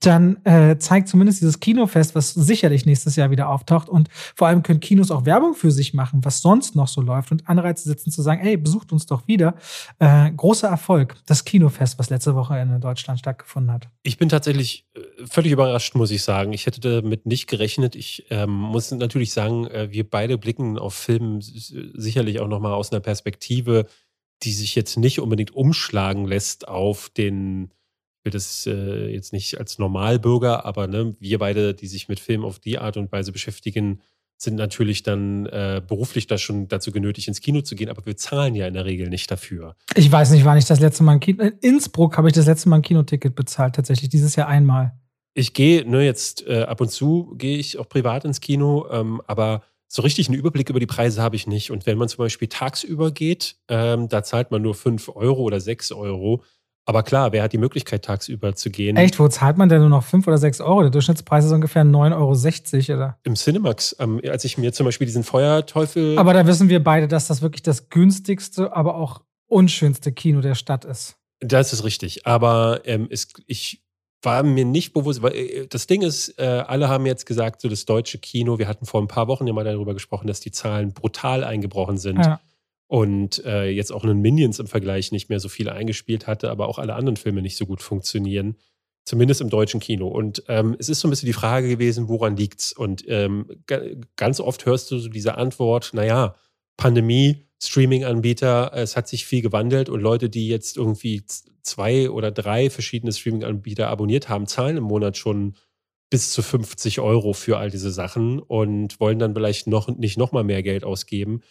[0.00, 3.88] dann äh, zeigt zumindest dieses Kinofest, was sicherlich nächstes Jahr wieder auftaucht.
[3.88, 7.32] Und vor allem können Kinos auch Werbung für sich machen, was sonst noch so läuft
[7.32, 9.54] und Anreize setzen zu sagen, ey, besucht uns doch wieder.
[9.98, 13.88] Äh, großer Erfolg, das Kinofest, was letzte Woche in Deutschland stattgefunden hat.
[14.02, 16.54] Ich bin tatsächlich äh, völlig überrascht, muss ich sagen.
[16.54, 17.94] Ich hätte damit nicht gerechnet.
[17.94, 22.90] Ich ähm, muss natürlich sagen, äh, wir beide blicken auf Filme sicherlich auch nochmal aus
[22.90, 23.86] einer Perspektive,
[24.42, 27.70] die sich jetzt nicht unbedingt umschlagen lässt auf den
[28.24, 32.44] will das äh, jetzt nicht als Normalbürger, aber ne, wir beide, die sich mit Film
[32.44, 34.00] auf die Art und Weise beschäftigen,
[34.36, 38.16] sind natürlich dann äh, beruflich da schon dazu genötigt, ins Kino zu gehen, aber wir
[38.16, 39.76] zahlen ja in der Regel nicht dafür.
[39.94, 41.42] Ich weiß nicht, wann ich das letzte Mal ein Kino.
[41.44, 44.92] In Innsbruck habe ich das letzte Mal ein Kinoticket bezahlt, tatsächlich, dieses Jahr einmal.
[45.34, 49.20] Ich gehe, ne, jetzt äh, ab und zu gehe ich auch privat ins Kino, ähm,
[49.26, 51.70] aber so richtig einen Überblick über die Preise habe ich nicht.
[51.70, 55.60] Und wenn man zum Beispiel tagsüber geht, ähm, da zahlt man nur 5 Euro oder
[55.60, 56.44] 6 Euro.
[56.90, 58.96] Aber klar, wer hat die Möglichkeit, tagsüber zu gehen?
[58.96, 59.20] Echt?
[59.20, 60.80] Wo zahlt man denn nur noch 5 oder 6 Euro?
[60.80, 63.18] Der Durchschnittspreis ist ungefähr 9,60 Euro, oder?
[63.22, 66.18] Im Cinemax, ähm, als ich mir zum Beispiel diesen Feuerteufel.
[66.18, 70.56] Aber da wissen wir beide, dass das wirklich das günstigste, aber auch unschönste Kino der
[70.56, 71.14] Stadt ist.
[71.38, 72.26] Das ist richtig.
[72.26, 73.84] Aber ähm, es, ich
[74.20, 77.68] war mir nicht bewusst, weil äh, das Ding ist, äh, alle haben jetzt gesagt, so
[77.68, 80.50] das deutsche Kino, wir hatten vor ein paar Wochen ja mal darüber gesprochen, dass die
[80.50, 82.18] Zahlen brutal eingebrochen sind.
[82.18, 82.40] Ja
[82.90, 86.66] und äh, jetzt auch einen Minions im Vergleich nicht mehr so viel eingespielt hatte, aber
[86.66, 88.56] auch alle anderen Filme nicht so gut funktionieren.
[89.04, 90.08] Zumindest im deutschen Kino.
[90.08, 92.72] Und ähm, es ist so ein bisschen die Frage gewesen, woran liegt's?
[92.72, 93.46] Und ähm,
[94.16, 96.34] ganz oft hörst du so diese Antwort, naja,
[96.76, 101.22] Pandemie, Streaming-Anbieter, es hat sich viel gewandelt und Leute, die jetzt irgendwie
[101.62, 105.54] zwei oder drei verschiedene Streaming-Anbieter abonniert haben, zahlen im Monat schon
[106.10, 110.32] bis zu 50 Euro für all diese Sachen und wollen dann vielleicht noch nicht noch
[110.32, 111.42] mal mehr Geld ausgeben.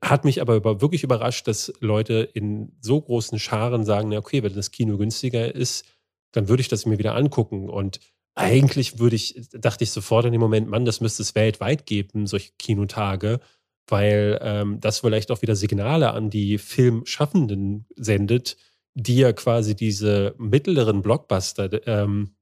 [0.00, 4.42] Hat mich aber über, wirklich überrascht, dass Leute in so großen Scharen sagen, na okay,
[4.42, 5.84] wenn das Kino günstiger ist,
[6.32, 7.68] dann würde ich das mir wieder angucken.
[7.68, 8.00] Und
[8.34, 12.26] eigentlich würde ich, dachte ich sofort in dem Moment, Mann, das müsste es weltweit geben,
[12.26, 13.40] solche Kinotage,
[13.88, 18.56] weil ähm, das vielleicht auch wieder Signale an die Filmschaffenden sendet,
[18.94, 22.34] die ja quasi diese mittleren Blockbuster ähm,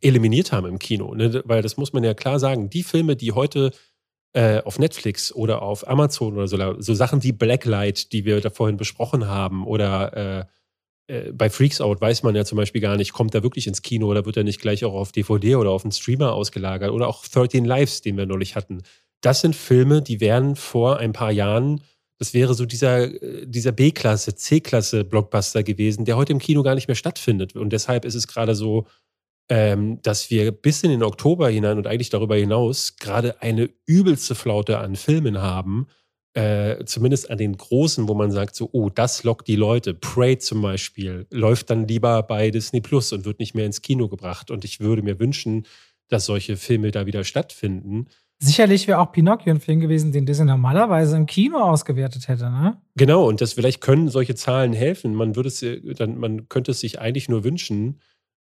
[0.00, 1.14] eliminiert haben im Kino.
[1.14, 1.42] Ne?
[1.44, 3.72] Weil das muss man ja klar sagen, die Filme, die heute
[4.34, 8.50] äh, auf Netflix oder auf Amazon oder so, so Sachen wie Blacklight, die wir da
[8.50, 10.48] vorhin besprochen haben, oder
[11.08, 13.66] äh, äh, bei Freaks Out weiß man ja zum Beispiel gar nicht, kommt er wirklich
[13.66, 16.90] ins Kino oder wird er nicht gleich auch auf DVD oder auf einen Streamer ausgelagert
[16.90, 18.82] oder auch 13 Lives, den wir neulich hatten.
[19.20, 21.80] Das sind Filme, die wären vor ein paar Jahren
[22.18, 26.74] das wäre so dieser, äh, dieser B-Klasse, C-Klasse Blockbuster gewesen, der heute im Kino gar
[26.74, 27.56] nicht mehr stattfindet.
[27.56, 28.86] Und deshalb ist es gerade so,
[29.48, 34.34] ähm, dass wir bis in den Oktober hinein und eigentlich darüber hinaus gerade eine übelste
[34.34, 35.86] Flaute an Filmen haben.
[36.36, 39.94] Äh, zumindest an den großen, wo man sagt, so, oh, das lockt die Leute.
[39.94, 44.08] Prey zum Beispiel läuft dann lieber bei Disney Plus und wird nicht mehr ins Kino
[44.08, 44.50] gebracht.
[44.50, 45.64] Und ich würde mir wünschen,
[46.08, 48.08] dass solche Filme da wieder stattfinden.
[48.40, 52.82] Sicherlich wäre auch Pinocchio ein Film gewesen, den Disney normalerweise im Kino ausgewertet hätte, ne?
[52.96, 55.14] Genau, und das vielleicht können solche Zahlen helfen.
[55.14, 55.64] Man würde es
[55.96, 58.00] dann, man könnte es sich eigentlich nur wünschen,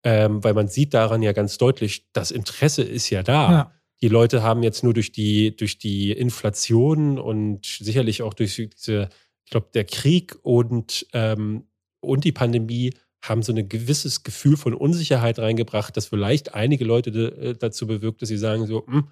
[0.04, 3.50] ähm, weil man sieht daran ja ganz deutlich, das Interesse ist ja da.
[3.50, 3.72] Ja.
[4.00, 9.08] Die Leute haben jetzt nur durch die, durch die Inflation und sicherlich auch durch diese,
[9.44, 11.64] ich glaube, der Krieg und, ähm,
[12.00, 17.10] und die Pandemie haben so ein gewisses Gefühl von Unsicherheit reingebracht, das vielleicht einige Leute
[17.10, 19.08] äh, dazu bewirkt, dass sie sagen so, mh, hm,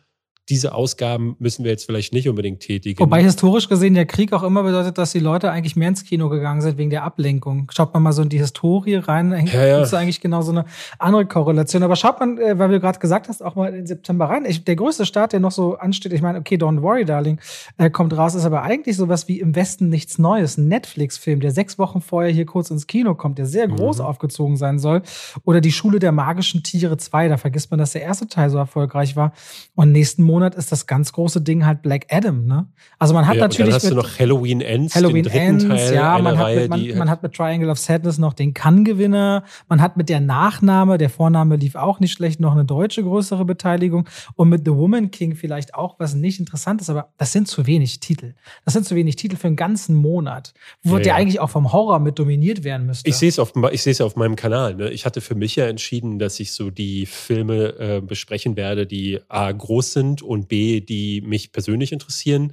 [0.49, 3.01] diese Ausgaben müssen wir jetzt vielleicht nicht unbedingt tätigen.
[3.01, 6.29] Wobei historisch gesehen der Krieg auch immer bedeutet, dass die Leute eigentlich mehr ins Kino
[6.29, 7.69] gegangen sind wegen der Ablenkung.
[7.75, 9.83] Schaut man mal so in die Historie rein, ja, ja.
[9.83, 10.65] ist eigentlich genau so eine
[11.01, 11.83] andere Korrelation.
[11.83, 14.45] Aber schaut man, äh, weil du gerade gesagt hast, auch mal in September rein.
[14.47, 17.41] Ich, der größte Start, der noch so ansteht, ich meine, okay, Don't Worry, Darling,
[17.79, 20.59] äh, kommt raus, ist aber eigentlich sowas wie im Westen nichts Neues.
[20.59, 24.05] Ein Netflix-Film, der sechs Wochen vorher hier kurz ins Kino kommt, der sehr groß mhm.
[24.05, 25.03] aufgezogen sein soll.
[25.45, 28.59] Oder die Schule der magischen Tiere 2, da vergisst man, dass der erste Teil so
[28.59, 29.33] erfolgreich war.
[29.75, 32.67] Und nächsten Monat Monat ist das ganz große Ding halt Black Adam, ne?
[32.99, 33.67] Also man hat ja, natürlich.
[33.67, 36.99] dann hast du noch Halloween Ends, Halloween den Ends, Teil ja, man hat, mit, man,
[36.99, 41.09] man, hat mit Triangle of Sadness noch den Kann-Gewinner, man hat mit der Nachname, der
[41.09, 45.35] Vorname lief auch nicht schlecht, noch eine deutsche größere Beteiligung und mit The Woman King
[45.35, 48.35] vielleicht auch was nicht interessant ist, aber das sind zu wenig Titel.
[48.67, 50.53] Das sind zu wenig Titel für einen ganzen Monat,
[50.83, 51.15] wo ja, der ja.
[51.17, 53.09] eigentlich auch vom Horror mit dominiert werden müsste.
[53.09, 54.75] Ich sehe es auf, ich sehe es auf meinem Kanal.
[54.75, 54.91] Ne?
[54.91, 59.21] Ich hatte für mich ja entschieden, dass ich so die Filme äh, besprechen werde, die
[59.29, 62.53] A groß sind und B, die mich persönlich interessieren.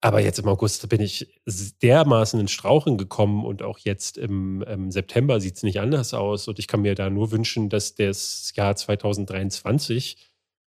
[0.00, 1.40] Aber jetzt im August bin ich
[1.82, 6.46] dermaßen in Strauchen gekommen und auch jetzt im, im September sieht es nicht anders aus.
[6.46, 10.18] Und ich kann mir da nur wünschen, dass das Jahr 2023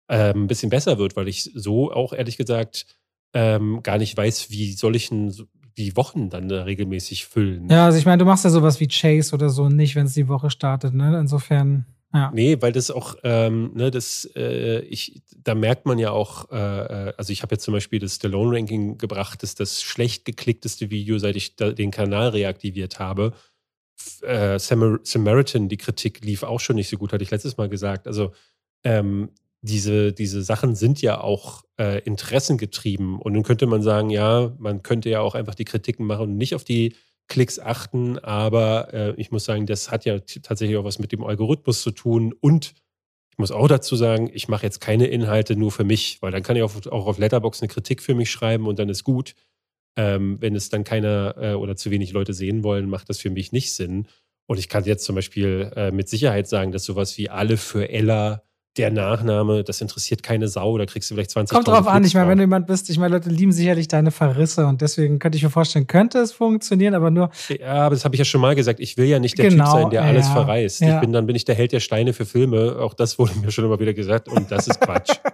[0.07, 2.87] äh, ein bisschen besser wird, weil ich so auch ehrlich gesagt
[3.33, 5.31] ähm, gar nicht weiß, wie soll ich denn
[5.77, 7.69] die Wochen dann da regelmäßig füllen.
[7.69, 10.13] Ja, also ich meine, du machst ja sowas wie Chase oder so nicht, wenn es
[10.13, 10.93] die Woche startet.
[10.95, 11.17] Ne?
[11.19, 11.85] Insofern.
[12.13, 12.31] Ja.
[12.33, 16.55] Nee, weil das auch, ähm, ne, das, äh, ich, da merkt man ja auch, äh,
[16.55, 20.89] äh also ich habe jetzt zum Beispiel das Stallone-Ranking gebracht, das ist das schlecht geklickteste
[20.89, 23.33] Video, seit ich den Kanal reaktiviert habe.
[24.21, 28.07] Äh, Samaritan, die Kritik lief auch schon nicht so gut, hatte ich letztes Mal gesagt.
[28.07, 28.31] Also
[28.83, 29.29] ähm,
[29.61, 33.19] diese, diese Sachen sind ja auch äh, interessengetrieben.
[33.19, 36.37] Und nun könnte man sagen, ja, man könnte ja auch einfach die Kritiken machen und
[36.37, 36.95] nicht auf die
[37.27, 41.23] Klicks achten, aber äh, ich muss sagen, das hat ja tatsächlich auch was mit dem
[41.23, 42.73] Algorithmus zu tun und
[43.37, 46.41] ich muss auch dazu sagen, ich mache jetzt keine Inhalte nur für mich, weil dann
[46.41, 49.35] kann ich auch, auch auf Letterbox eine Kritik für mich schreiben und dann ist gut.
[49.95, 53.29] Ähm, wenn es dann keiner äh, oder zu wenig Leute sehen wollen, macht das für
[53.29, 54.07] mich nicht Sinn.
[54.47, 57.89] Und ich kann jetzt zum Beispiel äh, mit Sicherheit sagen, dass sowas wie alle für
[57.89, 58.41] Ella
[58.77, 62.13] der Nachname, das interessiert keine Sau, da kriegst du vielleicht 20 Kommt drauf an, ich
[62.13, 65.37] meine, wenn du jemand bist, ich meine, Leute lieben sicherlich deine Verrisse und deswegen könnte
[65.37, 67.29] ich mir vorstellen, könnte es funktionieren, aber nur.
[67.49, 69.65] Ja, aber das habe ich ja schon mal gesagt, ich will ja nicht der genau,
[69.65, 70.81] Typ sein, der ja, alles verreist.
[70.81, 70.95] Ja.
[70.95, 73.51] Ich bin, dann bin ich der Held der Steine für Filme, auch das wurde mir
[73.51, 75.17] schon immer wieder gesagt und das ist Quatsch.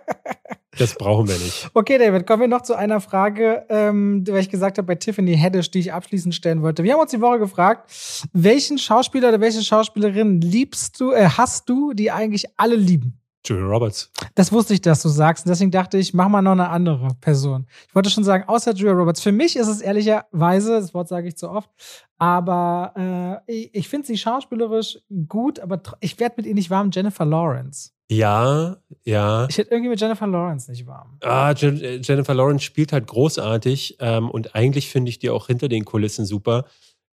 [0.77, 1.69] Das brauchen wir nicht.
[1.73, 5.37] Okay, David, kommen wir noch zu einer Frage, ähm, weil ich gesagt habe bei Tiffany
[5.37, 6.83] Haddish, die ich abschließend stellen wollte.
[6.83, 7.91] Wir haben uns die Woche gefragt,
[8.33, 13.19] welchen Schauspieler oder welche Schauspielerin liebst du, äh, hast du, die eigentlich alle lieben?
[13.45, 14.11] Julia Roberts.
[14.35, 15.45] Das wusste ich, dass du sagst.
[15.45, 17.67] Und deswegen dachte ich, mach mal noch eine andere Person.
[17.87, 19.21] Ich wollte schon sagen, außer Julia Roberts.
[19.21, 21.69] Für mich ist es ehrlicherweise, das Wort sage ich zu oft,
[22.17, 26.89] aber äh, ich, ich finde sie schauspielerisch gut, aber ich werde mit ihr nicht warm.
[26.91, 27.91] Jennifer Lawrence.
[28.09, 29.47] Ja, ja.
[29.49, 31.17] Ich hätte irgendwie mit Jennifer Lawrence nicht warm.
[31.21, 35.67] Ah, Je Jennifer Lawrence spielt halt großartig ähm, und eigentlich finde ich die auch hinter
[35.67, 36.65] den Kulissen super.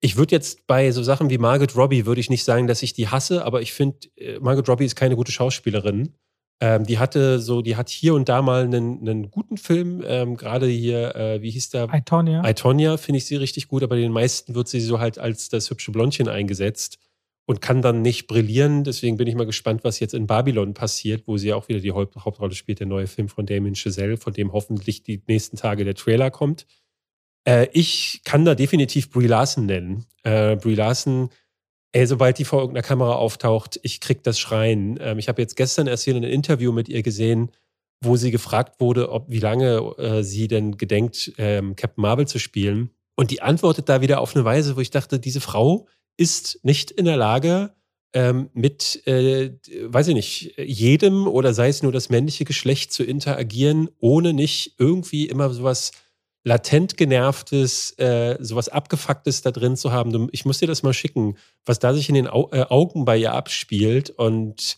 [0.01, 2.93] Ich würde jetzt bei so Sachen wie Margaret Robbie würde ich nicht sagen, dass ich
[2.93, 6.13] die hasse, aber ich finde, äh, Margaret Robbie ist keine gute Schauspielerin.
[6.61, 10.35] Ähm, die hatte so, die hat hier und da mal einen, einen guten Film, ähm,
[10.35, 11.87] gerade hier, äh, wie hieß der?
[11.93, 12.47] Itonia.
[12.47, 15.69] Itonia finde ich sie richtig gut, aber den meisten wird sie so halt als das
[15.69, 16.99] hübsche Blondchen eingesetzt
[17.45, 18.83] und kann dann nicht brillieren.
[18.83, 21.93] Deswegen bin ich mal gespannt, was jetzt in Babylon passiert, wo sie auch wieder die
[21.93, 25.85] Haupt Hauptrolle spielt, der neue Film von Damien Chazelle, von dem hoffentlich die nächsten Tage
[25.85, 26.67] der Trailer kommt.
[27.47, 30.05] Äh, ich kann da definitiv Brie Larson nennen.
[30.23, 31.29] Äh, Brie Larson
[31.91, 34.99] Ey, sobald die vor irgendeiner Kamera auftaucht, ich krieg das Schreien.
[35.01, 37.51] Ähm, ich habe jetzt gestern erst hier ein Interview mit ihr gesehen,
[38.01, 42.37] wo sie gefragt wurde, ob wie lange äh, sie denn gedenkt, ähm, Captain Marvel zu
[42.37, 42.91] spielen.
[43.15, 46.91] Und die antwortet da wieder auf eine Weise, wo ich dachte, diese Frau ist nicht
[46.91, 47.73] in der Lage,
[48.13, 49.51] ähm, mit, äh,
[49.83, 54.75] weiß ich nicht, jedem oder sei es nur das männliche Geschlecht zu interagieren, ohne nicht
[54.77, 55.91] irgendwie immer sowas
[56.43, 60.29] latent genervtes, äh, sowas abgefucktes da drin zu haben.
[60.31, 63.17] Ich muss dir das mal schicken, was da sich in den Au äh, Augen bei
[63.17, 64.09] ihr abspielt.
[64.09, 64.77] Und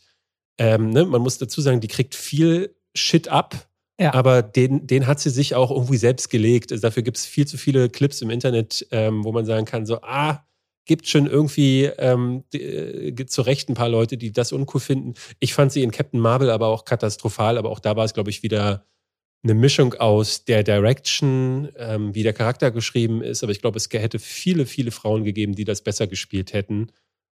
[0.57, 3.69] ähm, ne, man muss dazu sagen, die kriegt viel Shit ab,
[3.99, 4.13] ja.
[4.13, 6.71] aber den, den hat sie sich auch irgendwie selbst gelegt.
[6.71, 9.85] Also dafür gibt es viel zu viele Clips im Internet, ähm, wo man sagen kann,
[9.85, 10.43] so, ah,
[10.85, 15.13] gibt schon irgendwie ähm, äh, zu Recht ein paar Leute, die das uncool finden.
[15.39, 18.31] Ich fand sie in Captain Marvel aber auch katastrophal, aber auch da war es, glaube
[18.31, 18.85] ich, wieder
[19.43, 23.89] eine Mischung aus der Direction, ähm, wie der Charakter geschrieben ist, aber ich glaube, es
[23.91, 26.91] hätte viele, viele Frauen gegeben, die das besser gespielt hätten,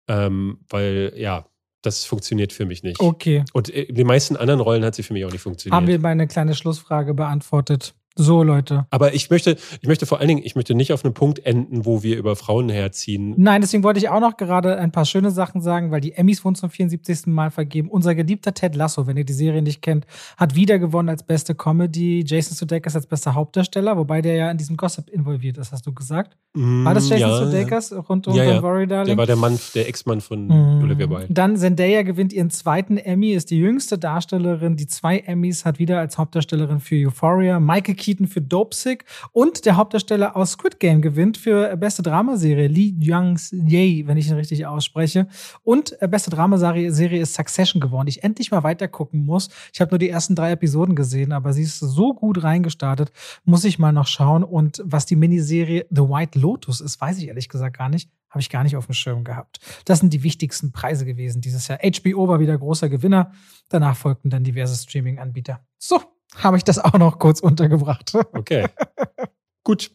[0.09, 1.47] ähm, weil ja,
[1.83, 3.01] das funktioniert für mich nicht.
[3.01, 3.45] Okay.
[3.53, 5.75] Und in äh, den meisten anderen Rollen hat sie für mich auch nicht funktioniert.
[5.75, 7.95] Haben wir meine kleine Schlussfrage beantwortet?
[8.17, 8.87] So, Leute.
[8.91, 11.85] Aber ich möchte, ich möchte vor allen Dingen, ich möchte nicht auf einem Punkt enden,
[11.85, 13.35] wo wir über Frauen herziehen.
[13.37, 16.45] Nein, deswegen wollte ich auch noch gerade ein paar schöne Sachen sagen, weil die Emmys
[16.45, 17.27] wurden zum 74.
[17.27, 17.89] Mal vergeben.
[17.89, 21.57] Unser geliebter Ted Lasso, wenn ihr die Serie nicht kennt, hat wieder gewonnen als beste
[21.57, 22.25] Comedy.
[22.25, 25.93] Jason Sudeikis als bester Hauptdarsteller, wobei der ja in diesem Gossip involviert ist, hast du
[25.93, 26.37] gesagt.
[26.55, 27.99] Mm, war das Jason ja, Sudeikis ja.
[27.99, 28.63] rund um ja, ja.
[28.63, 29.07] Worry Darling?
[29.09, 30.85] Der war der Mann, der Ex-Mann von mm.
[30.85, 31.27] Olivia Wilde.
[31.31, 35.99] Dann Zendaya gewinnt ihren zweiten Emmy, ist die jüngste Darstellerin, die zwei Emmys hat wieder
[35.99, 37.59] als Hauptdarstellerin für Euphoria.
[37.59, 42.67] Michael Keaton für Dope Toxic und der Hauptdarsteller aus Squid Game gewinnt für beste Dramaserie
[42.67, 45.27] Lee Young-Ye, wenn ich ihn richtig ausspreche.
[45.63, 49.49] Und äh, beste Dramaserie ist Succession geworden, die ich endlich mal weiter gucken muss.
[49.73, 53.13] Ich habe nur die ersten drei Episoden gesehen, aber sie ist so gut reingestartet,
[53.45, 54.45] muss ich mal noch schauen.
[54.45, 58.11] Und was die Miniserie The White Lotus ist, weiß ich ehrlich gesagt gar nicht.
[58.31, 59.61] Habe ich gar nicht auf dem Schirm gehabt.
[59.85, 61.79] Das sind die wichtigsten Preise gewesen dieses Jahr.
[61.79, 63.31] HBO war wieder großer Gewinner.
[63.69, 65.61] Danach folgten dann diverse Streaming-Anbieter.
[65.79, 66.01] So,
[66.43, 68.15] habe ich das auch noch kurz untergebracht.
[68.33, 68.67] Okay.
[69.65, 69.91] Gut,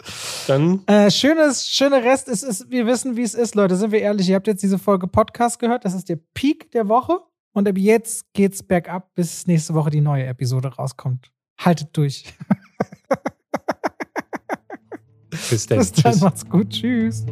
[0.48, 0.82] dann.
[0.88, 3.76] Äh, schönes, schöner Rest ist, ist, wir wissen, wie es ist, Leute.
[3.76, 5.86] Sind wir ehrlich, ihr habt jetzt diese Folge Podcast gehört.
[5.86, 7.20] Das ist der Peak der Woche.
[7.54, 11.32] Und ab jetzt geht's bergab, bis nächste Woche die neue Episode rauskommt.
[11.60, 12.26] Haltet durch.
[15.50, 15.80] Bis dann.
[15.80, 16.22] Bis dann, Tschüss.
[16.22, 16.70] macht's gut.
[16.70, 17.26] Tschüss.